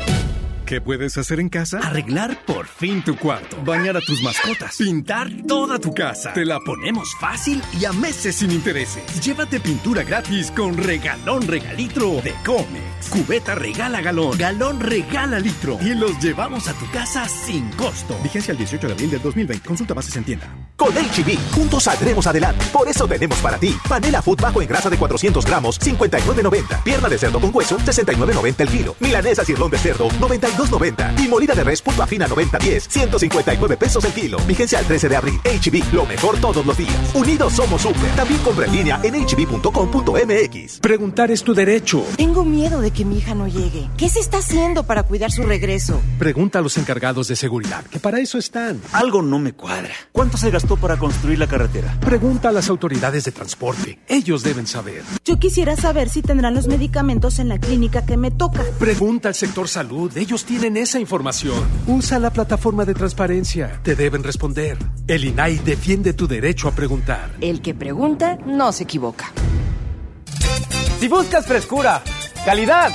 ¿Qué 0.66 0.82
puedes 0.82 1.16
hacer 1.20 1.40
en 1.40 1.50
casa? 1.50 1.78
Arreglar 1.78 2.44
por 2.44 2.66
fin 2.66 3.04
tu 3.04 3.16
cuarto. 3.16 3.56
Bañar 3.64 3.98
a 3.98 4.02
tus 4.02 4.24
mascotas. 4.24 4.78
Pintar 4.78 5.30
toda 5.48 5.78
tu 5.78 5.94
casa. 5.94 6.34
Te 6.34 6.44
la 6.44 6.60
ponemos 6.60 7.16
fácil 7.20 7.62
y 7.80 7.86
a 7.86 7.94
meses 7.94 8.38
sin 8.38 8.50
intereses. 8.50 9.04
Llévate 9.24 9.60
pintura 9.60 10.02
gratis 10.02 10.50
con 10.50 10.76
regalón 10.76 11.46
regalitro 11.46 12.20
de 12.24 12.34
Comex. 12.44 13.10
Cubeta 13.12 13.54
regala 13.54 14.02
galón. 14.02 14.36
Galón 14.40 14.80
regala 14.80 15.38
litro. 15.38 15.78
Y 15.82 15.94
los 15.94 16.20
llevamos 16.20 16.68
a 16.68 16.74
tu 16.74 16.90
casa 16.90 17.28
sin 17.30 17.70
costo. 17.74 18.18
Vigencia 18.24 18.52
el 18.52 18.58
18 18.58 18.88
de 18.88 18.94
abril 18.94 19.12
del 19.12 19.22
2020. 19.22 19.68
Consulta 19.68 19.94
bases 19.94 20.16
en 20.16 20.24
tienda. 20.24 20.52
Con 20.76 20.94
HB, 20.94 21.54
juntos 21.54 21.84
saldremos 21.84 22.26
adelante. 22.26 22.66
Por 22.74 22.88
eso 22.88 23.08
tenemos 23.08 23.38
para 23.38 23.60
ti 23.60 23.78
panela 23.88 24.22
food 24.24 24.42
bajo 24.42 24.64
en 24.64 24.68
grasa 24.68 24.90
de 24.90 24.98
400 24.98 25.46
gramos, 25.46 25.80
59.90. 25.80 26.82
Pierna 26.82 27.08
de 27.08 27.20
cerdo 27.20 27.40
con 27.40 27.52
hueso, 27.54 27.78
69.90 27.78 28.62
el 28.62 28.70
kilo. 28.70 28.96
Milanesa 29.00 29.46
cirlón 29.46 29.70
de 29.70 29.78
cerdo, 29.78 30.08
90 30.20 30.55
2.90. 30.56 31.24
Y 31.24 31.28
molida 31.28 31.54
de 31.54 31.64
res 31.64 31.82
pulpa 31.82 32.08
fina 32.08 32.28
90-10, 32.28 32.88
159 32.90 33.78
pesos 33.78 34.04
el 34.04 34.14
kilo. 34.14 34.38
Vigencia 34.48 34.80
al 34.80 34.86
13 34.86 35.10
de 35.10 35.16
abril. 35.16 35.40
HB, 35.44 35.94
lo 35.94 36.06
mejor 36.06 36.38
todos 36.40 36.66
los 36.66 36.78
días. 36.78 36.96
Unidos 37.14 37.54
somos 37.54 37.82
super. 37.82 38.10
También 38.16 38.40
compra 38.42 38.66
en 38.66 38.72
línea 38.72 39.00
en 39.04 39.16
hb.com.mx. 39.16 40.80
Preguntar 40.80 41.32
es 41.32 41.44
tu 41.44 41.54
derecho. 41.54 42.04
Tengo 42.18 42.44
miedo 42.44 42.82
de 42.82 42.92
que 42.92 43.06
mi 43.06 43.18
hija 43.18 43.36
no 43.36 43.48
llegue. 43.48 43.90
¿Qué 43.98 44.10
se 44.10 44.20
está 44.20 44.38
haciendo 44.40 44.86
para 44.86 45.04
cuidar 45.04 45.32
su 45.32 45.44
regreso? 45.44 46.02
Pregunta 46.20 46.60
a 46.60 46.62
los 46.62 46.78
encargados 46.78 47.28
de 47.28 47.36
seguridad, 47.36 47.84
que 47.86 48.00
para 48.00 48.20
eso 48.20 48.38
están. 48.38 48.82
Algo 48.94 49.22
no 49.22 49.40
me 49.40 49.54
cuadra. 49.54 49.94
¿Cuánto 50.12 50.38
se 50.38 50.52
gastó 50.52 50.78
para 50.78 50.98
construir 50.98 51.40
la 51.40 51.48
carretera? 51.48 51.98
Pregunta 52.00 52.50
a 52.50 52.52
las 52.52 52.70
autoridades 52.70 53.26
de 53.26 53.32
transporte. 53.32 54.00
Ellos 54.08 54.44
deben 54.44 54.68
saber. 54.68 55.04
Yo 55.24 55.38
quisiera 55.38 55.76
saber 55.76 56.10
si 56.10 56.22
tendrán 56.22 56.54
los 56.54 56.68
medicamentos 56.68 57.40
en 57.40 57.50
la 57.50 57.60
clínica 57.60 58.06
que 58.06 58.18
me 58.18 58.32
toca. 58.32 58.64
Pregunta 58.80 59.30
al 59.30 59.36
sector 59.36 59.68
salud. 59.68 60.16
Ellos 60.16 60.45
tienen 60.46 60.78
esa 60.78 61.00
información. 61.00 61.64
Usa 61.88 62.20
la 62.20 62.32
plataforma 62.32 62.86
de 62.86 62.94
transparencia. 62.94 63.80
Te 63.84 63.96
deben 63.96 64.24
responder. 64.24 64.78
El 65.08 65.26
INAI 65.26 65.58
defiende 65.60 66.14
tu 66.14 66.28
derecho 66.28 66.68
a 66.68 66.72
preguntar. 66.72 67.32
El 67.42 67.62
que 67.62 67.74
pregunta 67.74 68.38
no 68.46 68.72
se 68.72 68.84
equivoca. 68.84 69.32
Si 71.00 71.08
buscas 71.08 71.46
frescura, 71.46 72.02
calidad 72.46 72.92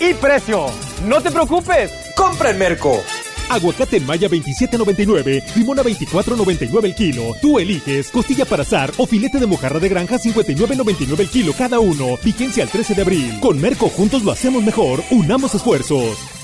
y 0.00 0.14
precio, 0.14 0.66
no 1.06 1.20
te 1.20 1.30
preocupes. 1.30 1.92
Compra 2.16 2.50
en 2.50 2.58
Merco. 2.58 3.00
Aguacate 3.48 3.98
en 3.98 4.06
Maya 4.06 4.28
27.99, 4.28 5.54
limón 5.54 5.78
a 5.78 5.84
24.99 5.84 6.84
el 6.84 6.94
kilo. 6.96 7.22
Tú 7.40 7.60
eliges 7.60 8.10
costilla 8.10 8.44
para 8.44 8.62
azar 8.62 8.92
o 8.96 9.06
filete 9.06 9.38
de 9.38 9.46
mojarra 9.46 9.78
de 9.78 9.88
granja 9.88 10.18
59.99 10.18 11.20
el 11.20 11.28
kilo 11.28 11.52
cada 11.56 11.78
uno. 11.78 12.16
Vigencia 12.24 12.64
al 12.64 12.70
13 12.70 12.94
de 12.94 13.02
abril. 13.02 13.38
Con 13.40 13.60
Merco 13.60 13.88
juntos 13.88 14.24
lo 14.24 14.32
hacemos 14.32 14.64
mejor. 14.64 15.02
Unamos 15.10 15.54
esfuerzos. 15.54 16.35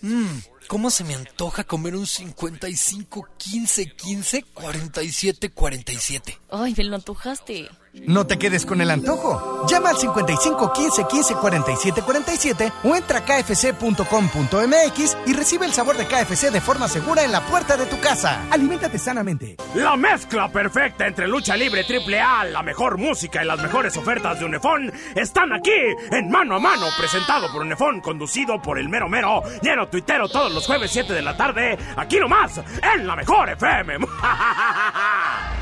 Mmm, 0.00 0.38
¿cómo 0.68 0.90
se 0.90 1.04
me 1.04 1.14
antoja 1.14 1.64
comer 1.64 1.94
un 1.96 2.06
55, 2.06 3.28
15, 3.36 3.86
15, 3.94 4.42
47, 4.42 5.50
47? 5.50 6.38
Ay, 6.50 6.74
me 6.76 6.84
lo 6.84 6.96
antojaste. 6.96 7.68
No 7.94 8.26
te 8.26 8.38
quedes 8.38 8.64
con 8.64 8.80
el 8.80 8.90
antojo. 8.90 9.66
Llama 9.68 9.90
al 9.90 9.98
55 9.98 10.72
15 10.72 11.04
15 11.10 11.34
47 11.34 12.02
47 12.02 12.72
o 12.84 12.96
entra 12.96 13.18
a 13.18 13.24
kfc.com.mx 13.24 15.16
y 15.26 15.32
recibe 15.34 15.66
el 15.66 15.74
sabor 15.74 15.98
de 15.98 16.06
KFC 16.06 16.50
de 16.50 16.62
forma 16.62 16.88
segura 16.88 17.22
en 17.22 17.32
la 17.32 17.42
puerta 17.42 17.76
de 17.76 17.84
tu 17.84 18.00
casa. 18.00 18.46
Aliméntate 18.50 18.98
sanamente. 18.98 19.56
La 19.74 19.94
mezcla 19.96 20.48
perfecta 20.50 21.06
entre 21.06 21.28
lucha 21.28 21.54
libre 21.54 21.84
triple 21.84 22.18
A, 22.18 22.44
la 22.44 22.62
mejor 22.62 22.96
música 22.96 23.42
y 23.42 23.46
las 23.46 23.60
mejores 23.60 23.94
ofertas 23.96 24.40
de 24.40 24.46
Unefón 24.46 24.90
están 25.14 25.52
aquí 25.52 25.70
en 26.10 26.30
Mano 26.30 26.56
a 26.56 26.60
Mano, 26.60 26.86
presentado 26.98 27.52
por 27.52 27.60
Unefón, 27.60 28.00
conducido 28.00 28.60
por 28.62 28.78
el 28.78 28.88
mero 28.88 29.08
mero, 29.08 29.42
lleno 29.60 29.88
tuitero 29.88 30.28
todos 30.28 30.50
los 30.50 30.66
jueves 30.66 30.90
7 30.90 31.12
de 31.12 31.22
la 31.22 31.36
tarde, 31.36 31.76
aquí 31.96 32.18
nomás, 32.18 32.58
en 32.96 33.06
la 33.06 33.16
mejor 33.16 33.50
FM. 33.50 33.98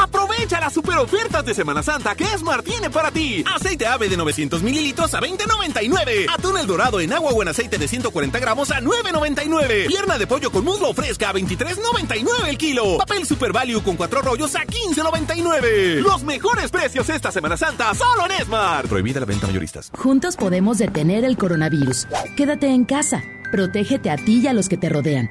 Aprovecha 0.00 0.60
las 0.60 0.72
super 0.72 0.96
ofertas 0.96 1.44
de 1.44 1.54
Semana 1.54 1.82
Santa 1.82 2.14
que 2.14 2.24
Esmar 2.24 2.62
tiene 2.62 2.88
para 2.88 3.10
ti. 3.10 3.44
Aceite 3.54 3.86
ave 3.86 4.08
de 4.08 4.16
900 4.16 4.62
mililitros 4.62 5.12
a 5.14 5.20
20.99. 5.20 6.26
Atún 6.32 6.56
el 6.56 6.66
dorado 6.66 7.00
en 7.00 7.12
agua 7.12 7.32
o 7.32 7.42
en 7.42 7.48
aceite 7.48 7.76
de 7.76 7.86
140 7.86 8.38
gramos 8.38 8.70
a 8.70 8.80
9.99. 8.80 9.88
Pierna 9.88 10.16
de 10.16 10.26
pollo 10.26 10.50
con 10.50 10.64
muslo 10.64 10.94
fresca 10.94 11.28
a 11.28 11.34
23.99 11.34 12.48
el 12.48 12.56
kilo. 12.56 12.98
Papel 12.98 13.26
Super 13.26 13.52
Value 13.52 13.82
con 13.82 13.96
cuatro 13.96 14.22
rollos 14.22 14.54
a 14.56 14.64
15.99. 14.64 16.00
Los 16.00 16.22
mejores 16.22 16.70
precios 16.70 17.08
esta 17.10 17.30
Semana 17.30 17.56
Santa 17.56 17.94
solo 17.94 18.24
en 18.24 18.32
Esmar. 18.32 18.88
Prohibida 18.88 19.20
la 19.20 19.26
venta 19.26 19.46
mayoristas. 19.46 19.90
Juntos 19.96 20.36
podemos 20.36 20.78
detener 20.78 21.24
el 21.24 21.36
coronavirus. 21.36 22.06
Quédate 22.36 22.68
en 22.68 22.84
casa. 22.84 23.22
Protégete 23.52 24.10
a 24.10 24.16
ti 24.16 24.40
y 24.42 24.46
a 24.46 24.54
los 24.54 24.68
que 24.68 24.76
te 24.76 24.88
rodean. 24.88 25.30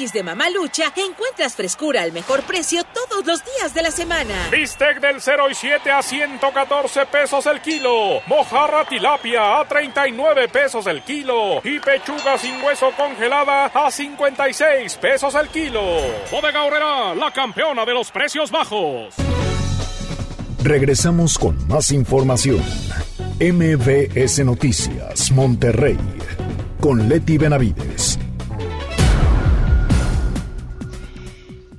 Tianguis 0.00 0.12
de 0.14 0.22
Mamalucha 0.22 0.92
encuentras 0.96 1.54
frescura 1.54 2.00
al 2.00 2.12
mejor 2.12 2.42
precio 2.44 2.82
todos 2.84 3.26
los 3.26 3.42
días 3.44 3.74
de 3.74 3.82
la 3.82 3.90
semana. 3.90 4.48
Bistec 4.50 4.98
del 4.98 5.20
0 5.20 5.50
y 5.50 5.54
7 5.54 5.90
a 5.90 6.00
114 6.00 7.04
pesos 7.06 7.44
el 7.44 7.60
kilo. 7.60 8.22
Mojarra 8.26 8.86
tilapia 8.86 9.60
a 9.60 9.68
39 9.68 10.48
pesos 10.48 10.86
el 10.86 11.02
kilo. 11.02 11.60
Y 11.64 11.78
pechuga 11.80 12.38
sin 12.38 12.62
hueso 12.62 12.90
congelada 12.96 13.66
a 13.66 13.90
56 13.90 14.96
pesos 14.96 15.34
el 15.34 15.48
kilo. 15.48 15.82
Bodega 16.30 16.64
Horrera, 16.64 17.14
la 17.14 17.30
campeona 17.30 17.84
de 17.84 17.92
los 17.92 18.10
precios 18.10 18.50
bajos. 18.50 19.14
Regresamos 20.62 21.38
con 21.38 21.68
más 21.68 21.90
información. 21.90 22.62
MBS 23.38 24.44
Noticias, 24.44 25.30
Monterrey, 25.32 25.98
con 26.80 27.06
Leti 27.08 27.36
Benavides. 27.36 28.18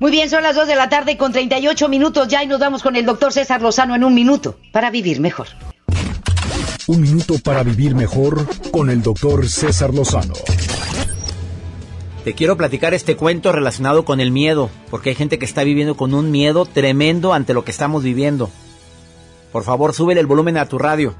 Muy 0.01 0.09
bien, 0.09 0.31
son 0.31 0.41
las 0.41 0.55
2 0.55 0.67
de 0.67 0.75
la 0.75 0.89
tarde 0.89 1.15
con 1.15 1.31
38 1.31 1.87
minutos 1.87 2.27
ya 2.27 2.43
y 2.43 2.47
nos 2.47 2.59
vamos 2.59 2.81
con 2.81 2.95
el 2.95 3.05
doctor 3.05 3.31
César 3.31 3.61
Lozano 3.61 3.93
en 3.93 4.03
un 4.03 4.15
minuto 4.15 4.55
para 4.71 4.89
vivir 4.89 5.19
mejor. 5.19 5.49
Un 6.87 7.01
minuto 7.01 7.35
para 7.43 7.61
vivir 7.61 7.93
mejor 7.93 8.47
con 8.71 8.89
el 8.89 9.03
doctor 9.03 9.47
César 9.47 9.93
Lozano. 9.93 10.33
Te 12.23 12.33
quiero 12.33 12.57
platicar 12.57 12.95
este 12.95 13.15
cuento 13.15 13.51
relacionado 13.51 14.03
con 14.03 14.19
el 14.19 14.31
miedo, 14.31 14.71
porque 14.89 15.09
hay 15.09 15.15
gente 15.15 15.37
que 15.37 15.45
está 15.45 15.63
viviendo 15.63 15.95
con 15.95 16.15
un 16.15 16.31
miedo 16.31 16.65
tremendo 16.65 17.31
ante 17.31 17.53
lo 17.53 17.63
que 17.63 17.69
estamos 17.69 18.01
viviendo. 18.01 18.49
Por 19.51 19.63
favor, 19.63 19.93
súbele 19.93 20.19
el 20.19 20.25
volumen 20.25 20.57
a 20.57 20.65
tu 20.65 20.79
radio. 20.79 21.13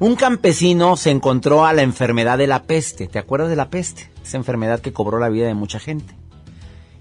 Un 0.00 0.16
campesino 0.16 0.98
se 0.98 1.12
encontró 1.12 1.64
a 1.64 1.72
la 1.72 1.80
enfermedad 1.80 2.36
de 2.36 2.46
la 2.46 2.64
peste. 2.64 3.06
¿Te 3.06 3.18
acuerdas 3.18 3.48
de 3.48 3.56
la 3.56 3.70
peste? 3.70 4.10
Esa 4.22 4.36
enfermedad 4.36 4.80
que 4.80 4.92
cobró 4.92 5.18
la 5.18 5.30
vida 5.30 5.46
de 5.46 5.54
mucha 5.54 5.78
gente. 5.78 6.17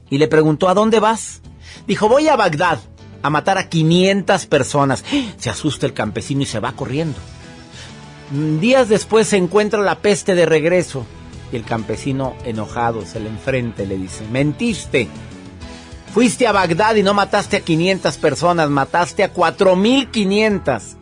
Y 0.09 0.17
le 0.17 0.27
preguntó, 0.27 0.69
¿a 0.69 0.73
dónde 0.73 0.99
vas? 0.99 1.41
Dijo, 1.87 2.07
voy 2.07 2.27
a 2.27 2.35
Bagdad 2.35 2.79
a 3.21 3.29
matar 3.29 3.57
a 3.57 3.69
500 3.69 4.45
personas. 4.45 5.03
Se 5.37 5.49
asusta 5.49 5.85
el 5.85 5.93
campesino 5.93 6.41
y 6.41 6.45
se 6.45 6.59
va 6.59 6.71
corriendo. 6.73 7.17
Días 8.59 8.89
después 8.89 9.27
se 9.27 9.37
encuentra 9.37 9.79
la 9.81 9.99
peste 9.99 10.35
de 10.35 10.45
regreso. 10.45 11.05
Y 11.51 11.55
el 11.55 11.63
campesino, 11.63 12.35
enojado, 12.43 13.05
se 13.05 13.19
le 13.19 13.29
enfrenta 13.29 13.83
y 13.83 13.87
le 13.87 13.97
dice, 13.97 14.25
mentiste. 14.31 15.07
Fuiste 16.13 16.47
a 16.47 16.51
Bagdad 16.51 16.95
y 16.95 17.03
no 17.03 17.13
mataste 17.13 17.57
a 17.57 17.61
500 17.61 18.17
personas, 18.17 18.69
mataste 18.69 19.23
a 19.23 19.31
4500. 19.31 20.97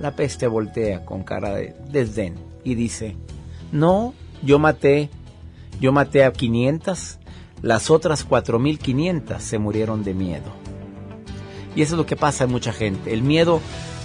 La 0.00 0.14
peste 0.14 0.46
voltea 0.46 1.04
con 1.04 1.22
cara 1.22 1.54
de 1.54 1.74
desdén 1.88 2.34
y 2.64 2.74
dice, 2.74 3.16
no, 3.72 4.12
yo 4.42 4.58
maté, 4.58 5.08
yo 5.80 5.92
maté 5.92 6.24
a 6.24 6.32
500, 6.32 7.18
las 7.62 7.90
otras 7.90 8.24
4500 8.24 9.42
se 9.42 9.58
murieron 9.58 10.04
de 10.04 10.14
miedo. 10.14 10.52
Y 11.74 11.82
eso 11.82 11.94
es 11.94 11.98
lo 11.98 12.06
que 12.06 12.16
pasa 12.16 12.44
en 12.44 12.50
mucha 12.50 12.72
gente. 12.72 13.12
El 13.12 13.22
miedo 13.22 13.60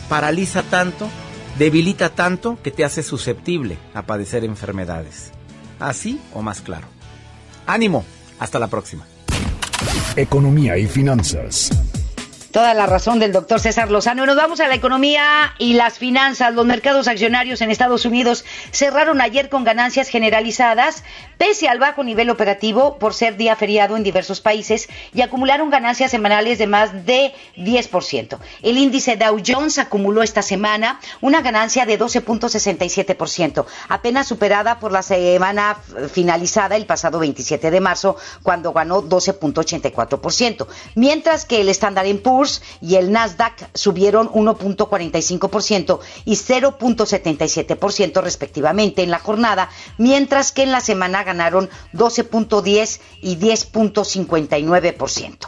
paraliza 0.09 0.63
tanto, 0.63 1.07
debilita 1.57 2.09
tanto 2.09 2.57
que 2.61 2.71
te 2.71 2.83
hace 2.83 3.03
susceptible 3.03 3.77
a 3.93 4.03
padecer 4.03 4.43
enfermedades. 4.43 5.31
Así 5.79 6.19
o 6.33 6.41
más 6.41 6.61
claro. 6.61 6.87
Ánimo, 7.65 8.03
hasta 8.39 8.59
la 8.59 8.67
próxima. 8.67 9.05
Economía 10.15 10.77
y 10.77 10.87
finanzas. 10.87 11.69
Toda 12.51 12.73
la 12.73 12.85
razón 12.85 13.19
del 13.19 13.31
doctor 13.31 13.61
César 13.61 13.89
Lozano. 13.89 14.25
Nos 14.25 14.35
vamos 14.35 14.59
a 14.59 14.67
la 14.67 14.75
economía 14.75 15.53
y 15.57 15.73
las 15.73 15.97
finanzas. 15.97 16.53
Los 16.53 16.65
mercados 16.65 17.07
accionarios 17.07 17.61
en 17.61 17.71
Estados 17.71 18.03
Unidos 18.03 18.43
cerraron 18.71 19.21
ayer 19.21 19.47
con 19.47 19.63
ganancias 19.63 20.09
generalizadas, 20.09 21.05
pese 21.37 21.69
al 21.69 21.79
bajo 21.79 22.03
nivel 22.03 22.29
operativo 22.29 22.97
por 22.97 23.13
ser 23.13 23.37
día 23.37 23.55
feriado 23.55 23.95
en 23.95 24.03
diversos 24.03 24.41
países 24.41 24.89
y 25.13 25.21
acumularon 25.21 25.69
ganancias 25.69 26.11
semanales 26.11 26.57
de 26.57 26.67
más 26.67 27.05
de 27.05 27.33
10%. 27.55 28.37
El 28.63 28.77
índice 28.77 29.15
Dow 29.15 29.41
Jones 29.45 29.77
acumuló 29.77 30.21
esta 30.21 30.41
semana 30.41 30.99
una 31.21 31.41
ganancia 31.41 31.85
de 31.85 31.97
12.67%, 31.97 33.65
apenas 33.87 34.27
superada 34.27 34.77
por 34.79 34.91
la 34.91 35.03
semana 35.03 35.77
finalizada 36.11 36.75
el 36.75 36.85
pasado 36.85 37.19
27 37.19 37.71
de 37.71 37.79
marzo, 37.79 38.17
cuando 38.43 38.73
ganó 38.73 39.01
12.84%, 39.01 40.67
mientras 40.95 41.45
que 41.45 41.61
el 41.61 41.69
Standard 41.69 42.01
Poor's 42.17 42.40
y 42.81 42.95
el 42.95 43.11
Nasdaq 43.11 43.69
subieron 43.73 44.29
1.45% 44.29 45.99
y 46.25 46.33
0.77% 46.33 48.21
respectivamente 48.21 49.03
en 49.03 49.11
la 49.11 49.19
jornada, 49.19 49.69
mientras 49.97 50.51
que 50.51 50.63
en 50.63 50.71
la 50.71 50.81
semana 50.81 51.23
ganaron 51.23 51.69
12.10 51.93 52.99
y 53.21 53.37
10.59%. 53.37 55.47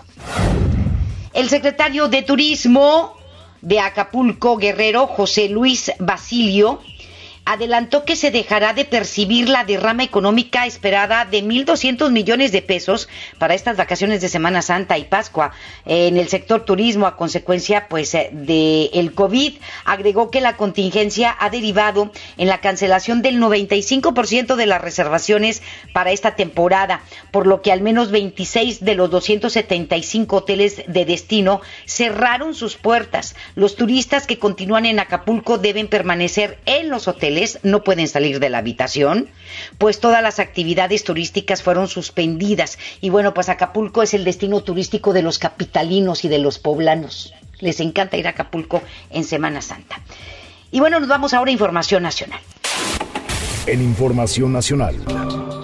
El 1.33 1.49
secretario 1.49 2.07
de 2.09 2.21
Turismo 2.21 3.15
de 3.61 3.79
Acapulco 3.79 4.57
Guerrero, 4.57 5.07
José 5.07 5.49
Luis 5.49 5.91
Basilio, 5.97 6.79
adelantó 7.45 8.05
que 8.05 8.15
se 8.15 8.31
dejará 8.31 8.73
de 8.73 8.85
percibir 8.85 9.49
la 9.49 9.65
derrama 9.65 10.03
económica 10.03 10.65
esperada 10.65 11.25
de 11.25 11.43
1.200 11.43 12.09
millones 12.09 12.51
de 12.53 12.61
pesos 12.61 13.09
para 13.37 13.53
estas 13.53 13.75
vacaciones 13.75 14.21
de 14.21 14.29
Semana 14.29 14.61
Santa 14.61 14.97
y 14.97 15.03
Pascua 15.03 15.51
en 15.85 16.17
el 16.17 16.29
sector 16.29 16.63
turismo 16.63 17.05
a 17.05 17.17
consecuencia 17.17 17.87
pues 17.89 18.13
eh, 18.15 18.29
de 18.31 18.85
el 18.93 19.13
COVID. 19.13 19.55
Agregó 19.83 20.31
que 20.31 20.39
la 20.39 20.55
contingencia 20.55 21.35
ha 21.37 21.49
derivado 21.49 22.11
en 22.37 22.47
la 22.47 22.61
cancelación 22.61 23.21
del 23.21 23.41
95% 23.41 24.55
de 24.55 24.65
las 24.65 24.81
reservaciones 24.81 25.61
para 25.91 26.11
esta 26.11 26.35
temporada, 26.35 27.01
por 27.31 27.45
lo 27.45 27.61
que 27.61 27.73
al 27.73 27.81
menos 27.81 28.11
26 28.11 28.85
de 28.85 28.95
los 28.95 29.09
275 29.09 30.37
hoteles 30.37 30.83
de 30.87 31.05
destino 31.05 31.61
cerraron 31.85 32.55
sus 32.55 32.77
puertas. 32.77 33.35
Los 33.55 33.75
turistas 33.75 34.27
que 34.27 34.39
continúan 34.39 34.85
en 34.85 34.99
Acapulco 34.99 35.57
deben 35.57 35.87
permanecer 35.87 36.59
en 36.65 36.89
los 36.89 37.07
hoteles 37.07 37.32
no 37.63 37.83
pueden 37.83 38.07
salir 38.07 38.39
de 38.39 38.49
la 38.49 38.59
habitación, 38.59 39.29
pues 39.77 39.99
todas 39.99 40.21
las 40.21 40.39
actividades 40.39 41.03
turísticas 41.03 41.63
fueron 41.63 41.87
suspendidas. 41.87 42.77
Y 43.01 43.09
bueno, 43.09 43.33
pues 43.33 43.49
Acapulco 43.49 44.03
es 44.03 44.13
el 44.13 44.23
destino 44.23 44.61
turístico 44.61 45.13
de 45.13 45.21
los 45.21 45.39
capitalinos 45.39 46.25
y 46.25 46.29
de 46.29 46.39
los 46.39 46.59
poblanos. 46.59 47.33
Les 47.59 47.79
encanta 47.79 48.17
ir 48.17 48.27
a 48.27 48.31
Acapulco 48.31 48.81
en 49.09 49.23
Semana 49.23 49.61
Santa. 49.61 50.01
Y 50.71 50.79
bueno, 50.79 50.99
nos 50.99 51.09
vamos 51.09 51.33
ahora 51.33 51.49
a 51.49 51.53
Información 51.53 52.03
Nacional. 52.03 52.39
En 53.67 53.81
Información 53.81 54.51
Nacional. 54.51 55.62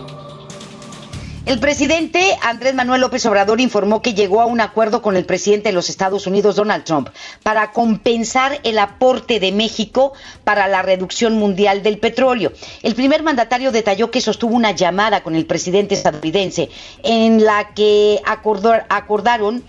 El 1.45 1.59
presidente 1.59 2.37
Andrés 2.43 2.75
Manuel 2.75 3.01
López 3.01 3.25
Obrador 3.25 3.59
informó 3.61 4.01
que 4.01 4.13
llegó 4.13 4.41
a 4.41 4.45
un 4.45 4.61
acuerdo 4.61 5.01
con 5.01 5.15
el 5.15 5.25
presidente 5.25 5.69
de 5.69 5.73
los 5.73 5.89
Estados 5.89 6.27
Unidos, 6.27 6.57
Donald 6.57 6.83
Trump, 6.83 7.09
para 7.43 7.71
compensar 7.71 8.59
el 8.63 8.77
aporte 8.77 9.39
de 9.39 9.51
México 9.51 10.13
para 10.43 10.67
la 10.67 10.81
reducción 10.81 11.35
mundial 11.37 11.81
del 11.81 11.97
petróleo. 11.97 12.51
El 12.83 12.93
primer 12.93 13.23
mandatario 13.23 13.71
detalló 13.71 14.11
que 14.11 14.21
sostuvo 14.21 14.53
una 14.53 14.71
llamada 14.71 15.23
con 15.23 15.35
el 15.35 15.45
presidente 15.45 15.95
estadounidense 15.95 16.69
en 17.03 17.43
la 17.43 17.73
que 17.73 18.21
acordaron 18.25 19.63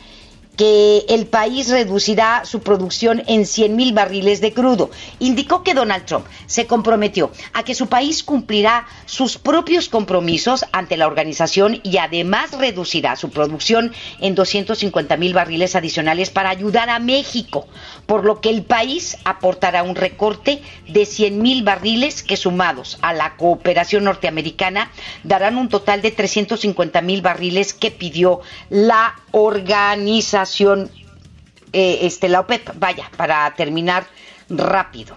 que 0.61 1.06
el 1.08 1.26
país 1.26 1.70
reducirá 1.70 2.44
su 2.44 2.61
producción 2.61 3.22
en 3.26 3.46
100 3.46 3.76
mil 3.76 3.94
barriles 3.94 4.42
de 4.42 4.52
crudo. 4.52 4.90
Indicó 5.18 5.62
que 5.62 5.72
Donald 5.72 6.04
Trump 6.04 6.26
se 6.44 6.66
comprometió 6.66 7.30
a 7.54 7.62
que 7.62 7.74
su 7.74 7.86
país 7.86 8.22
cumplirá 8.22 8.86
sus 9.06 9.38
propios 9.38 9.88
compromisos 9.88 10.66
ante 10.72 10.98
la 10.98 11.06
organización 11.06 11.80
y 11.82 11.96
además 11.96 12.52
reducirá 12.52 13.16
su 13.16 13.30
producción 13.30 13.94
en 14.20 14.34
250 14.34 15.16
mil 15.16 15.32
barriles 15.32 15.76
adicionales 15.76 16.28
para 16.28 16.50
ayudar 16.50 16.90
a 16.90 16.98
México, 16.98 17.66
por 18.04 18.26
lo 18.26 18.42
que 18.42 18.50
el 18.50 18.62
país 18.62 19.16
aportará 19.24 19.82
un 19.82 19.94
recorte 19.94 20.61
de 20.86 21.06
100 21.06 21.40
mil 21.40 21.62
barriles 21.62 22.22
que 22.22 22.36
sumados 22.36 22.98
a 23.00 23.14
la 23.14 23.34
cooperación 23.38 24.04
norteamericana 24.04 24.90
darán 25.22 25.56
un 25.56 25.70
total 25.70 26.02
de 26.02 26.11
350 26.11 27.00
mil 27.00 27.22
barriles 27.22 27.72
que 27.72 27.90
pidió 27.90 28.42
la 28.68 29.14
organización, 29.32 30.49
eh, 30.61 31.98
este, 32.03 32.28
la 32.28 32.40
OPEP. 32.40 32.70
Vaya, 32.78 33.11
para 33.16 33.55
terminar 33.55 34.07
rápido. 34.48 35.16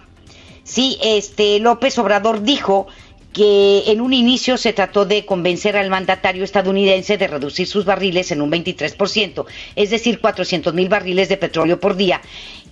Sí, 0.62 0.98
este 1.02 1.58
López 1.58 1.98
Obrador 1.98 2.42
dijo 2.42 2.86
que 3.34 3.82
en 3.88 4.00
un 4.00 4.12
inicio 4.12 4.56
se 4.56 4.72
trató 4.72 5.04
de 5.04 5.26
convencer 5.26 5.76
al 5.76 5.90
mandatario 5.90 6.44
estadounidense 6.44 7.18
de 7.18 7.26
reducir 7.26 7.66
sus 7.66 7.84
barriles 7.84 8.30
en 8.30 8.40
un 8.40 8.50
23%, 8.50 9.44
es 9.74 9.90
decir, 9.90 10.20
400 10.20 10.72
mil 10.72 10.88
barriles 10.88 11.28
de 11.28 11.36
petróleo 11.36 11.80
por 11.80 11.96
día, 11.96 12.22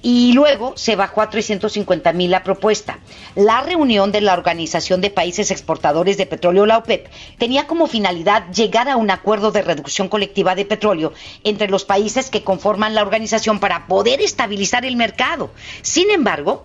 y 0.03 0.33
luego 0.33 0.73
se 0.77 0.97
bajó 0.97 1.23
a 1.23 1.31
350 1.31 2.13
mil 2.13 2.31
la 2.31 2.43
propuesta. 2.43 2.99
La 3.35 3.63
reunión 3.63 4.13
de 4.13 4.21
la 4.21 4.35
Organización 4.35 5.01
de 5.01 5.11
Países 5.11 5.51
Exportadores 5.51 6.17
de 6.17 6.27
Petróleo, 6.27 6.67
la 6.67 6.79
OPEP, 6.79 7.09
tenía 7.39 7.67
como 7.67 7.87
finalidad 7.87 8.51
llegar 8.51 8.89
a 8.89 8.97
un 8.97 9.11
acuerdo 9.11 9.53
de 9.53 9.63
reducción 9.63 10.09
colectiva 10.09 10.55
de 10.55 10.65
petróleo 10.65 11.13
entre 11.45 11.69
los 11.69 11.85
países 11.85 12.31
que 12.31 12.43
conforman 12.45 12.95
la 12.95 13.03
organización 13.03 13.61
para 13.61 13.87
poder 13.87 14.21
estabilizar 14.21 14.85
el 14.85 14.97
mercado. 14.97 15.51
Sin 15.83 16.11
embargo, 16.11 16.65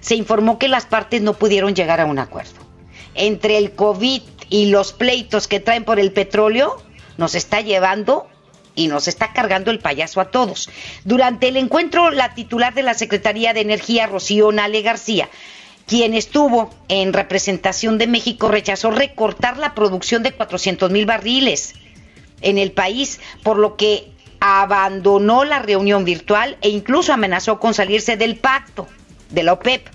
se 0.00 0.16
informó 0.16 0.58
que 0.58 0.68
las 0.68 0.84
partes 0.84 1.22
no 1.22 1.34
pudieron 1.34 1.74
llegar 1.74 2.00
a 2.00 2.06
un 2.06 2.18
acuerdo 2.18 2.64
entre 3.14 3.58
el 3.58 3.72
COVID 3.72 4.22
y 4.50 4.66
los 4.66 4.92
pleitos 4.92 5.48
que 5.48 5.60
traen 5.60 5.84
por 5.84 5.98
el 5.98 6.12
petróleo, 6.12 6.82
nos 7.16 7.34
está 7.34 7.60
llevando 7.60 8.26
y 8.74 8.88
nos 8.88 9.08
está 9.08 9.32
cargando 9.32 9.70
el 9.70 9.78
payaso 9.78 10.20
a 10.20 10.30
todos. 10.30 10.70
Durante 11.04 11.48
el 11.48 11.56
encuentro, 11.56 12.10
la 12.10 12.34
titular 12.34 12.74
de 12.74 12.82
la 12.82 12.94
Secretaría 12.94 13.52
de 13.52 13.60
Energía, 13.60 14.06
Rocío 14.06 14.50
Nale 14.52 14.82
García, 14.82 15.28
quien 15.86 16.14
estuvo 16.14 16.70
en 16.88 17.12
representación 17.12 17.98
de 17.98 18.06
México, 18.06 18.48
rechazó 18.48 18.90
recortar 18.90 19.58
la 19.58 19.74
producción 19.74 20.22
de 20.22 20.32
400 20.32 20.90
mil 20.90 21.06
barriles 21.06 21.74
en 22.40 22.58
el 22.58 22.72
país, 22.72 23.20
por 23.42 23.58
lo 23.58 23.76
que 23.76 24.10
abandonó 24.40 25.44
la 25.44 25.60
reunión 25.60 26.04
virtual 26.04 26.58
e 26.60 26.68
incluso 26.68 27.12
amenazó 27.12 27.58
con 27.58 27.74
salirse 27.74 28.16
del 28.16 28.36
pacto 28.36 28.86
de 29.30 29.42
la 29.42 29.54
OPEP. 29.54 29.88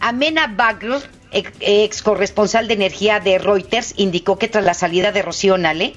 Amena 0.00 0.46
Bagr, 0.46 1.00
ex 1.32 2.02
corresponsal 2.02 2.68
de 2.68 2.74
energía 2.74 3.20
de 3.20 3.38
Reuters, 3.38 3.94
indicó 3.96 4.38
que 4.38 4.48
tras 4.48 4.64
la 4.64 4.74
salida 4.74 5.12
de 5.12 5.22
Rocío 5.22 5.58
Nale, 5.58 5.94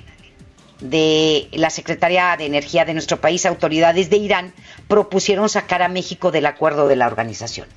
de 0.82 1.48
la 1.52 1.70
Secretaría 1.70 2.36
de 2.38 2.46
Energía 2.46 2.86
de 2.86 2.94
nuestro 2.94 3.20
país, 3.20 3.46
autoridades 3.46 4.10
de 4.10 4.18
Irán 4.18 4.54
propusieron 4.88 5.50
sacar 5.50 5.82
a 5.82 5.90
México 5.90 6.32
del 6.32 6.46
acuerdo 6.46 6.88
de 6.88 6.96
la 6.96 7.08
organización, 7.08 7.68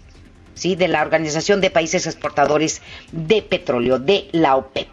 ¿sí? 0.54 0.76
de 0.76 0.88
la 0.88 1.02
Organización 1.02 1.60
de 1.60 1.70
Países 1.70 2.06
Exportadores 2.06 2.82
de 3.12 3.42
Petróleo, 3.42 3.98
de 3.98 4.28
la 4.32 4.56
OPEP. 4.56 4.88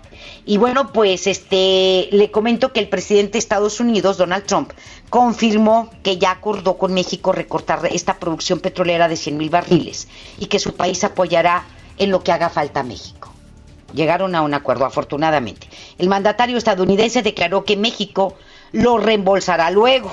Y 0.45 0.57
bueno, 0.57 0.91
pues 0.93 1.27
este 1.27 2.07
le 2.11 2.31
comento 2.31 2.73
que 2.73 2.79
el 2.79 2.89
presidente 2.89 3.33
de 3.33 3.39
Estados 3.39 3.79
Unidos, 3.79 4.17
Donald 4.17 4.45
Trump, 4.45 4.71
confirmó 5.09 5.91
que 6.03 6.17
ya 6.17 6.31
acordó 6.31 6.77
con 6.77 6.93
México 6.93 7.31
recortar 7.33 7.85
esta 7.91 8.17
producción 8.17 8.59
petrolera 8.59 9.07
de 9.07 9.17
100 9.17 9.37
mil 9.37 9.49
barriles 9.49 10.07
y 10.39 10.47
que 10.47 10.59
su 10.59 10.75
país 10.75 11.03
apoyará 11.03 11.65
en 11.97 12.11
lo 12.11 12.23
que 12.23 12.31
haga 12.31 12.49
falta 12.49 12.83
México. 12.83 13.26
Llegaron 13.93 14.35
a 14.35 14.41
un 14.41 14.53
acuerdo, 14.53 14.85
afortunadamente. 14.85 15.67
El 15.97 16.09
mandatario 16.09 16.57
estadounidense 16.57 17.21
declaró 17.21 17.63
que 17.63 17.77
México 17.77 18.35
lo 18.71 18.97
reembolsará 18.97 19.71
luego. 19.71 20.11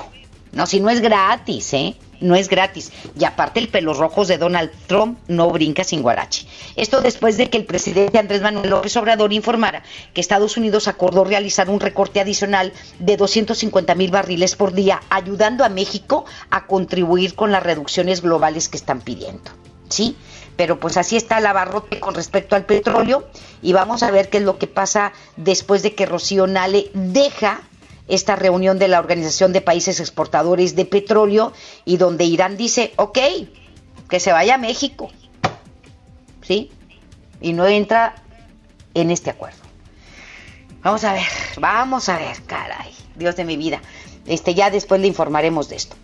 No, 0.52 0.66
si 0.66 0.80
no 0.80 0.90
es 0.90 1.00
gratis, 1.00 1.74
¿eh? 1.74 1.96
No 2.20 2.36
es 2.36 2.48
gratis. 2.48 2.92
Y 3.18 3.24
aparte 3.24 3.58
el 3.58 3.68
pelos 3.68 3.98
rojos 3.98 4.28
de 4.28 4.38
Donald 4.38 4.70
Trump 4.86 5.18
no 5.26 5.50
brinca 5.50 5.82
sin 5.82 6.00
guarache. 6.00 6.46
Esto 6.76 7.00
después 7.00 7.36
de 7.36 7.50
que 7.50 7.58
el 7.58 7.64
presidente 7.64 8.18
Andrés 8.18 8.40
Manuel 8.40 8.70
López 8.70 8.96
Obrador 8.96 9.32
informara 9.32 9.82
que 10.14 10.20
Estados 10.20 10.56
Unidos 10.56 10.86
acordó 10.86 11.24
realizar 11.24 11.68
un 11.68 11.80
recorte 11.80 12.20
adicional 12.20 12.72
de 13.00 13.16
250 13.16 13.94
mil 13.96 14.12
barriles 14.12 14.54
por 14.54 14.72
día, 14.72 15.02
ayudando 15.10 15.64
a 15.64 15.68
México 15.68 16.24
a 16.50 16.66
contribuir 16.66 17.34
con 17.34 17.50
las 17.50 17.62
reducciones 17.62 18.22
globales 18.22 18.68
que 18.68 18.76
están 18.76 19.00
pidiendo. 19.00 19.50
¿Sí? 19.88 20.16
Pero 20.56 20.78
pues 20.78 20.96
así 20.96 21.16
está 21.16 21.38
el 21.38 21.46
abarrote 21.46 22.00
con 22.00 22.14
respecto 22.14 22.56
al 22.56 22.64
petróleo 22.64 23.28
y 23.62 23.72
vamos 23.72 24.02
a 24.02 24.10
ver 24.10 24.30
qué 24.30 24.38
es 24.38 24.44
lo 24.44 24.58
que 24.58 24.66
pasa 24.66 25.12
después 25.36 25.82
de 25.82 25.94
que 25.94 26.06
Rocío 26.06 26.46
Nale 26.46 26.90
deja 26.94 27.62
esta 28.06 28.36
reunión 28.36 28.78
de 28.78 28.88
la 28.88 28.98
Organización 28.98 29.52
de 29.52 29.60
Países 29.60 29.98
Exportadores 30.00 30.76
de 30.76 30.84
Petróleo 30.84 31.52
y 31.84 31.96
donde 31.96 32.24
Irán 32.24 32.56
dice, 32.56 32.92
ok, 32.96 33.18
que 34.08 34.20
se 34.20 34.32
vaya 34.32 34.54
a 34.54 34.58
México, 34.58 35.10
¿sí? 36.42 36.70
Y 37.40 37.52
no 37.52 37.66
entra 37.66 38.14
en 38.92 39.10
este 39.10 39.30
acuerdo. 39.30 39.58
Vamos 40.82 41.02
a 41.04 41.14
ver, 41.14 41.26
vamos 41.58 42.08
a 42.10 42.18
ver, 42.18 42.42
caray, 42.46 42.92
Dios 43.16 43.36
de 43.36 43.44
mi 43.44 43.56
vida. 43.56 43.80
Este, 44.26 44.54
ya 44.54 44.70
después 44.70 45.00
le 45.00 45.06
informaremos 45.06 45.68
de 45.68 45.76
esto. 45.76 45.96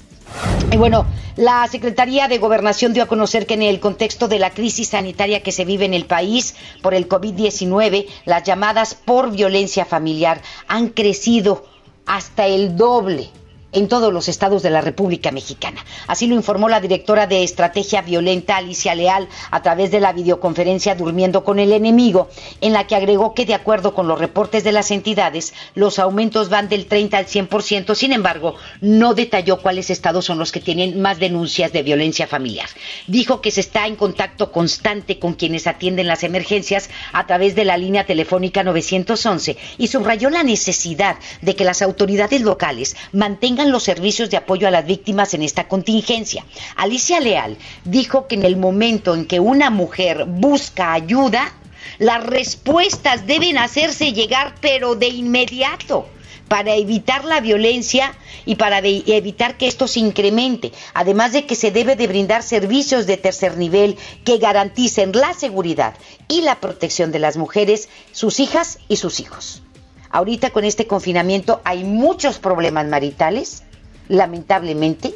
Y 0.72 0.76
bueno, 0.76 1.06
la 1.36 1.66
Secretaría 1.66 2.28
de 2.28 2.38
Gobernación 2.38 2.92
dio 2.92 3.02
a 3.02 3.06
conocer 3.06 3.46
que 3.46 3.54
en 3.54 3.62
el 3.62 3.80
contexto 3.80 4.28
de 4.28 4.38
la 4.38 4.50
crisis 4.50 4.88
sanitaria 4.88 5.42
que 5.42 5.52
se 5.52 5.64
vive 5.64 5.84
en 5.84 5.94
el 5.94 6.04
país 6.04 6.54
por 6.82 6.94
el 6.94 7.08
COVID-19, 7.08 8.06
las 8.24 8.44
llamadas 8.44 8.94
por 8.94 9.32
violencia 9.32 9.84
familiar 9.84 10.42
han 10.68 10.88
crecido 10.88 11.64
hasta 12.06 12.46
el 12.46 12.76
doble 12.76 13.30
en 13.72 13.88
todos 13.88 14.12
los 14.12 14.28
estados 14.28 14.62
de 14.62 14.70
la 14.70 14.80
República 14.80 15.30
Mexicana. 15.30 15.84
Así 16.06 16.26
lo 16.26 16.34
informó 16.34 16.68
la 16.68 16.80
directora 16.80 17.26
de 17.26 17.42
Estrategia 17.42 18.02
Violenta, 18.02 18.56
Alicia 18.56 18.94
Leal, 18.94 19.28
a 19.50 19.62
través 19.62 19.90
de 19.90 20.00
la 20.00 20.12
videoconferencia 20.12 20.94
Durmiendo 20.94 21.44
con 21.44 21.58
el 21.58 21.72
Enemigo, 21.72 22.28
en 22.60 22.72
la 22.72 22.86
que 22.86 22.96
agregó 22.96 23.34
que 23.34 23.46
de 23.46 23.54
acuerdo 23.54 23.94
con 23.94 24.08
los 24.08 24.18
reportes 24.18 24.64
de 24.64 24.72
las 24.72 24.90
entidades, 24.90 25.54
los 25.74 25.98
aumentos 25.98 26.48
van 26.48 26.68
del 26.68 26.86
30 26.86 27.18
al 27.18 27.26
100%, 27.26 27.94
sin 27.94 28.12
embargo, 28.12 28.56
no 28.80 29.14
detalló 29.14 29.60
cuáles 29.60 29.90
estados 29.90 30.24
son 30.24 30.38
los 30.38 30.52
que 30.52 30.60
tienen 30.60 31.00
más 31.00 31.18
denuncias 31.18 31.72
de 31.72 31.82
violencia 31.82 32.26
familiar. 32.26 32.68
Dijo 33.06 33.40
que 33.40 33.50
se 33.50 33.60
está 33.60 33.86
en 33.86 33.96
contacto 33.96 34.52
constante 34.52 35.18
con 35.18 35.34
quienes 35.34 35.66
atienden 35.66 36.06
las 36.06 36.24
emergencias 36.24 36.90
a 37.12 37.26
través 37.26 37.54
de 37.54 37.64
la 37.64 37.76
línea 37.76 38.06
telefónica 38.06 38.64
911 38.64 39.56
y 39.78 39.86
subrayó 39.88 40.30
la 40.30 40.42
necesidad 40.42 41.16
de 41.40 41.56
que 41.56 41.64
las 41.64 41.82
autoridades 41.82 42.40
locales 42.40 42.96
mantengan 43.12 43.59
los 43.68 43.82
servicios 43.82 44.30
de 44.30 44.36
apoyo 44.36 44.66
a 44.66 44.70
las 44.70 44.86
víctimas 44.86 45.34
en 45.34 45.42
esta 45.42 45.68
contingencia. 45.68 46.44
Alicia 46.76 47.20
Leal 47.20 47.58
dijo 47.84 48.26
que 48.26 48.36
en 48.36 48.44
el 48.44 48.56
momento 48.56 49.14
en 49.14 49.26
que 49.26 49.40
una 49.40 49.70
mujer 49.70 50.24
busca 50.26 50.92
ayuda, 50.92 51.52
las 51.98 52.24
respuestas 52.24 53.26
deben 53.26 53.58
hacerse 53.58 54.12
llegar 54.12 54.54
pero 54.60 54.94
de 54.94 55.08
inmediato 55.08 56.06
para 56.48 56.74
evitar 56.74 57.24
la 57.24 57.40
violencia 57.40 58.12
y 58.44 58.56
para 58.56 58.78
evitar 58.78 59.56
que 59.56 59.68
esto 59.68 59.86
se 59.86 60.00
incremente, 60.00 60.72
además 60.94 61.32
de 61.32 61.46
que 61.46 61.54
se 61.54 61.70
debe 61.70 61.94
de 61.94 62.08
brindar 62.08 62.42
servicios 62.42 63.06
de 63.06 63.16
tercer 63.16 63.56
nivel 63.56 63.96
que 64.24 64.38
garanticen 64.38 65.12
la 65.12 65.32
seguridad 65.32 65.94
y 66.26 66.42
la 66.42 66.58
protección 66.58 67.12
de 67.12 67.20
las 67.20 67.36
mujeres, 67.36 67.88
sus 68.10 68.40
hijas 68.40 68.80
y 68.88 68.96
sus 68.96 69.20
hijos. 69.20 69.62
Ahorita 70.10 70.50
con 70.50 70.64
este 70.64 70.86
confinamiento 70.86 71.60
hay 71.64 71.84
muchos 71.84 72.38
problemas 72.38 72.86
maritales, 72.86 73.62
lamentablemente, 74.08 75.14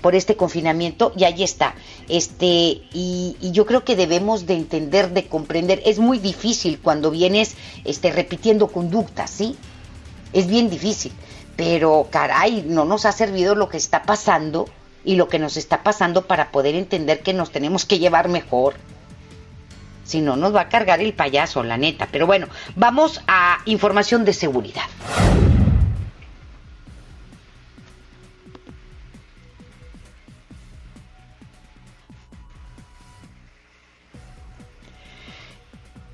por 0.00 0.14
este 0.14 0.36
confinamiento 0.36 1.12
y 1.16 1.24
ahí 1.24 1.42
está. 1.42 1.74
Este 2.08 2.82
y, 2.92 3.36
yo 3.40 3.66
creo 3.66 3.84
que 3.84 3.96
debemos 3.96 4.46
de 4.46 4.54
entender, 4.54 5.10
de 5.10 5.26
comprender. 5.26 5.82
Es 5.84 5.98
muy 5.98 6.18
difícil 6.18 6.78
cuando 6.80 7.10
vienes 7.10 7.56
este, 7.84 8.12
repitiendo 8.12 8.68
conductas, 8.68 9.30
¿sí? 9.30 9.56
Es 10.32 10.46
bien 10.46 10.70
difícil. 10.70 11.12
Pero 11.56 12.06
caray, 12.10 12.64
no 12.68 12.84
nos 12.84 13.04
ha 13.04 13.12
servido 13.12 13.56
lo 13.56 13.68
que 13.68 13.78
está 13.78 14.04
pasando 14.04 14.68
y 15.04 15.16
lo 15.16 15.28
que 15.28 15.40
nos 15.40 15.56
está 15.56 15.82
pasando 15.82 16.26
para 16.26 16.52
poder 16.52 16.76
entender 16.76 17.20
que 17.20 17.32
nos 17.32 17.50
tenemos 17.50 17.84
que 17.84 17.98
llevar 17.98 18.28
mejor 18.28 18.74
si 20.06 20.20
no, 20.20 20.36
nos 20.36 20.54
va 20.54 20.62
a 20.62 20.68
cargar 20.68 21.00
el 21.00 21.12
payaso, 21.12 21.62
la 21.64 21.76
neta. 21.76 22.08
Pero 22.10 22.26
bueno, 22.26 22.46
vamos 22.76 23.20
a 23.26 23.58
información 23.66 24.24
de 24.24 24.32
seguridad. 24.32 24.84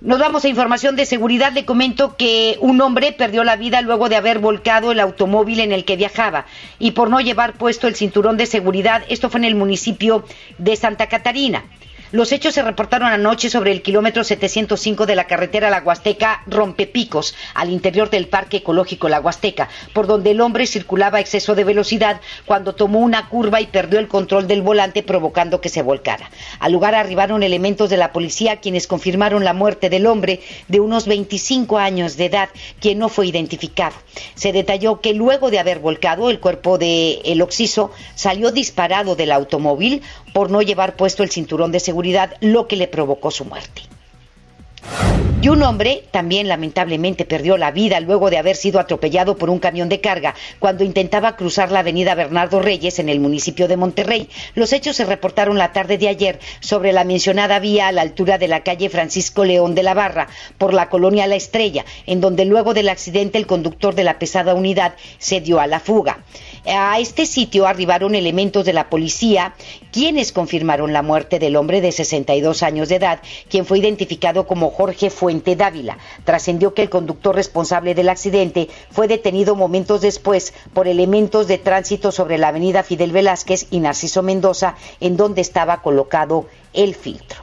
Nos 0.01 0.18
vamos 0.18 0.45
a 0.45 0.49
información 0.49 0.97
de 0.97 1.07
seguridad. 1.07 1.53
Le 1.53 1.64
comento 1.64 2.16
que 2.16 2.57
un 2.61 2.80
hombre 2.80 3.12
perdió 3.12 3.45
la 3.45 3.55
vida 3.55 3.82
luego 3.82 4.09
de 4.09 4.16
haber 4.16 4.40
volcado 4.40 4.90
el 4.90 4.99
automóvil 4.99 5.61
en 5.61 5.70
el 5.70 5.84
que 5.84 5.95
viajaba 5.95 6.47
y 6.80 6.90
por 6.90 7.09
no 7.09 7.20
llevar 7.20 7.53
puesto 7.53 7.86
el 7.86 7.95
cinturón 7.95 8.36
de 8.36 8.47
seguridad. 8.47 9.05
Esto 9.09 9.30
fue 9.30 9.38
en 9.38 9.45
el 9.45 9.55
municipio 9.55 10.24
de 10.59 10.74
Santa 10.74 11.09
Catarina. 11.09 11.64
Los 12.12 12.30
hechos 12.30 12.52
se 12.52 12.60
reportaron 12.60 13.08
anoche 13.08 13.48
sobre 13.48 13.72
el 13.72 13.80
kilómetro 13.80 14.22
705 14.22 15.06
de 15.06 15.16
la 15.16 15.26
carretera 15.26 15.70
La 15.70 15.82
Huasteca 15.82 16.42
Rompepicos, 16.46 17.34
al 17.54 17.70
interior 17.70 18.10
del 18.10 18.28
Parque 18.28 18.58
Ecológico 18.58 19.08
La 19.08 19.18
Huasteca, 19.18 19.70
por 19.94 20.06
donde 20.06 20.32
el 20.32 20.42
hombre 20.42 20.66
circulaba 20.66 21.16
a 21.16 21.20
exceso 21.22 21.54
de 21.54 21.64
velocidad 21.64 22.20
cuando 22.44 22.74
tomó 22.74 22.98
una 22.98 23.30
curva 23.30 23.62
y 23.62 23.66
perdió 23.66 23.98
el 23.98 24.08
control 24.08 24.46
del 24.46 24.60
volante 24.60 25.02
provocando 25.02 25.62
que 25.62 25.70
se 25.70 25.80
volcara. 25.80 26.28
Al 26.60 26.72
lugar 26.72 26.94
arribaron 26.94 27.42
elementos 27.42 27.88
de 27.88 27.96
la 27.96 28.12
policía 28.12 28.56
quienes 28.60 28.86
confirmaron 28.86 29.42
la 29.42 29.54
muerte 29.54 29.88
del 29.88 30.04
hombre 30.04 30.42
de 30.68 30.80
unos 30.80 31.06
25 31.06 31.78
años 31.78 32.18
de 32.18 32.26
edad, 32.26 32.50
quien 32.78 32.98
no 32.98 33.08
fue 33.08 33.26
identificado. 33.28 33.96
Se 34.34 34.52
detalló 34.52 35.00
que 35.00 35.14
luego 35.14 35.50
de 35.50 35.60
haber 35.60 35.78
volcado 35.78 36.28
el 36.28 36.40
cuerpo 36.40 36.76
de 36.76 37.22
el 37.24 37.40
occiso 37.40 37.90
salió 38.14 38.52
disparado 38.52 39.16
del 39.16 39.32
automóvil 39.32 40.02
por 40.34 40.50
no 40.50 40.60
llevar 40.60 40.96
puesto 40.96 41.22
el 41.22 41.30
cinturón 41.30 41.72
de 41.72 41.80
seguridad 41.80 42.01
lo 42.40 42.66
que 42.66 42.76
le 42.76 42.88
provocó 42.88 43.30
su 43.30 43.44
muerte. 43.44 43.82
Y 45.42 45.48
un 45.48 45.61
hombre 45.64 46.05
también 46.12 46.46
lamentablemente 46.46 47.24
perdió 47.24 47.57
la 47.57 47.72
vida 47.72 47.98
luego 47.98 48.30
de 48.30 48.38
haber 48.38 48.55
sido 48.55 48.78
atropellado 48.78 49.36
por 49.36 49.50
un 49.50 49.59
camión 49.59 49.88
de 49.88 50.00
carga 50.00 50.36
cuando 50.61 50.84
intentaba 50.84 51.34
cruzar 51.34 51.72
la 51.72 51.80
avenida 51.80 52.14
Bernardo 52.14 52.62
Reyes 52.62 53.00
en 53.00 53.09
el 53.09 53.18
municipio 53.18 53.66
de 53.66 53.76
Monterrey. 53.76 54.28
Los 54.55 54.72
hechos 54.72 54.94
se 54.94 55.05
reportaron 55.05 55.59
la 55.59 55.72
tarde 55.72 55.98
de 55.98 56.07
ayer 56.07 56.38
sobre 56.61 56.92
la 56.92 57.03
mencionada 57.03 57.59
vía 57.59 57.88
a 57.88 57.92
la 57.92 58.03
altura 58.03 58.38
de 58.38 58.46
la 58.46 58.62
calle 58.62 58.88
Francisco 58.88 59.44
León 59.44 59.74
de 59.74 59.82
la 59.82 59.94
Barra 59.94 60.28
por 60.59 60.74
la 60.74 60.88
colonia 60.88 61.26
La 61.26 61.34
Estrella, 61.34 61.84
en 62.07 62.20
donde 62.20 62.44
luego 62.44 62.72
del 62.72 62.88
accidente 62.88 63.36
el 63.36 63.48
conductor 63.48 63.96
de 63.96 64.05
la 64.05 64.20
pesada 64.20 64.55
unidad 64.55 64.94
se 65.18 65.40
dio 65.40 65.59
a 65.59 65.66
la 65.66 65.80
fuga. 65.80 66.22
A 66.64 67.00
este 67.00 67.26
sitio 67.26 67.66
arribaron 67.66 68.14
elementos 68.14 68.64
de 68.64 68.72
la 68.72 68.88
policía, 68.88 69.54
quienes 69.90 70.30
confirmaron 70.30 70.92
la 70.92 71.02
muerte 71.02 71.40
del 71.40 71.56
hombre 71.56 71.80
de 71.80 71.90
62 71.90 72.62
años 72.62 72.88
de 72.88 72.96
edad, 72.96 73.20
quien 73.48 73.66
fue 73.66 73.78
identificado 73.78 74.46
como 74.46 74.70
Jorge 74.70 75.10
Fuente 75.10 75.56
Dávila. 75.56 75.98
Trascendió 76.24 76.72
que 76.72 76.82
el 76.82 76.90
conductor 76.90 77.34
responsable 77.34 77.94
del 77.94 78.08
accidente 78.08 78.68
fue 78.90 79.08
detenido 79.08 79.56
momentos 79.56 80.00
después 80.02 80.54
por 80.72 80.86
elementos 80.86 81.48
de 81.48 81.58
tránsito 81.58 82.12
sobre 82.12 82.38
la 82.38 82.48
avenida 82.48 82.84
Fidel 82.84 83.10
Velázquez 83.10 83.66
y 83.70 83.80
Narciso 83.80 84.22
Mendoza, 84.22 84.76
en 85.00 85.16
donde 85.16 85.40
estaba 85.40 85.82
colocado 85.82 86.46
el 86.72 86.94
filtro. 86.94 87.42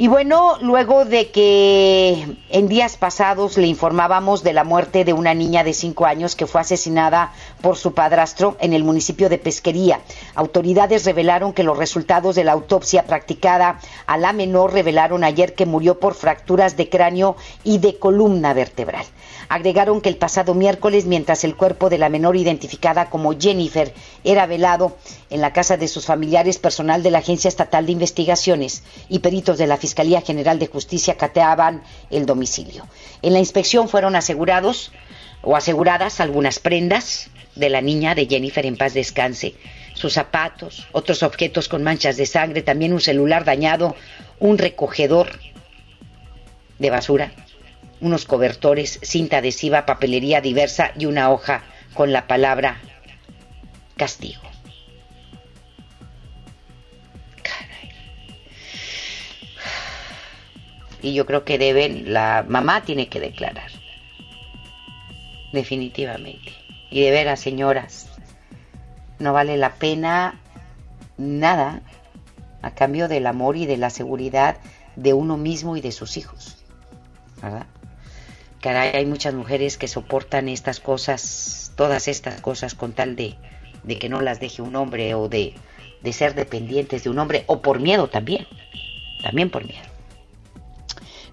Y 0.00 0.06
bueno, 0.06 0.58
luego 0.60 1.04
de 1.04 1.32
que 1.32 2.36
en 2.50 2.68
días 2.68 2.96
pasados 2.96 3.58
le 3.58 3.66
informábamos 3.66 4.44
de 4.44 4.52
la 4.52 4.62
muerte 4.62 5.04
de 5.04 5.12
una 5.12 5.34
niña 5.34 5.64
de 5.64 5.74
cinco 5.74 6.06
años 6.06 6.36
que 6.36 6.46
fue 6.46 6.60
asesinada 6.60 7.32
por 7.62 7.76
su 7.76 7.94
padrastro 7.94 8.56
en 8.60 8.74
el 8.74 8.84
municipio 8.84 9.28
de 9.28 9.38
Pesquería, 9.38 9.98
autoridades 10.36 11.04
revelaron 11.04 11.52
que 11.52 11.64
los 11.64 11.76
resultados 11.76 12.36
de 12.36 12.44
la 12.44 12.52
autopsia 12.52 13.06
practicada 13.06 13.80
a 14.06 14.16
la 14.18 14.32
menor 14.32 14.72
revelaron 14.72 15.24
ayer 15.24 15.56
que 15.56 15.66
murió 15.66 15.98
por 15.98 16.14
fracturas 16.14 16.76
de 16.76 16.88
cráneo 16.88 17.34
y 17.64 17.78
de 17.78 17.98
columna 17.98 18.54
vertebral. 18.54 19.04
Agregaron 19.48 20.00
que 20.00 20.08
el 20.08 20.16
pasado 20.16 20.54
miércoles, 20.54 21.06
mientras 21.06 21.44
el 21.44 21.56
cuerpo 21.56 21.88
de 21.90 21.98
la 21.98 22.08
menor 22.08 22.36
identificada 22.36 23.10
como 23.10 23.38
Jennifer 23.38 23.92
era 24.24 24.46
velado 24.46 24.96
en 25.30 25.40
la 25.40 25.52
casa 25.52 25.76
de 25.76 25.88
sus 25.88 26.06
familiares, 26.06 26.58
personal 26.58 27.02
de 27.02 27.10
la 27.10 27.18
Agencia 27.18 27.48
Estatal 27.48 27.86
de 27.86 27.92
Investigaciones 27.92 28.82
y 29.08 29.20
peritos 29.20 29.58
de 29.58 29.66
la 29.66 29.76
Fiscalía 29.76 30.20
General 30.20 30.58
de 30.58 30.66
Justicia 30.66 31.16
cateaban 31.16 31.82
el 32.10 32.26
domicilio. 32.26 32.86
En 33.22 33.32
la 33.32 33.38
inspección 33.38 33.88
fueron 33.88 34.16
asegurados 34.16 34.92
o 35.42 35.56
aseguradas 35.56 36.20
algunas 36.20 36.58
prendas 36.58 37.30
de 37.54 37.68
la 37.68 37.80
niña 37.80 38.14
de 38.14 38.26
Jennifer 38.26 38.64
en 38.66 38.76
paz 38.76 38.94
descanse, 38.94 39.54
sus 39.94 40.12
zapatos, 40.12 40.86
otros 40.92 41.22
objetos 41.22 41.68
con 41.68 41.82
manchas 41.82 42.16
de 42.16 42.26
sangre, 42.26 42.62
también 42.62 42.92
un 42.92 43.00
celular 43.00 43.44
dañado, 43.44 43.96
un 44.38 44.58
recogedor 44.58 45.38
de 46.78 46.90
basura, 46.90 47.32
unos 48.00 48.24
cobertores, 48.24 49.00
cinta 49.02 49.38
adhesiva, 49.38 49.86
papelería 49.86 50.40
diversa 50.40 50.92
y 50.98 51.06
una 51.06 51.30
hoja 51.30 51.62
con 51.94 52.12
la 52.12 52.26
palabra 52.26 52.80
castigo. 53.96 54.42
Caray. 57.42 57.90
Y 61.02 61.14
yo 61.14 61.26
creo 61.26 61.44
que 61.44 61.58
deben, 61.58 62.12
la 62.12 62.44
mamá 62.48 62.82
tiene 62.82 63.08
que 63.08 63.20
declarar. 63.20 63.70
Definitivamente. 65.52 66.52
Y 66.90 67.02
de 67.02 67.10
veras, 67.10 67.40
señoras, 67.40 68.08
no 69.18 69.32
vale 69.32 69.56
la 69.56 69.74
pena 69.74 70.40
nada 71.16 71.82
a 72.62 72.70
cambio 72.74 73.08
del 73.08 73.26
amor 73.26 73.56
y 73.56 73.66
de 73.66 73.76
la 73.76 73.90
seguridad 73.90 74.56
de 74.96 75.12
uno 75.14 75.36
mismo 75.36 75.76
y 75.76 75.80
de 75.80 75.92
sus 75.92 76.16
hijos. 76.16 76.56
¿Verdad? 77.42 77.66
Caray, 78.60 78.90
hay 78.94 79.06
muchas 79.06 79.34
mujeres 79.34 79.78
que 79.78 79.86
soportan 79.86 80.48
estas 80.48 80.80
cosas, 80.80 81.72
todas 81.76 82.08
estas 82.08 82.40
cosas 82.40 82.74
con 82.74 82.92
tal 82.92 83.14
de, 83.14 83.36
que 84.00 84.08
no 84.08 84.20
las 84.20 84.40
deje 84.40 84.62
un 84.62 84.74
hombre 84.74 85.14
o 85.14 85.28
de, 85.28 85.54
de 86.02 86.12
ser 86.12 86.34
dependientes 86.34 87.04
de 87.04 87.10
un 87.10 87.18
hombre 87.20 87.44
o 87.46 87.62
por 87.62 87.78
miedo 87.78 88.08
también, 88.08 88.46
también 89.22 89.50
por 89.50 89.64
miedo. 89.64 89.88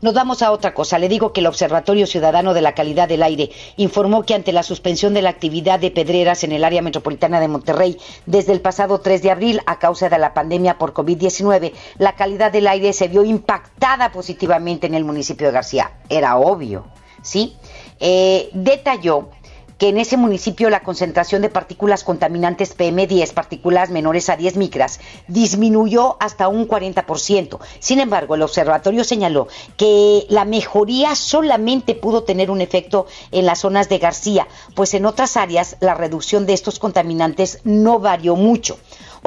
Nos 0.02 0.14
vamos 0.14 0.44
a 0.44 0.52
otra 0.52 0.76
cosa. 0.76 1.00
Le 1.00 1.10
digo 1.10 1.34
que 1.34 1.40
el 1.40 1.48
Observatorio 1.48 2.06
Ciudadano 2.06 2.54
de 2.54 2.62
la 2.62 2.76
Calidad 2.76 3.08
del 3.08 3.24
Aire 3.24 3.50
informó 3.76 4.24
que 4.24 4.36
ante 4.36 4.52
la 4.52 4.62
suspensión 4.62 5.16
de 5.16 5.24
la 5.24 5.32
actividad 5.32 5.80
de 5.80 5.90
pedreras 5.90 6.44
en 6.44 6.52
el 6.52 6.64
área 6.64 6.84
metropolitana 6.84 7.40
de 7.40 7.48
Monterrey 7.48 7.98
desde 8.28 8.52
el 8.52 8.62
pasado 8.62 9.00
3 9.00 9.24
de 9.24 9.32
abril 9.32 9.62
a 9.66 9.80
causa 9.80 10.08
de 10.08 10.20
la 10.20 10.36
pandemia 10.36 10.78
por 10.78 10.94
COVID-19, 10.94 11.72
la 11.98 12.14
calidad 12.16 12.52
del 12.52 12.68
aire 12.68 12.94
se 12.94 13.08
vio 13.08 13.24
impactada 13.24 14.12
positivamente 14.12 14.86
en 14.86 14.94
el 14.94 15.06
municipio 15.06 15.48
de 15.48 15.54
García. 15.54 15.94
Era 16.08 16.38
obvio. 16.38 16.86
¿Sí? 17.26 17.56
Eh, 18.00 18.50
detalló 18.54 19.30
que 19.78 19.90
en 19.90 19.98
ese 19.98 20.18
municipio 20.18 20.70
la 20.70 20.84
concentración 20.84 21.42
de 21.42 21.50
partículas 21.50 22.04
contaminantes 22.04 22.78
PM10, 22.78 23.34
partículas 23.34 23.90
menores 23.90 24.30
a 24.30 24.38
10 24.38 24.56
micras, 24.58 25.00
disminuyó 25.28 26.18
hasta 26.20 26.48
un 26.48 26.68
40%. 26.68 27.60
Sin 27.80 28.00
embargo, 28.00 28.36
el 28.36 28.42
observatorio 28.42 29.04
señaló 29.04 29.48
que 29.76 30.26
la 30.30 30.46
mejoría 30.46 31.16
solamente 31.16 31.94
pudo 31.96 32.24
tener 32.24 32.52
un 32.52 32.62
efecto 32.62 33.06
en 33.32 33.46
las 33.46 33.60
zonas 33.60 33.90
de 33.90 33.98
García, 33.98 34.48
pues 34.76 34.94
en 34.94 35.06
otras 35.06 35.36
áreas 35.36 35.78
la 35.82 35.94
reducción 35.94 36.46
de 36.46 36.54
estos 36.54 36.80
contaminantes 36.80 37.60
no 37.64 38.00
varió 38.00 38.36
mucho. 38.36 38.78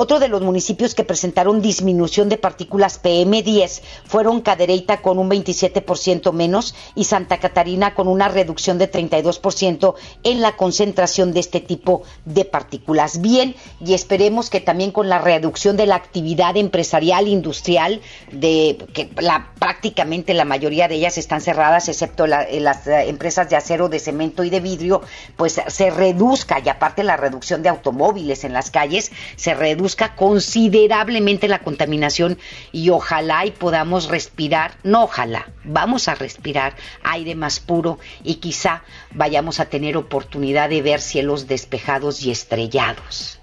Otro 0.00 0.20
de 0.20 0.28
los 0.28 0.42
municipios 0.42 0.94
que 0.94 1.02
presentaron 1.02 1.60
disminución 1.60 2.28
de 2.28 2.36
partículas 2.36 3.02
PM10 3.02 3.80
fueron 4.04 4.42
Cadereyta 4.42 5.02
con 5.02 5.18
un 5.18 5.28
27% 5.28 6.32
menos 6.32 6.76
y 6.94 7.02
Santa 7.02 7.40
Catarina 7.40 7.96
con 7.96 8.06
una 8.06 8.28
reducción 8.28 8.78
de 8.78 8.88
32% 8.88 9.96
en 10.22 10.40
la 10.40 10.56
concentración 10.56 11.32
de 11.32 11.40
este 11.40 11.58
tipo 11.58 12.04
de 12.24 12.44
partículas. 12.44 13.20
Bien, 13.20 13.56
y 13.84 13.94
esperemos 13.94 14.50
que 14.50 14.60
también 14.60 14.92
con 14.92 15.08
la 15.08 15.18
reducción 15.18 15.76
de 15.76 15.86
la 15.86 15.96
actividad 15.96 16.56
empresarial, 16.56 17.26
industrial, 17.26 18.00
de 18.30 18.78
que 18.94 19.10
la, 19.20 19.52
prácticamente 19.58 20.32
la 20.32 20.44
mayoría 20.44 20.86
de 20.86 20.94
ellas 20.94 21.18
están 21.18 21.40
cerradas, 21.40 21.88
excepto 21.88 22.26
eh, 22.26 22.60
las 22.60 22.86
eh, 22.86 23.08
empresas 23.08 23.50
de 23.50 23.56
acero, 23.56 23.88
de 23.88 23.98
cemento 23.98 24.44
y 24.44 24.50
de 24.50 24.60
vidrio, 24.60 25.02
pues 25.36 25.60
se 25.66 25.90
reduzca 25.90 26.62
y 26.64 26.68
aparte 26.68 27.02
la 27.02 27.16
reducción 27.16 27.64
de 27.64 27.68
automóviles 27.68 28.44
en 28.44 28.52
las 28.52 28.70
calles, 28.70 29.10
se 29.34 29.54
reduzca 29.88 30.14
considerablemente 30.16 31.48
la 31.48 31.60
contaminación 31.60 32.36
y 32.72 32.90
ojalá 32.90 33.46
y 33.46 33.52
podamos 33.52 34.08
respirar, 34.08 34.72
no 34.82 35.04
ojalá, 35.04 35.50
vamos 35.64 36.08
a 36.08 36.14
respirar 36.14 36.74
aire 37.02 37.34
más 37.34 37.58
puro 37.58 37.98
y 38.22 38.34
quizá 38.34 38.82
vayamos 39.14 39.60
a 39.60 39.70
tener 39.70 39.96
oportunidad 39.96 40.68
de 40.68 40.82
ver 40.82 41.00
cielos 41.00 41.46
despejados 41.46 42.22
y 42.22 42.30
estrellados. 42.30 43.38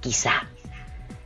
Quizá. 0.00 0.50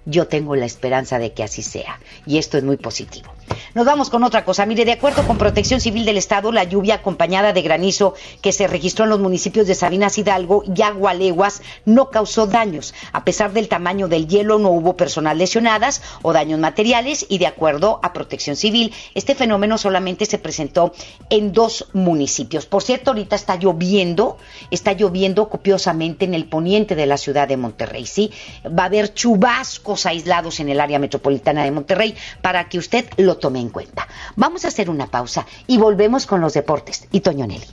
Yo 0.06 0.28
tengo 0.28 0.54
la 0.54 0.66
esperanza 0.66 1.18
de 1.18 1.32
que 1.32 1.42
así 1.42 1.62
sea 1.62 1.98
y 2.24 2.38
esto 2.38 2.56
es 2.56 2.62
muy 2.62 2.76
positivo. 2.76 3.34
Nos 3.74 3.86
vamos 3.86 4.10
con 4.10 4.24
otra 4.24 4.44
cosa. 4.44 4.66
Mire, 4.66 4.84
de 4.84 4.92
acuerdo 4.92 5.26
con 5.26 5.38
Protección 5.38 5.80
Civil 5.80 6.04
del 6.04 6.16
Estado, 6.16 6.50
la 6.50 6.64
lluvia 6.64 6.96
acompañada 6.96 7.52
de 7.52 7.62
granizo 7.62 8.14
que 8.42 8.52
se 8.52 8.66
registró 8.66 9.04
en 9.04 9.10
los 9.10 9.20
municipios 9.20 9.66
de 9.66 9.74
Sabinas 9.74 10.18
Hidalgo 10.18 10.64
y 10.64 10.82
Agualeguas 10.82 11.62
no 11.84 12.10
causó 12.10 12.46
daños. 12.46 12.94
A 13.12 13.24
pesar 13.24 13.52
del 13.52 13.68
tamaño 13.68 14.08
del 14.08 14.26
hielo, 14.26 14.58
no 14.58 14.70
hubo 14.70 14.96
personas 14.96 15.36
lesionadas 15.36 16.02
o 16.22 16.32
daños 16.32 16.58
materiales 16.58 17.26
y 17.28 17.38
de 17.38 17.46
acuerdo 17.46 18.00
a 18.02 18.12
Protección 18.12 18.56
Civil, 18.56 18.92
este 19.14 19.34
fenómeno 19.34 19.78
solamente 19.78 20.26
se 20.26 20.38
presentó 20.38 20.92
en 21.28 21.52
dos 21.52 21.86
municipios. 21.92 22.66
Por 22.66 22.82
cierto, 22.82 23.10
ahorita 23.10 23.36
está 23.36 23.56
lloviendo, 23.56 24.38
está 24.70 24.92
lloviendo 24.92 25.48
copiosamente 25.48 26.24
en 26.24 26.34
el 26.34 26.46
poniente 26.46 26.94
de 26.94 27.06
la 27.06 27.16
ciudad 27.16 27.48
de 27.48 27.56
Monterrey, 27.56 28.06
¿sí? 28.06 28.30
Va 28.66 28.84
a 28.84 28.86
haber 28.86 29.14
chubascos 29.14 30.06
aislados 30.06 30.60
en 30.60 30.68
el 30.68 30.80
área 30.80 30.98
metropolitana 30.98 31.64
de 31.64 31.70
Monterrey 31.70 32.14
para 32.42 32.68
que 32.68 32.78
usted 32.78 33.06
lo 33.16 33.36
tome 33.36 33.49
en 33.58 33.70
cuenta. 33.70 34.06
Vamos 34.36 34.64
a 34.64 34.68
hacer 34.68 34.90
una 34.90 35.06
pausa 35.06 35.46
y 35.66 35.78
volvemos 35.78 36.26
con 36.26 36.40
los 36.40 36.54
deportes. 36.54 37.06
Y 37.10 37.20
Toño 37.20 37.46
Nelly. 37.46 37.66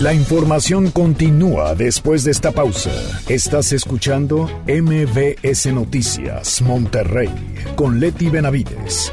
La 0.00 0.12
información 0.12 0.90
continúa 0.90 1.76
después 1.76 2.24
de 2.24 2.32
esta 2.32 2.50
pausa. 2.50 2.90
Estás 3.28 3.72
escuchando 3.72 4.50
MBS 4.66 5.72
Noticias 5.72 6.60
Monterrey 6.62 7.30
con 7.76 8.00
Leti 8.00 8.28
Benavides. 8.28 9.12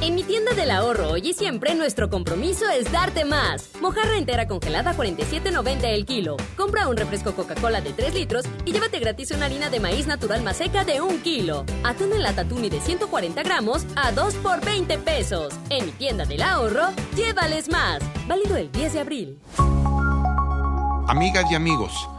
En 0.00 0.14
mi 0.14 0.22
tienda 0.22 0.52
del 0.54 0.70
ahorro 0.70 1.12
hoy 1.12 1.30
y 1.30 1.32
siempre 1.32 1.74
nuestro 1.74 2.10
compromiso 2.10 2.68
es 2.68 2.90
darte 2.92 3.24
más. 3.24 3.70
Mojarra 3.80 4.18
entera 4.18 4.46
congelada 4.46 4.90
a 4.90 4.96
47.90 4.96 5.84
el 5.84 6.04
kilo. 6.04 6.36
Compra 6.56 6.88
un 6.88 6.96
refresco 6.96 7.34
Coca-Cola 7.34 7.80
de 7.80 7.92
3 7.92 8.14
litros 8.14 8.44
y 8.64 8.72
llévate 8.72 8.98
gratis 8.98 9.30
una 9.30 9.46
harina 9.46 9.70
de 9.70 9.80
maíz 9.80 10.06
natural 10.06 10.42
más 10.42 10.58
seca 10.58 10.84
de 10.84 11.00
1 11.00 11.22
kilo. 11.22 11.64
Atún 11.84 12.12
en 12.12 12.22
lata 12.22 12.44
tuni 12.44 12.68
de 12.68 12.80
140 12.80 13.42
gramos 13.42 13.86
a 13.96 14.12
2 14.12 14.34
por 14.36 14.64
20 14.64 14.98
pesos. 14.98 15.54
En 15.70 15.86
mi 15.86 15.92
tienda 15.92 16.24
del 16.26 16.42
ahorro, 16.42 16.88
llévales 17.16 17.68
más. 17.68 18.02
Válido 18.26 18.56
el 18.56 18.70
10 18.72 18.92
de 18.92 19.00
abril. 19.00 19.38
Amigas 21.06 21.44
y 21.50 21.54
amigos, 21.54 22.08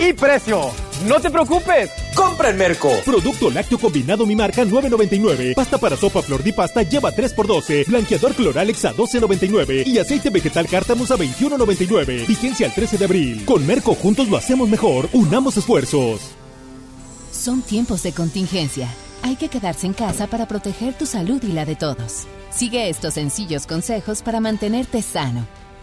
y 0.00 0.12
precio, 0.12 0.70
no 1.06 1.20
te 1.20 1.30
preocupes. 1.30 1.90
Compra 2.14 2.50
en 2.50 2.56
Merco. 2.56 2.90
Producto 3.04 3.50
lácteo 3.50 3.78
combinado 3.78 4.26
mi 4.26 4.34
marca 4.36 4.64
9.99. 4.64 5.54
Pasta 5.54 5.78
para 5.78 5.96
sopa 5.96 6.22
flor 6.22 6.42
de 6.42 6.52
pasta 6.52 6.82
lleva 6.82 7.12
3x12. 7.12 7.86
Blanqueador 7.86 8.34
Cloralex 8.34 8.84
a 8.84 8.92
12.99. 8.94 9.86
Y 9.86 9.98
aceite 9.98 10.30
vegetal 10.30 10.66
cártamus 10.68 11.10
a 11.10 11.16
21.99. 11.16 12.26
Vigencia 12.26 12.66
al 12.66 12.74
13 12.74 12.98
de 12.98 13.04
abril. 13.04 13.44
Con 13.44 13.66
Merco 13.66 13.94
juntos 13.94 14.28
lo 14.28 14.36
hacemos 14.36 14.68
mejor. 14.68 15.08
Unamos 15.12 15.56
esfuerzos. 15.56 16.20
Son 17.32 17.62
tiempos 17.62 18.02
de 18.02 18.12
contingencia. 18.12 18.88
Hay 19.22 19.36
que 19.36 19.48
quedarse 19.48 19.86
en 19.86 19.94
casa 19.94 20.26
para 20.26 20.46
proteger 20.46 20.94
tu 20.94 21.06
salud 21.06 21.42
y 21.42 21.52
la 21.52 21.64
de 21.64 21.76
todos. 21.76 22.26
Sigue 22.50 22.88
estos 22.88 23.14
sencillos 23.14 23.66
consejos 23.66 24.22
para 24.22 24.38
mantenerte 24.38 25.02
sano. 25.02 25.46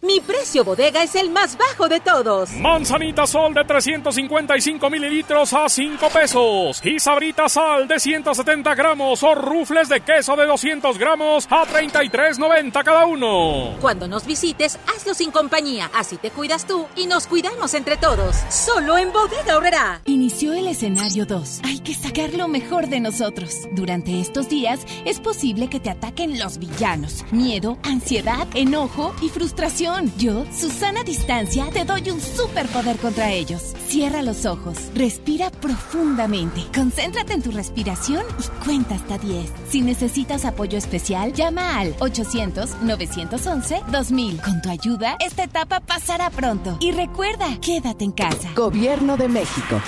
Mi 0.00 0.20
precio 0.20 0.64
bodega 0.64 1.02
es 1.02 1.16
el 1.16 1.30
más 1.30 1.58
bajo 1.58 1.88
de 1.88 1.98
todos. 1.98 2.52
Manzanita 2.52 3.26
sol 3.26 3.52
de 3.52 3.64
355 3.64 4.90
mililitros 4.90 5.52
a 5.52 5.68
5 5.68 6.08
pesos. 6.10 6.80
Y 6.84 7.00
sabrita 7.00 7.48
sal 7.48 7.88
de 7.88 7.98
170 7.98 8.74
gramos 8.76 9.22
o 9.24 9.34
rufles 9.34 9.88
de 9.88 10.00
queso 10.00 10.36
de 10.36 10.46
200 10.46 10.96
gramos 10.98 11.46
a 11.50 11.66
33.90 11.66 12.84
cada 12.84 13.06
uno. 13.06 13.76
Cuando 13.80 14.06
nos 14.06 14.24
visites, 14.24 14.78
hazlo 14.94 15.14
sin 15.14 15.32
compañía. 15.32 15.90
Así 15.92 16.16
te 16.16 16.30
cuidas 16.30 16.66
tú 16.66 16.86
y 16.94 17.06
nos 17.06 17.26
cuidamos 17.26 17.74
entre 17.74 17.96
todos. 17.96 18.36
Solo 18.50 18.98
en 18.98 19.12
Bodega 19.12 19.56
Horrera. 19.56 20.00
Inició 20.04 20.52
el 20.52 20.68
escenario 20.68 21.26
2. 21.26 21.62
Hay 21.64 21.80
que 21.80 21.94
sacar 21.94 22.34
lo 22.34 22.46
mejor 22.46 22.86
de 22.86 23.00
nosotros. 23.00 23.66
Durante 23.72 24.20
estos 24.20 24.48
días 24.48 24.80
es 25.04 25.18
posible 25.18 25.68
que 25.68 25.80
te 25.80 25.90
ataquen 25.90 26.38
los 26.38 26.58
villanos. 26.58 27.24
Miedo, 27.32 27.78
ansiedad, 27.82 28.46
enojo 28.54 29.12
y 29.20 29.28
frustración. 29.28 29.87
Yo, 30.18 30.44
Susana 30.52 31.02
Distancia, 31.02 31.66
te 31.72 31.84
doy 31.84 32.10
un 32.10 32.20
superpoder 32.20 32.98
contra 32.98 33.32
ellos. 33.32 33.74
Cierra 33.88 34.20
los 34.22 34.44
ojos, 34.44 34.76
respira 34.94 35.50
profundamente, 35.50 36.62
concéntrate 36.74 37.32
en 37.32 37.40
tu 37.42 37.50
respiración 37.50 38.22
y 38.38 38.42
cuenta 38.64 38.96
hasta 38.96 39.16
10. 39.18 39.50
Si 39.70 39.80
necesitas 39.80 40.44
apoyo 40.44 40.76
especial, 40.76 41.32
llama 41.32 41.80
al 41.80 41.96
800-911-2000. 41.96 44.42
Con 44.42 44.60
tu 44.62 44.70
ayuda, 44.70 45.16
esta 45.20 45.44
etapa 45.44 45.80
pasará 45.80 46.28
pronto. 46.30 46.76
Y 46.80 46.92
recuerda, 46.92 47.46
quédate 47.60 48.04
en 48.04 48.12
casa. 48.12 48.50
Gobierno 48.54 49.16
de 49.16 49.28
México. 49.28 49.80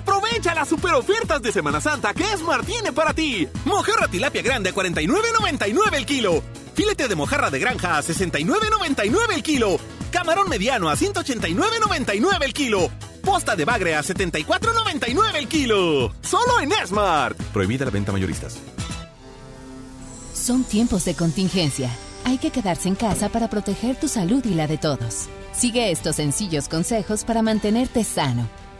Aprovecha 0.00 0.54
las 0.54 0.68
super 0.68 0.94
ofertas 0.94 1.42
de 1.42 1.52
Semana 1.52 1.78
Santa 1.78 2.14
que 2.14 2.24
Esmar 2.32 2.64
tiene 2.64 2.90
para 2.90 3.12
ti. 3.12 3.46
Mojarra 3.66 4.08
tilapia 4.08 4.40
grande 4.40 4.70
a 4.70 4.74
49.99 4.74 5.94
el 5.94 6.06
kilo. 6.06 6.42
Filete 6.74 7.06
de 7.06 7.14
mojarra 7.14 7.50
de 7.50 7.58
granja 7.58 7.98
a 7.98 8.02
69.99 8.02 9.34
el 9.34 9.42
kilo. 9.42 9.78
Camarón 10.10 10.48
mediano 10.48 10.88
a 10.88 10.96
189.99 10.96 12.42
el 12.42 12.54
kilo. 12.54 12.90
Posta 13.22 13.54
de 13.56 13.66
bagre 13.66 13.94
a 13.94 14.00
74.99 14.02 15.34
el 15.34 15.48
kilo. 15.48 16.14
Solo 16.22 16.60
en 16.60 16.72
Esmart. 16.72 17.38
Prohibida 17.52 17.84
la 17.84 17.90
venta 17.90 18.10
mayoristas. 18.10 18.56
Son 20.32 20.64
tiempos 20.64 21.04
de 21.04 21.14
contingencia. 21.14 21.90
Hay 22.24 22.38
que 22.38 22.50
quedarse 22.50 22.88
en 22.88 22.94
casa 22.94 23.28
para 23.28 23.50
proteger 23.50 23.96
tu 23.96 24.08
salud 24.08 24.42
y 24.46 24.54
la 24.54 24.66
de 24.66 24.78
todos. 24.78 25.28
Sigue 25.52 25.90
estos 25.90 26.16
sencillos 26.16 26.68
consejos 26.68 27.24
para 27.24 27.42
mantenerte 27.42 28.02
sano. 28.02 28.48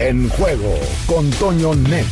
En 0.00 0.28
juego 0.28 0.78
con 1.08 1.28
Toño 1.32 1.74
Net. 1.74 2.06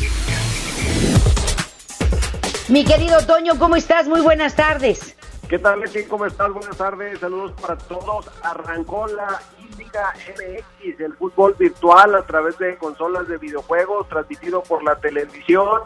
Mi 2.67 2.83
querido 2.83 3.25
Toño, 3.25 3.57
¿cómo 3.57 3.77
estás? 3.77 4.09
Muy 4.09 4.19
buenas 4.19 4.57
tardes. 4.57 5.15
¿Qué 5.47 5.57
tal, 5.57 5.79
Leti? 5.79 6.03
¿Cómo 6.03 6.25
estás? 6.25 6.51
Buenas 6.51 6.75
tardes. 6.75 7.19
Saludos 7.19 7.53
para 7.61 7.77
todos. 7.77 8.29
Arrancó 8.43 9.07
la 9.07 9.41
Liga 9.77 10.13
MX, 10.27 10.99
el 10.99 11.13
fútbol 11.13 11.55
virtual 11.57 12.15
a 12.15 12.23
través 12.23 12.57
de 12.57 12.75
consolas 12.77 13.29
de 13.29 13.37
videojuegos, 13.37 14.09
transmitido 14.09 14.61
por 14.63 14.83
la 14.83 14.97
televisión. 14.97 15.79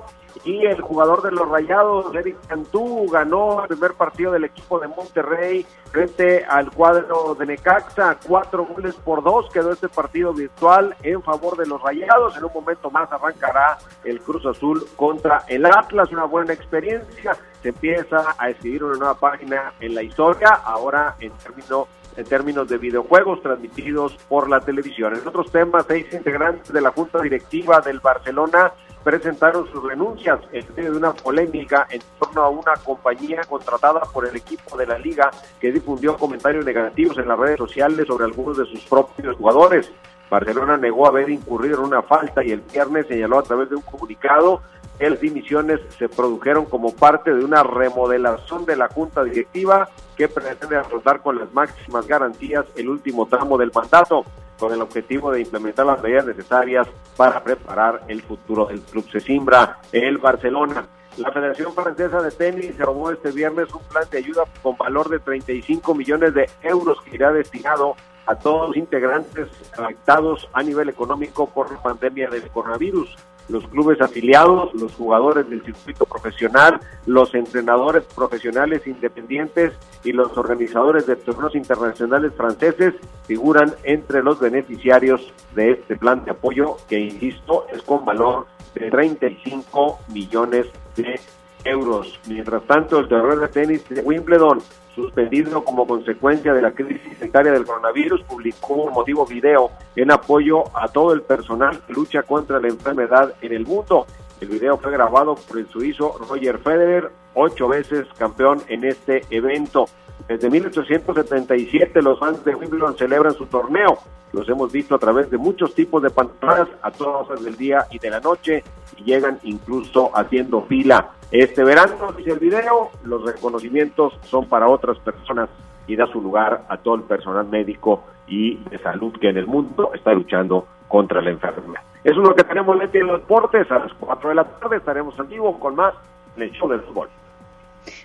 Y 0.43 0.65
el 0.65 0.81
jugador 0.81 1.21
de 1.21 1.31
los 1.31 1.47
Rayados, 1.47 2.13
Eric 2.15 2.37
Cantú, 2.47 3.07
ganó 3.09 3.61
el 3.61 3.67
primer 3.67 3.93
partido 3.93 4.31
del 4.31 4.45
equipo 4.45 4.79
de 4.79 4.87
Monterrey 4.87 5.65
frente 5.91 6.45
al 6.45 6.71
cuadro 6.71 7.35
de 7.35 7.45
Necaxa. 7.45 8.17
Cuatro 8.27 8.65
goles 8.65 8.95
por 8.95 9.23
dos 9.23 9.49
quedó 9.51 9.71
este 9.71 9.89
partido 9.89 10.33
virtual 10.33 10.95
en 11.03 11.21
favor 11.21 11.57
de 11.57 11.67
los 11.67 11.81
Rayados. 11.81 12.37
En 12.37 12.45
un 12.45 12.53
momento 12.53 12.89
más 12.89 13.11
arrancará 13.11 13.77
el 14.03 14.19
Cruz 14.21 14.45
Azul 14.45 14.85
contra 14.95 15.43
el 15.47 15.65
Atlas. 15.65 16.11
Una 16.11 16.25
buena 16.25 16.53
experiencia. 16.53 17.37
Se 17.61 17.69
empieza 17.69 18.35
a 18.37 18.49
escribir 18.49 18.83
una 18.83 18.97
nueva 18.97 19.15
página 19.15 19.73
en 19.79 19.93
la 19.93 20.01
historia, 20.01 20.49
ahora 20.63 21.15
en 21.19 21.31
términos 21.33 21.87
en 22.17 22.25
términos 22.25 22.67
de 22.67 22.77
videojuegos 22.77 23.41
transmitidos 23.41 24.17
por 24.27 24.49
la 24.49 24.59
televisión. 24.59 25.15
En 25.15 25.27
otros 25.27 25.51
temas, 25.51 25.85
seis 25.87 26.11
integrantes 26.11 26.71
de 26.71 26.81
la 26.81 26.91
Junta 26.91 27.21
Directiva 27.21 27.79
del 27.81 27.99
Barcelona 27.99 28.73
presentaron 29.03 29.69
sus 29.71 29.83
renuncias 29.83 30.39
en 30.51 30.65
medio 30.75 30.91
de 30.91 30.97
una 30.97 31.13
polémica 31.13 31.87
en 31.89 32.01
torno 32.19 32.41
a 32.41 32.49
una 32.49 32.73
compañía 32.83 33.41
contratada 33.47 34.01
por 34.01 34.27
el 34.27 34.35
equipo 34.35 34.77
de 34.77 34.85
la 34.85 34.97
liga 34.97 35.31
que 35.59 35.71
difundió 35.71 36.17
comentarios 36.17 36.65
negativos 36.65 37.17
en 37.17 37.27
las 37.27 37.39
redes 37.39 37.57
sociales 37.57 38.07
sobre 38.07 38.25
algunos 38.25 38.57
de 38.57 38.65
sus 38.65 38.81
propios 38.85 39.35
jugadores. 39.37 39.91
Barcelona 40.29 40.77
negó 40.77 41.07
haber 41.07 41.29
incurrido 41.29 41.79
en 41.79 41.85
una 41.85 42.01
falta 42.01 42.43
y 42.43 42.51
el 42.51 42.61
viernes 42.61 43.07
señaló 43.07 43.39
a 43.39 43.43
través 43.43 43.69
de 43.69 43.75
un 43.75 43.81
comunicado 43.81 44.61
que 44.97 45.09
las 45.09 45.19
dimisiones 45.19 45.79
se 45.97 46.07
produjeron 46.07 46.65
como 46.65 46.93
parte 46.95 47.33
de 47.33 47.43
una 47.43 47.63
remodelación 47.63 48.65
de 48.65 48.75
la 48.75 48.87
junta 48.87 49.23
directiva 49.23 49.89
que 50.15 50.27
pretende 50.27 50.77
afrontar 50.77 51.21
con 51.21 51.39
las 51.39 51.51
máximas 51.53 52.07
garantías 52.07 52.65
el 52.75 52.87
último 52.87 53.25
tramo 53.25 53.57
del 53.57 53.71
mandato 53.73 54.25
con 54.61 54.71
el 54.71 54.81
objetivo 54.83 55.31
de 55.31 55.41
implementar 55.41 55.87
las 55.87 56.03
medidas 56.03 56.27
necesarias 56.27 56.87
para 57.17 57.43
preparar 57.43 58.03
el 58.07 58.21
futuro 58.21 58.67
del 58.67 58.81
club. 58.81 59.09
Se 59.11 59.19
simbra 59.19 59.79
el 59.91 60.19
Barcelona. 60.19 60.85
La 61.17 61.31
Federación 61.31 61.73
Francesa 61.73 62.21
de 62.21 62.29
Tenis 62.29 62.79
aprobó 62.79 63.09
este 63.09 63.31
viernes 63.31 63.73
un 63.73 63.81
plan 63.85 64.03
de 64.11 64.19
ayuda 64.19 64.43
con 64.61 64.77
valor 64.77 65.09
de 65.09 65.17
35 65.17 65.95
millones 65.95 66.35
de 66.35 66.47
euros 66.61 67.01
que 67.01 67.15
irá 67.15 67.33
destinado 67.33 67.95
a 68.27 68.35
todos 68.35 68.67
los 68.67 68.77
integrantes 68.77 69.47
afectados 69.75 70.47
a 70.53 70.61
nivel 70.61 70.89
económico 70.89 71.49
por 71.49 71.71
la 71.71 71.81
pandemia 71.81 72.29
del 72.29 72.47
coronavirus 72.49 73.17
los 73.49 73.67
clubes 73.67 73.99
afiliados, 74.01 74.73
los 74.73 74.93
jugadores 74.93 75.49
del 75.49 75.63
circuito 75.63 76.05
profesional, 76.05 76.79
los 77.05 77.33
entrenadores 77.35 78.03
profesionales 78.15 78.85
independientes 78.87 79.73
y 80.03 80.13
los 80.13 80.37
organizadores 80.37 81.05
de 81.05 81.15
torneos 81.15 81.55
internacionales 81.55 82.31
franceses 82.35 82.93
figuran 83.27 83.73
entre 83.83 84.23
los 84.23 84.39
beneficiarios 84.39 85.33
de 85.55 85.71
este 85.71 85.95
plan 85.97 86.23
de 86.25 86.31
apoyo 86.31 86.77
que, 86.87 86.99
insisto, 86.99 87.65
es 87.73 87.81
con 87.81 88.05
valor 88.05 88.47
de 88.73 88.89
35 88.89 89.99
millones 90.13 90.67
de 90.95 91.19
euros. 91.63 92.19
Mientras 92.27 92.63
tanto, 92.63 92.99
el 92.99 93.07
torneo 93.07 93.39
de 93.39 93.47
tenis 93.47 93.87
de 93.89 94.01
Wimbledon 94.01 94.61
suspendido 94.95 95.63
como 95.63 95.87
consecuencia 95.87 96.53
de 96.53 96.61
la 96.61 96.71
crisis 96.71 97.17
sanitaria 97.17 97.51
del 97.51 97.65
coronavirus, 97.65 98.23
publicó 98.23 98.73
un 98.73 98.93
motivo 98.93 99.25
video 99.25 99.71
en 99.95 100.11
apoyo 100.11 100.63
a 100.75 100.87
todo 100.87 101.13
el 101.13 101.21
personal 101.21 101.81
que 101.85 101.93
lucha 101.93 102.23
contra 102.23 102.59
la 102.59 102.67
enfermedad 102.67 103.33
en 103.41 103.53
el 103.53 103.65
mundo. 103.65 104.05
El 104.39 104.49
video 104.49 104.77
fue 104.77 104.91
grabado 104.91 105.35
por 105.35 105.59
el 105.59 105.67
suizo 105.69 106.17
Roger 106.27 106.57
Federer, 106.59 107.11
ocho 107.35 107.67
veces 107.67 108.07
campeón 108.17 108.61
en 108.67 108.83
este 108.83 109.23
evento. 109.29 109.85
Desde 110.27 110.49
1877 110.49 112.01
los 112.01 112.19
fans 112.19 112.43
de 112.43 112.55
Wimbledon 112.55 112.97
celebran 112.97 113.33
su 113.33 113.45
torneo. 113.45 113.97
Los 114.33 114.47
hemos 114.47 114.71
visto 114.71 114.95
a 114.95 114.99
través 114.99 115.29
de 115.29 115.37
muchos 115.37 115.73
tipos 115.75 116.01
de 116.01 116.09
pantallas 116.09 116.69
a 116.81 116.91
todas 116.91 117.29
horas 117.29 117.43
del 117.43 117.57
día 117.57 117.85
y 117.91 117.99
de 117.99 118.09
la 118.09 118.19
noche 118.19 118.63
y 118.97 119.03
llegan 119.03 119.39
incluso 119.43 120.09
haciendo 120.15 120.61
fila. 120.63 121.11
Este 121.31 121.63
verano, 121.63 122.11
dice 122.17 122.31
el 122.31 122.39
video, 122.39 122.91
los 123.05 123.23
reconocimientos 123.23 124.13
son 124.23 124.47
para 124.47 124.67
otras 124.67 124.99
personas 124.99 125.49
y 125.87 125.95
da 125.95 126.05
su 126.07 126.21
lugar 126.21 126.63
a 126.67 126.77
todo 126.77 126.95
el 126.95 127.03
personal 127.03 127.47
médico 127.47 128.03
y 128.27 128.57
de 128.69 128.77
salud 128.79 129.13
que 129.19 129.29
en 129.29 129.37
el 129.37 129.47
mundo 129.47 129.91
está 129.93 130.11
luchando 130.13 130.67
contra 130.89 131.21
la 131.21 131.29
enfermedad. 131.29 131.81
Eso 132.03 132.21
es 132.21 132.27
lo 132.27 132.35
que 132.35 132.43
tenemos 132.43 132.77
en 132.93 133.07
los 133.07 133.21
deportes. 133.21 133.71
A 133.71 133.79
las 133.79 133.93
4 133.93 134.29
de 134.29 134.35
la 134.35 134.43
tarde 134.43 134.77
estaremos 134.77 135.17
en 135.19 135.29
vivo 135.29 135.57
con 135.57 135.75
más 135.75 135.93
en 136.35 136.43
el 136.43 136.51
show 136.51 136.67
del 136.67 136.81
fútbol. 136.81 137.09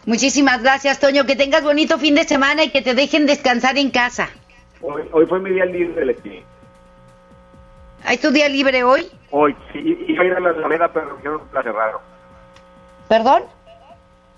Muchísimas 0.04 0.62
gracias, 0.62 1.00
Toño. 1.00 1.24
Que 1.24 1.34
tengas 1.34 1.64
bonito 1.64 1.98
fin 1.98 2.14
de 2.14 2.24
semana 2.24 2.62
y 2.62 2.70
que 2.70 2.82
te 2.82 2.94
dejen 2.94 3.26
descansar 3.26 3.76
en 3.76 3.90
casa. 3.90 4.28
Hoy, 4.80 5.26
fue 5.26 5.40
mi 5.40 5.50
día 5.50 5.64
libre, 5.64 6.04
Leti. 6.04 6.42
¿Hay 8.04 8.18
tu 8.18 8.30
día 8.30 8.48
libre 8.48 8.84
hoy? 8.84 9.06
Hoy, 9.30 9.56
sí. 9.72 10.04
Iba 10.06 10.22
a 10.22 10.26
ir 10.26 10.32
a 10.34 10.40
la 10.40 10.50
Alameda, 10.50 10.92
pero 10.92 11.18
que 11.20 11.28
la 11.52 11.62
cerraron. 11.62 12.00
¿Perdón? 13.08 13.42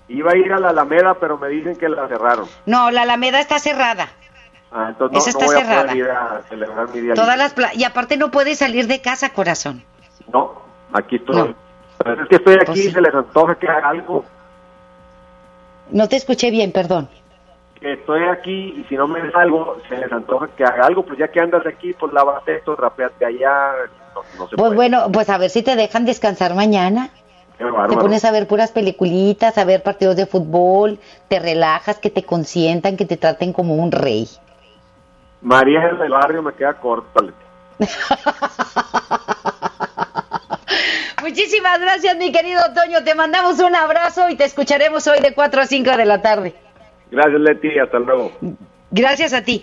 Iba 0.07 0.31
a 0.31 0.37
ir 0.37 0.51
a 0.51 0.59
la 0.59 0.69
Alameda, 0.69 1.15
pero 1.15 1.37
me 1.37 1.49
dicen 1.49 1.75
que 1.75 1.87
la 1.87 2.07
cerraron. 2.07 2.47
No, 2.65 2.89
la 2.91 3.03
Alameda 3.03 3.39
está 3.39 3.59
cerrada. 3.59 4.09
Ah, 4.71 4.87
entonces 4.89 5.35
no, 5.35 5.41
está 5.41 5.45
voy 5.45 5.55
cerrada. 5.55 5.91
A 5.91 5.95
ir 5.95 6.09
a 6.09 6.41
celebrar 6.47 6.89
mi 6.89 7.01
día 7.01 7.13
Todas 7.13 7.37
las 7.37 7.55
y 7.75 7.83
aparte 7.83 8.17
no 8.17 8.29
puedes 8.31 8.59
salir 8.59 8.87
de 8.87 9.01
casa, 9.01 9.33
corazón. 9.33 9.83
No, 10.31 10.61
aquí 10.93 11.15
estoy. 11.17 11.55
es 12.05 12.27
que 12.27 12.35
estoy 12.35 12.55
aquí 12.55 12.79
y 12.79 12.83
pues 12.83 12.93
se 12.93 13.01
les 13.01 13.13
antoja 13.13 13.55
que 13.55 13.67
haga 13.67 13.89
algo. 13.89 14.25
No 15.91 16.07
te 16.07 16.15
escuché 16.15 16.51
bien, 16.51 16.71
perdón. 16.71 17.09
Que 17.79 17.93
estoy 17.93 18.23
aquí 18.25 18.75
y 18.77 18.83
si 18.89 18.95
no 18.95 19.07
me 19.07 19.31
salgo, 19.31 19.77
se 19.87 19.97
les 19.97 20.11
antoja 20.11 20.47
que 20.55 20.63
haga 20.63 20.85
algo. 20.85 21.03
Pues 21.03 21.17
ya 21.17 21.29
que 21.29 21.39
andas 21.39 21.65
aquí, 21.65 21.93
pues 21.93 22.13
lávate 22.13 22.57
esto, 22.57 22.75
rapeate 22.75 23.25
allá. 23.25 23.71
pues 24.55 24.73
bueno, 24.75 25.11
pues 25.11 25.29
a 25.29 25.37
ver 25.37 25.49
si 25.49 25.63
te 25.63 25.75
dejan 25.75 26.05
descansar 26.05 26.53
mañana. 26.53 27.09
Te 27.59 27.97
pones 27.97 28.23
a 28.23 28.31
ver 28.31 28.47
puras 28.47 28.71
peliculitas, 28.71 29.57
a 29.57 29.65
ver 29.65 29.83
partidos 29.83 30.15
de 30.15 30.25
fútbol, 30.25 30.97
te 31.27 31.39
relajas, 31.39 31.99
que 31.99 32.09
te 32.09 32.23
consientan, 32.23 32.95
que 32.95 33.03
te 33.03 33.17
traten 33.17 33.51
como 33.51 33.75
un 33.75 33.91
rey. 33.91 34.29
María 35.41 35.81
del 35.81 36.09
barrio 36.09 36.41
me 36.41 36.53
queda 36.53 36.75
corta. 36.75 37.21
Muchísimas 41.21 41.81
gracias, 41.81 42.15
mi 42.15 42.31
querido 42.31 42.61
Toño. 42.73 43.03
Te 43.03 43.13
mandamos 43.13 43.59
un 43.59 43.75
abrazo 43.75 44.29
y 44.29 44.37
te 44.37 44.45
escucharemos 44.45 45.05
hoy 45.07 45.19
de 45.19 45.33
4 45.33 45.61
a 45.61 45.65
5 45.65 45.97
de 45.97 46.05
la 46.05 46.21
tarde. 46.21 46.55
Gracias, 47.11 47.41
Leti. 47.41 47.77
Hasta 47.77 47.99
luego. 47.99 48.31
Gracias 48.91 49.33
a 49.33 49.43
ti. 49.43 49.61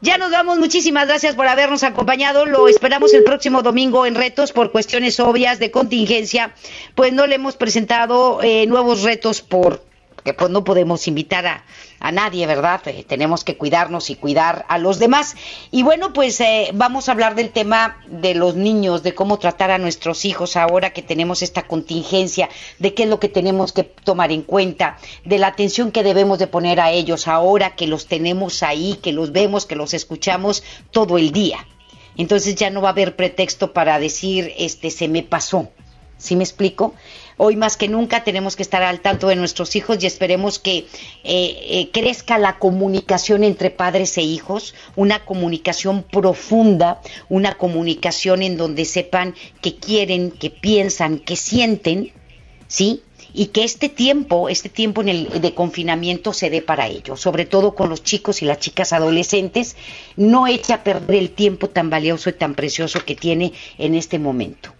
Ya 0.00 0.18
nos 0.18 0.30
vamos. 0.30 0.58
Muchísimas 0.58 1.08
gracias 1.08 1.34
por 1.34 1.48
habernos 1.48 1.82
acompañado. 1.82 2.46
Lo 2.46 2.68
esperamos 2.68 3.12
el 3.12 3.24
próximo 3.24 3.62
domingo 3.62 4.06
en 4.06 4.14
retos 4.14 4.52
por 4.52 4.70
cuestiones 4.70 5.18
obvias 5.18 5.58
de 5.58 5.70
contingencia. 5.70 6.54
Pues 6.94 7.12
no 7.12 7.26
le 7.26 7.34
hemos 7.36 7.56
presentado 7.56 8.40
eh, 8.42 8.66
nuevos 8.66 9.02
retos 9.02 9.42
por 9.42 9.87
que 10.24 10.34
pues 10.34 10.50
no 10.50 10.64
podemos 10.64 11.06
invitar 11.08 11.46
a, 11.46 11.64
a 12.00 12.12
nadie, 12.12 12.46
¿verdad? 12.46 12.80
Eh, 12.86 13.04
tenemos 13.06 13.44
que 13.44 13.56
cuidarnos 13.56 14.10
y 14.10 14.16
cuidar 14.16 14.64
a 14.68 14.78
los 14.78 14.98
demás. 14.98 15.36
Y 15.70 15.82
bueno, 15.82 16.12
pues 16.12 16.40
eh, 16.40 16.70
vamos 16.74 17.08
a 17.08 17.12
hablar 17.12 17.34
del 17.34 17.50
tema 17.50 17.98
de 18.08 18.34
los 18.34 18.54
niños, 18.54 19.02
de 19.02 19.14
cómo 19.14 19.38
tratar 19.38 19.70
a 19.70 19.78
nuestros 19.78 20.24
hijos 20.24 20.56
ahora 20.56 20.92
que 20.92 21.02
tenemos 21.02 21.42
esta 21.42 21.62
contingencia, 21.62 22.48
de 22.78 22.94
qué 22.94 23.04
es 23.04 23.08
lo 23.08 23.20
que 23.20 23.28
tenemos 23.28 23.72
que 23.72 23.84
tomar 23.84 24.32
en 24.32 24.42
cuenta, 24.42 24.98
de 25.24 25.38
la 25.38 25.48
atención 25.48 25.92
que 25.92 26.02
debemos 26.02 26.38
de 26.38 26.46
poner 26.46 26.80
a 26.80 26.90
ellos 26.90 27.28
ahora 27.28 27.74
que 27.74 27.86
los 27.86 28.06
tenemos 28.06 28.62
ahí, 28.62 28.98
que 29.02 29.12
los 29.12 29.32
vemos, 29.32 29.66
que 29.66 29.76
los 29.76 29.94
escuchamos 29.94 30.62
todo 30.90 31.18
el 31.18 31.32
día. 31.32 31.66
Entonces 32.16 32.56
ya 32.56 32.70
no 32.70 32.82
va 32.82 32.88
a 32.88 32.92
haber 32.92 33.14
pretexto 33.14 33.72
para 33.72 33.98
decir, 34.00 34.52
este, 34.58 34.90
se 34.90 35.06
me 35.08 35.22
pasó. 35.22 35.68
¿Sí 36.16 36.34
me 36.34 36.42
explico? 36.42 36.94
Hoy 37.40 37.54
más 37.54 37.76
que 37.76 37.86
nunca 37.86 38.24
tenemos 38.24 38.56
que 38.56 38.64
estar 38.64 38.82
al 38.82 38.98
tanto 38.98 39.28
de 39.28 39.36
nuestros 39.36 39.76
hijos 39.76 40.02
y 40.02 40.06
esperemos 40.06 40.58
que 40.58 40.78
eh, 40.78 40.86
eh, 41.22 41.88
crezca 41.92 42.36
la 42.36 42.58
comunicación 42.58 43.44
entre 43.44 43.70
padres 43.70 44.18
e 44.18 44.22
hijos, 44.22 44.74
una 44.96 45.24
comunicación 45.24 46.02
profunda, 46.02 47.00
una 47.28 47.56
comunicación 47.56 48.42
en 48.42 48.56
donde 48.56 48.84
sepan 48.84 49.36
que 49.60 49.76
quieren, 49.76 50.32
que 50.32 50.50
piensan, 50.50 51.20
que 51.20 51.36
sienten, 51.36 52.12
¿sí? 52.66 53.02
y 53.32 53.46
que 53.46 53.62
este 53.62 53.88
tiempo, 53.88 54.48
este 54.48 54.68
tiempo 54.68 55.00
en 55.02 55.08
el, 55.08 55.40
de 55.40 55.54
confinamiento 55.54 56.32
se 56.32 56.50
dé 56.50 56.60
para 56.60 56.88
ellos, 56.88 57.20
sobre 57.20 57.46
todo 57.46 57.76
con 57.76 57.88
los 57.88 58.02
chicos 58.02 58.42
y 58.42 58.46
las 58.46 58.58
chicas 58.58 58.92
adolescentes, 58.92 59.76
no 60.16 60.48
eche 60.48 60.72
a 60.72 60.82
perder 60.82 61.16
el 61.16 61.30
tiempo 61.30 61.68
tan 61.68 61.88
valioso 61.88 62.30
y 62.30 62.32
tan 62.32 62.56
precioso 62.56 63.04
que 63.04 63.14
tiene 63.14 63.52
en 63.78 63.94
este 63.94 64.18
momento 64.18 64.72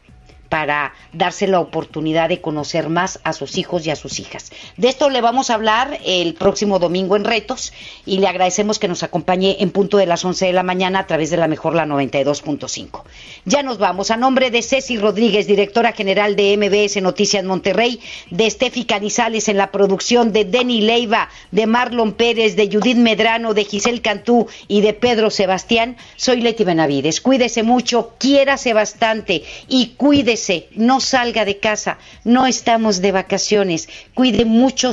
para 0.48 0.94
darse 1.12 1.46
la 1.46 1.60
oportunidad 1.60 2.28
de 2.28 2.40
conocer 2.40 2.88
más 2.88 3.20
a 3.24 3.32
sus 3.32 3.58
hijos 3.58 3.86
y 3.86 3.90
a 3.90 3.96
sus 3.96 4.18
hijas. 4.18 4.50
De 4.76 4.88
esto 4.88 5.10
le 5.10 5.20
vamos 5.20 5.50
a 5.50 5.54
hablar 5.54 5.98
el 6.04 6.34
próximo 6.34 6.78
domingo 6.78 7.16
en 7.16 7.24
Retos 7.24 7.72
y 8.06 8.18
le 8.18 8.28
agradecemos 8.28 8.78
que 8.78 8.88
nos 8.88 9.02
acompañe 9.02 9.56
en 9.60 9.70
punto 9.70 9.98
de 9.98 10.06
las 10.06 10.24
11 10.24 10.46
de 10.46 10.52
la 10.52 10.62
mañana 10.62 11.00
a 11.00 11.06
través 11.06 11.30
de 11.30 11.36
la 11.36 11.48
mejor 11.48 11.74
la 11.74 11.86
92.5. 11.86 13.02
Ya 13.44 13.62
nos 13.62 13.78
vamos. 13.78 14.10
A 14.10 14.16
nombre 14.16 14.50
de 14.50 14.62
Ceci 14.62 14.96
Rodríguez, 14.96 15.46
directora 15.46 15.92
general 15.92 16.34
de 16.36 16.56
MBS 16.56 17.02
Noticias 17.02 17.44
Monterrey, 17.44 18.00
de 18.30 18.50
Steffi 18.50 18.84
Canizales 18.84 19.48
en 19.48 19.58
la 19.58 19.70
producción, 19.70 20.32
de 20.32 20.44
Denny 20.44 20.80
Leiva, 20.80 21.28
de 21.50 21.66
Marlon 21.66 22.12
Pérez, 22.12 22.56
de 22.56 22.70
Judith 22.72 22.96
Medrano, 22.96 23.54
de 23.54 23.64
Giselle 23.64 24.00
Cantú 24.00 24.48
y 24.66 24.80
de 24.80 24.94
Pedro 24.94 25.30
Sebastián, 25.30 25.96
soy 26.16 26.40
Leti 26.40 26.64
Benavides. 26.64 27.20
Cuídese 27.20 27.62
mucho, 27.62 28.14
quiérase 28.18 28.72
bastante 28.72 29.42
y 29.68 29.88
cuídese 29.96 30.37
no 30.74 31.00
salga 31.00 31.44
de 31.44 31.58
casa, 31.58 31.98
no 32.24 32.46
estamos 32.46 33.00
de 33.00 33.12
vacaciones, 33.12 33.88
cuide 34.14 34.44
mucho, 34.44 34.92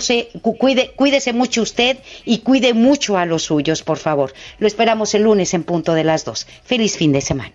cuide, 0.57 0.91
cuídese 0.95 1.33
mucho 1.33 1.61
usted 1.61 1.97
y 2.25 2.39
cuide 2.39 2.73
mucho 2.73 3.17
a 3.17 3.25
los 3.25 3.43
suyos, 3.43 3.83
por 3.83 3.97
favor. 3.97 4.33
Lo 4.59 4.67
esperamos 4.67 5.13
el 5.15 5.23
lunes 5.23 5.53
en 5.53 5.63
punto 5.63 5.93
de 5.93 6.03
las 6.03 6.25
dos. 6.25 6.47
Feliz 6.63 6.97
fin 6.97 7.11
de 7.11 7.21
semana. 7.21 7.53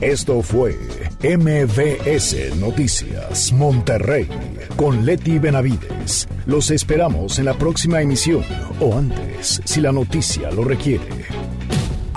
Esto 0.00 0.42
fue 0.42 0.78
MVS 1.24 2.56
Noticias 2.56 3.52
Monterrey 3.52 4.28
con 4.76 5.04
Leti 5.04 5.40
Benavides. 5.40 6.28
Los 6.46 6.70
esperamos 6.70 7.40
en 7.40 7.46
la 7.46 7.54
próxima 7.54 8.00
emisión 8.00 8.44
o 8.78 8.96
antes, 8.96 9.60
si 9.64 9.80
la 9.80 9.90
noticia 9.90 10.52
lo 10.52 10.62
requiere. 10.62 11.57